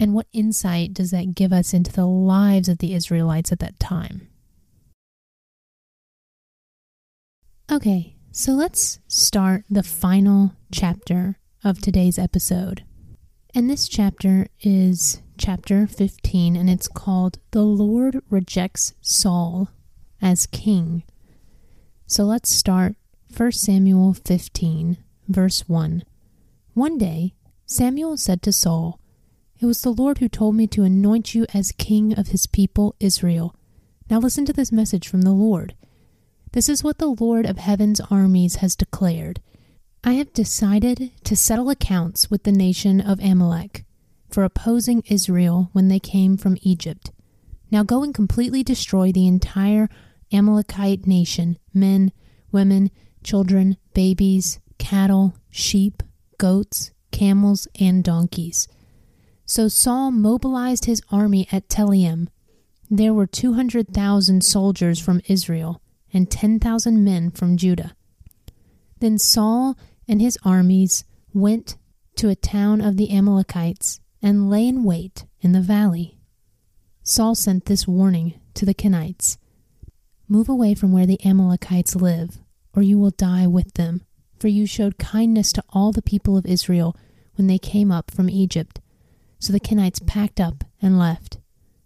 [0.00, 3.80] And what insight does that give us into the lives of the Israelites at that
[3.80, 4.28] time?
[7.70, 12.84] Okay, so let's start the final chapter of today's episode.
[13.54, 19.70] And this chapter is chapter 15, and it's called The Lord Rejects Saul
[20.22, 21.02] as King.
[22.06, 22.94] So let's start
[23.36, 24.98] 1 Samuel 15,
[25.28, 26.04] verse 1.
[26.74, 27.34] One day,
[27.66, 29.00] Samuel said to Saul,
[29.60, 32.94] It was the Lord who told me to anoint you as king of his people
[33.00, 33.56] Israel.
[34.08, 35.74] Now listen to this message from the Lord.
[36.52, 39.40] This is what the Lord of heaven's armies has declared.
[40.04, 43.84] I have decided to settle accounts with the nation of Amalek
[44.30, 47.10] for opposing Israel when they came from Egypt.
[47.70, 49.88] Now go and completely destroy the entire
[50.32, 52.12] Amalekite nation men,
[52.52, 52.90] women,
[53.24, 56.02] children, babies, cattle, sheep,
[56.38, 58.68] goats, camels, and donkeys.
[59.48, 62.28] So Saul mobilized his army at Telaim.
[62.90, 65.80] There were 200,000 soldiers from Israel
[66.12, 67.96] and 10,000 men from Judah.
[69.00, 71.78] Then Saul and his armies went
[72.16, 76.18] to a town of the Amalekites and lay in wait in the valley.
[77.02, 79.38] Saul sent this warning to the Kenites
[80.28, 82.36] Move away from where the Amalekites live,
[82.76, 84.02] or you will die with them,
[84.38, 86.94] for you showed kindness to all the people of Israel
[87.36, 88.78] when they came up from Egypt.
[89.38, 91.38] So the Kenites packed up and left.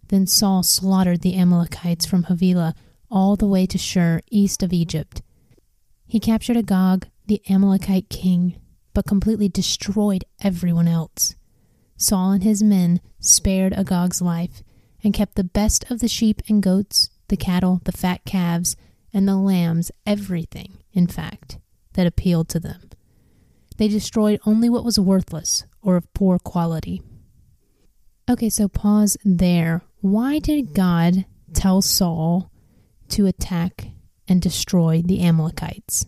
[0.07, 2.75] Then Saul slaughtered the Amalekites from Havilah
[3.09, 5.21] all the way to Shur, east of Egypt.
[6.07, 8.59] He captured Agag, the Amalekite king,
[8.93, 11.35] but completely destroyed everyone else.
[11.95, 14.63] Saul and his men spared Agag's life
[15.03, 18.75] and kept the best of the sheep and goats, the cattle, the fat calves,
[19.13, 21.59] and the lambs, everything, in fact,
[21.93, 22.89] that appealed to them.
[23.77, 27.01] They destroyed only what was worthless or of poor quality.
[28.29, 29.81] Okay, so pause there.
[29.99, 32.49] Why did God tell Saul
[33.09, 33.87] to attack
[34.29, 36.05] and destroy the Amalekites?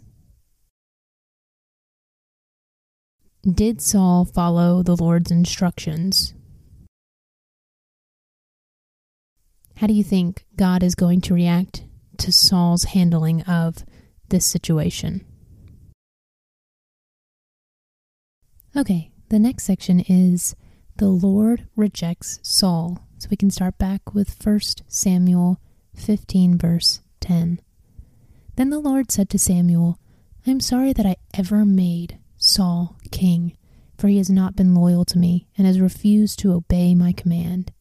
[3.44, 6.34] Did Saul follow the Lord's instructions?
[9.78, 11.84] How do you think God is going to react
[12.20, 13.84] to Saul's handling of
[14.30, 15.26] this situation?
[18.74, 20.56] Okay, the next section is
[20.98, 23.06] the Lord rejects Saul.
[23.18, 25.60] So we can start back with 1 Samuel
[25.96, 27.60] 15, verse 10.
[28.56, 30.00] Then the Lord said to Samuel,
[30.46, 33.58] I am sorry that I ever made Saul king,
[33.98, 37.72] for he has not been loyal to me and has refused to obey my command.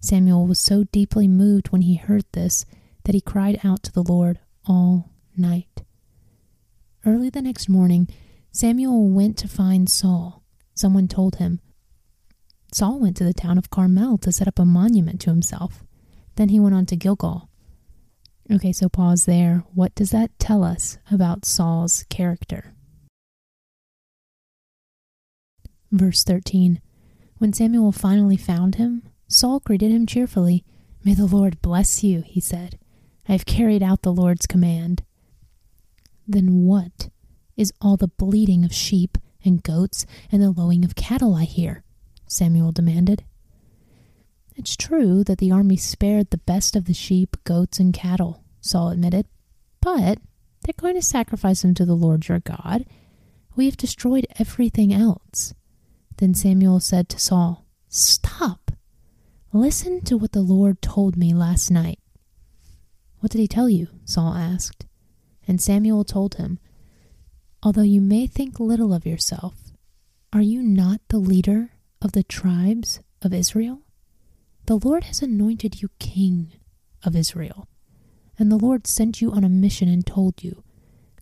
[0.00, 2.64] Samuel was so deeply moved when he heard this
[3.04, 5.82] that he cried out to the Lord all night.
[7.06, 8.08] Early the next morning,
[8.52, 10.42] Samuel went to find Saul.
[10.74, 11.60] Someone told him.
[12.74, 15.84] Saul went to the town of Carmel to set up a monument to himself.
[16.34, 17.48] Then he went on to Gilgal.
[18.50, 19.62] Okay, so pause there.
[19.72, 22.74] What does that tell us about Saul's character?
[25.92, 26.80] Verse 13
[27.38, 30.64] When Samuel finally found him, Saul greeted him cheerfully.
[31.04, 32.80] May the Lord bless you, he said.
[33.28, 35.04] I have carried out the Lord's command.
[36.26, 37.08] Then what
[37.56, 41.83] is all the bleating of sheep and goats and the lowing of cattle I hear?
[42.26, 43.24] Samuel demanded.
[44.56, 48.90] It's true that the army spared the best of the sheep, goats, and cattle, Saul
[48.90, 49.26] admitted,
[49.80, 50.18] but
[50.62, 52.86] they're going to sacrifice them to the Lord your God.
[53.56, 55.54] We have destroyed everything else.
[56.16, 58.70] Then Samuel said to Saul, Stop!
[59.52, 61.98] Listen to what the Lord told me last night.
[63.20, 63.88] What did he tell you?
[64.04, 64.86] Saul asked.
[65.46, 66.58] And Samuel told him,
[67.62, 69.54] Although you may think little of yourself,
[70.32, 71.70] are you not the leader
[72.04, 73.80] of the tribes of Israel?
[74.66, 76.52] The Lord has anointed you king
[77.02, 77.66] of Israel.
[78.38, 80.62] And the Lord sent you on a mission and told you,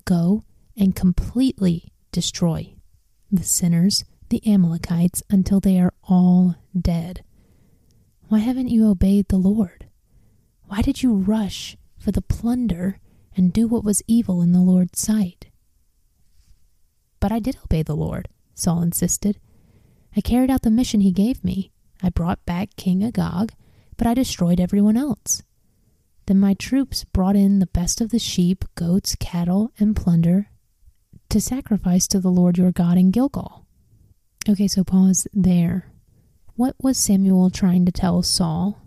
[0.04, 0.44] Go
[0.76, 2.74] and completely destroy
[3.30, 7.22] the sinners the Amalekites until they are all dead.
[8.28, 9.88] Why haven't you obeyed the Lord?
[10.62, 12.98] Why did you rush for the plunder
[13.36, 15.50] and do what was evil in the Lord's sight?
[17.20, 19.38] But I did obey the Lord, Saul insisted.
[20.16, 21.72] I carried out the mission he gave me.
[22.02, 23.54] I brought back King Agag,
[23.96, 25.42] but I destroyed everyone else.
[26.26, 30.48] Then my troops brought in the best of the sheep, goats, cattle, and plunder
[31.30, 33.66] to sacrifice to the Lord your God in Gilgal.
[34.48, 35.92] Okay, so pause there.
[36.54, 38.82] What was Samuel trying to tell Saul?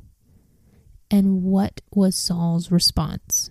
[1.10, 3.50] And what was Saul's response?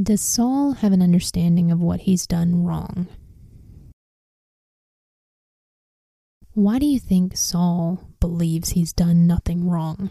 [0.00, 3.08] Does Saul have an understanding of what he's done wrong?
[6.54, 10.10] Why do you think Saul believes he's done nothing wrong?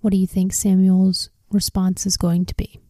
[0.00, 2.80] What do you think Samuel's response is going to be?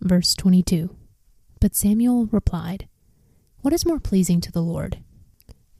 [0.00, 0.94] Verse 22
[1.60, 2.88] But Samuel replied,
[3.62, 5.02] What is more pleasing to the Lord?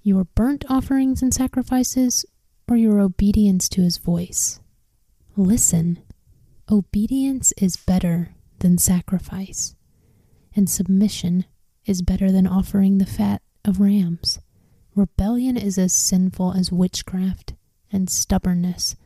[0.03, 2.25] Your burnt offerings and sacrifices,
[2.69, 4.59] or your obedience to his voice?
[5.37, 6.03] Listen,
[6.71, 9.75] Obedience is better than sacrifice,
[10.55, 11.45] and submission
[11.85, 14.39] is better than offering the fat of rams.
[14.95, 17.55] Rebellion is as sinful as witchcraft,
[17.91, 18.97] and stubbornness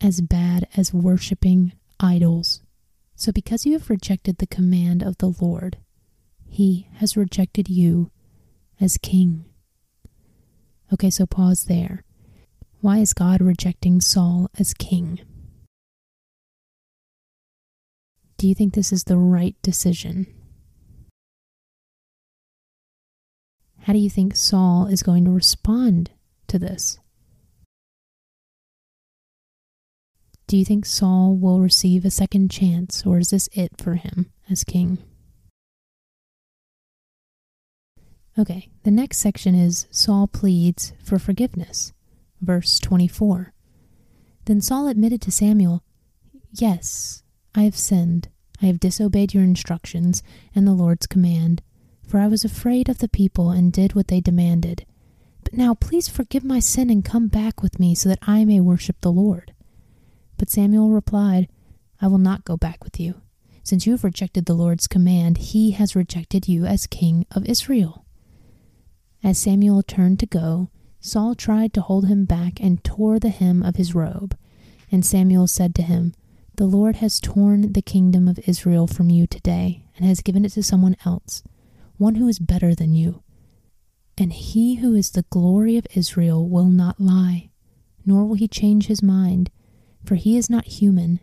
[0.00, 2.62] as bad as worshipping idols.
[3.14, 5.78] So, because you have rejected the command of the Lord,
[6.48, 8.10] he has rejected you
[8.80, 9.44] as king.
[10.92, 12.04] Okay, so pause there.
[12.80, 15.20] Why is God rejecting Saul as king?
[18.36, 20.26] Do you think this is the right decision?
[23.82, 26.10] How do you think Saul is going to respond
[26.46, 26.98] to this?
[30.46, 34.30] Do you think Saul will receive a second chance, or is this it for him
[34.48, 34.98] as king?
[38.38, 41.92] Okay, the next section is Saul pleads for forgiveness.
[42.40, 43.52] Verse 24.
[44.44, 45.82] Then Saul admitted to Samuel,
[46.52, 47.22] Yes,
[47.54, 48.28] I have sinned.
[48.60, 50.22] I have disobeyed your instructions
[50.54, 51.62] and the Lord's command,
[52.06, 54.84] for I was afraid of the people and did what they demanded.
[55.44, 58.60] But now please forgive my sin and come back with me so that I may
[58.60, 59.52] worship the Lord.
[60.36, 61.48] But Samuel replied,
[62.00, 63.20] I will not go back with you.
[63.64, 68.04] Since you have rejected the Lord's command, he has rejected you as king of Israel.
[69.22, 70.68] As Samuel turned to go,
[71.00, 74.36] Saul tried to hold him back and tore the hem of his robe.
[74.90, 76.14] And Samuel said to him,
[76.56, 80.52] The Lord has torn the kingdom of Israel from you today, and has given it
[80.52, 81.42] to someone else,
[82.02, 83.22] one who is better than you.
[84.18, 87.50] And he who is the glory of Israel will not lie,
[88.04, 89.50] nor will he change his mind,
[90.04, 91.20] for he is not human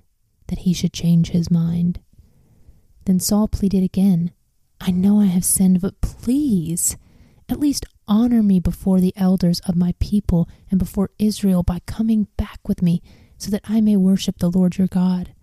[0.47, 1.99] that he should change his mind.
[3.05, 4.31] Then Saul pleaded again,
[4.79, 6.95] I know I have sinned, but please
[7.49, 12.27] at least honor me before the elders of my people and before Israel by coming
[12.37, 13.01] back with me,
[13.37, 15.33] so that I may worship the Lord your God.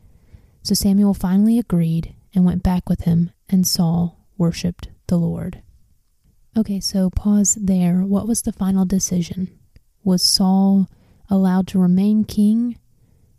[0.63, 5.63] So Samuel finally agreed and went back with him, and Saul worshiped the Lord.
[6.57, 8.01] Okay, so pause there.
[8.01, 9.59] What was the final decision?
[10.03, 10.89] Was Saul
[11.29, 12.79] allowed to remain king,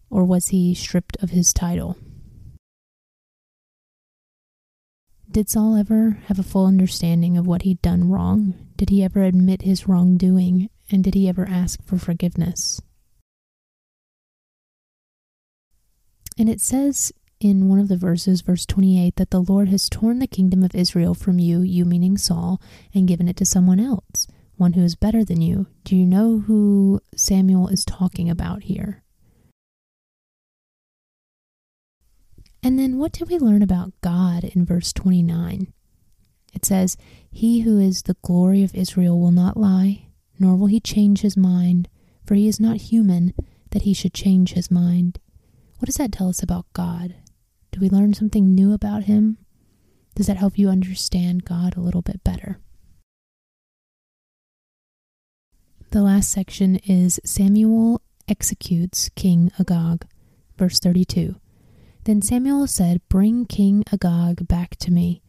[0.09, 1.97] or was he stripped of his title?
[5.29, 8.53] Did Saul ever have a full understanding of what he'd done wrong?
[8.75, 10.69] Did he ever admit his wrongdoing?
[10.89, 12.81] And did he ever ask for forgiveness?
[16.37, 20.19] And it says in one of the verses, verse 28, that the Lord has torn
[20.19, 22.59] the kingdom of Israel from you, you meaning Saul,
[22.93, 25.67] and given it to someone else, one who is better than you.
[25.83, 29.03] Do you know who Samuel is talking about here?
[32.63, 35.71] And then what do we learn about God in verse 29?
[36.53, 36.97] It says,
[37.29, 40.07] He who is the glory of Israel will not lie,
[40.39, 41.87] nor will he change his mind,
[42.25, 43.33] for he is not human
[43.71, 45.19] that he should change his mind.
[45.77, 47.15] What does that tell us about God?
[47.77, 49.37] Do we learn something new about him?
[50.15, 52.57] Does that help you understand God a little bit better?
[55.91, 60.07] The last section is Samuel executes King Agag,
[60.57, 61.35] verse 32.
[62.05, 65.21] Then Samuel said, Bring King Agag back to me.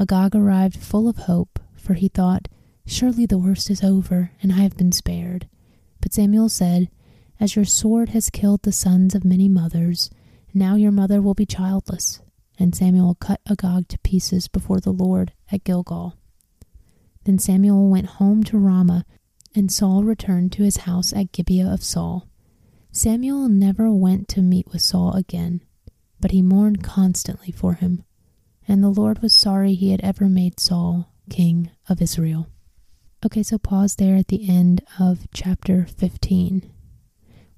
[0.00, 2.48] Agag arrived full of hope, for he thought,
[2.84, 5.48] Surely the worst is over, and I have been spared.
[6.00, 6.90] But Samuel said,
[7.38, 10.10] As your sword has killed the sons of many mothers,
[10.54, 12.20] now your mother will be childless.
[12.58, 16.16] And Samuel cut Agag to pieces before the Lord at Gilgal.
[17.24, 19.04] Then Samuel went home to Ramah,
[19.54, 22.28] and Saul returned to his house at Gibeah of Saul.
[22.92, 25.62] Samuel never went to meet with Saul again
[26.24, 28.02] but he mourned constantly for him.
[28.66, 32.48] And the Lord was sorry he had ever made Saul king of Israel.
[33.26, 36.72] Okay, so pause there at the end of chapter 15.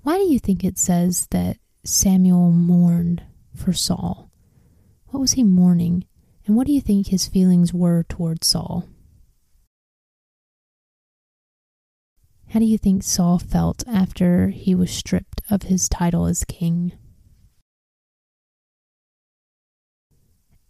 [0.03, 3.23] Why do you think it says that Samuel mourned
[3.55, 4.31] for Saul?
[5.09, 6.05] What was he mourning?
[6.47, 8.89] And what do you think his feelings were towards Saul?
[12.49, 16.93] How do you think Saul felt after he was stripped of his title as king?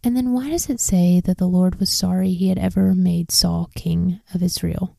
[0.03, 3.31] And then why does it say that the Lord was sorry he had ever made
[3.31, 4.97] Saul king of Israel?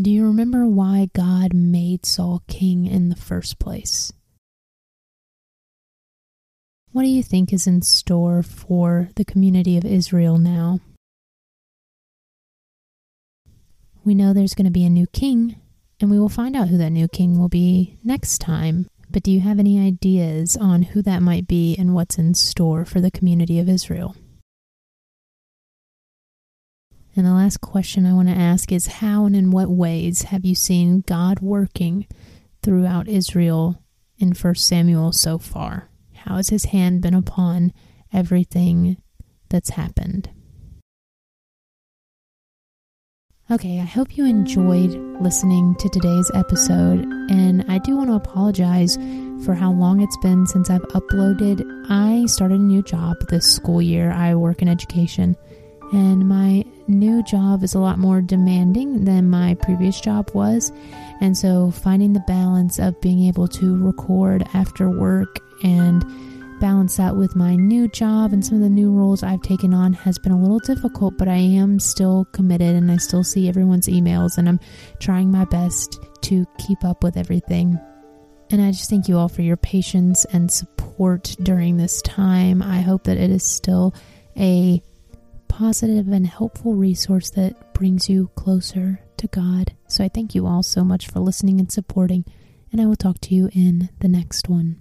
[0.00, 4.12] Do you remember why God made Saul king in the first place?
[6.92, 10.80] What do you think is in store for the community of Israel now?
[14.04, 15.60] We know there's going to be a new king,
[16.00, 19.32] and we will find out who that new king will be next time but do
[19.32, 23.10] you have any ideas on who that might be and what's in store for the
[23.10, 24.14] community of Israel?
[27.20, 30.46] And the last question I want to ask is How and in what ways have
[30.46, 32.06] you seen God working
[32.62, 33.84] throughout Israel
[34.16, 35.90] in 1 Samuel so far?
[36.14, 37.74] How has his hand been upon
[38.10, 39.02] everything
[39.50, 40.30] that's happened?
[43.50, 48.96] Okay, I hope you enjoyed listening to today's episode, and I do want to apologize
[49.44, 51.66] for how long it's been since I've uploaded.
[51.90, 54.10] I started a new job this school year.
[54.10, 55.36] I work in education,
[55.92, 60.72] and my new job is a lot more demanding than my previous job was.
[61.20, 66.04] And so, finding the balance of being able to record after work and
[66.60, 69.94] balance that with my new job and some of the new roles I've taken on
[69.94, 73.88] has been a little difficult, but I am still committed and I still see everyone's
[73.88, 74.60] emails and I'm
[75.00, 77.78] trying my best to keep up with everything.
[78.50, 82.62] And I just thank you all for your patience and support during this time.
[82.62, 83.94] I hope that it is still
[84.36, 84.82] a
[85.60, 89.74] positive and helpful resource that brings you closer to God.
[89.88, 92.24] So I thank you all so much for listening and supporting,
[92.72, 94.80] and I will talk to you in the next one.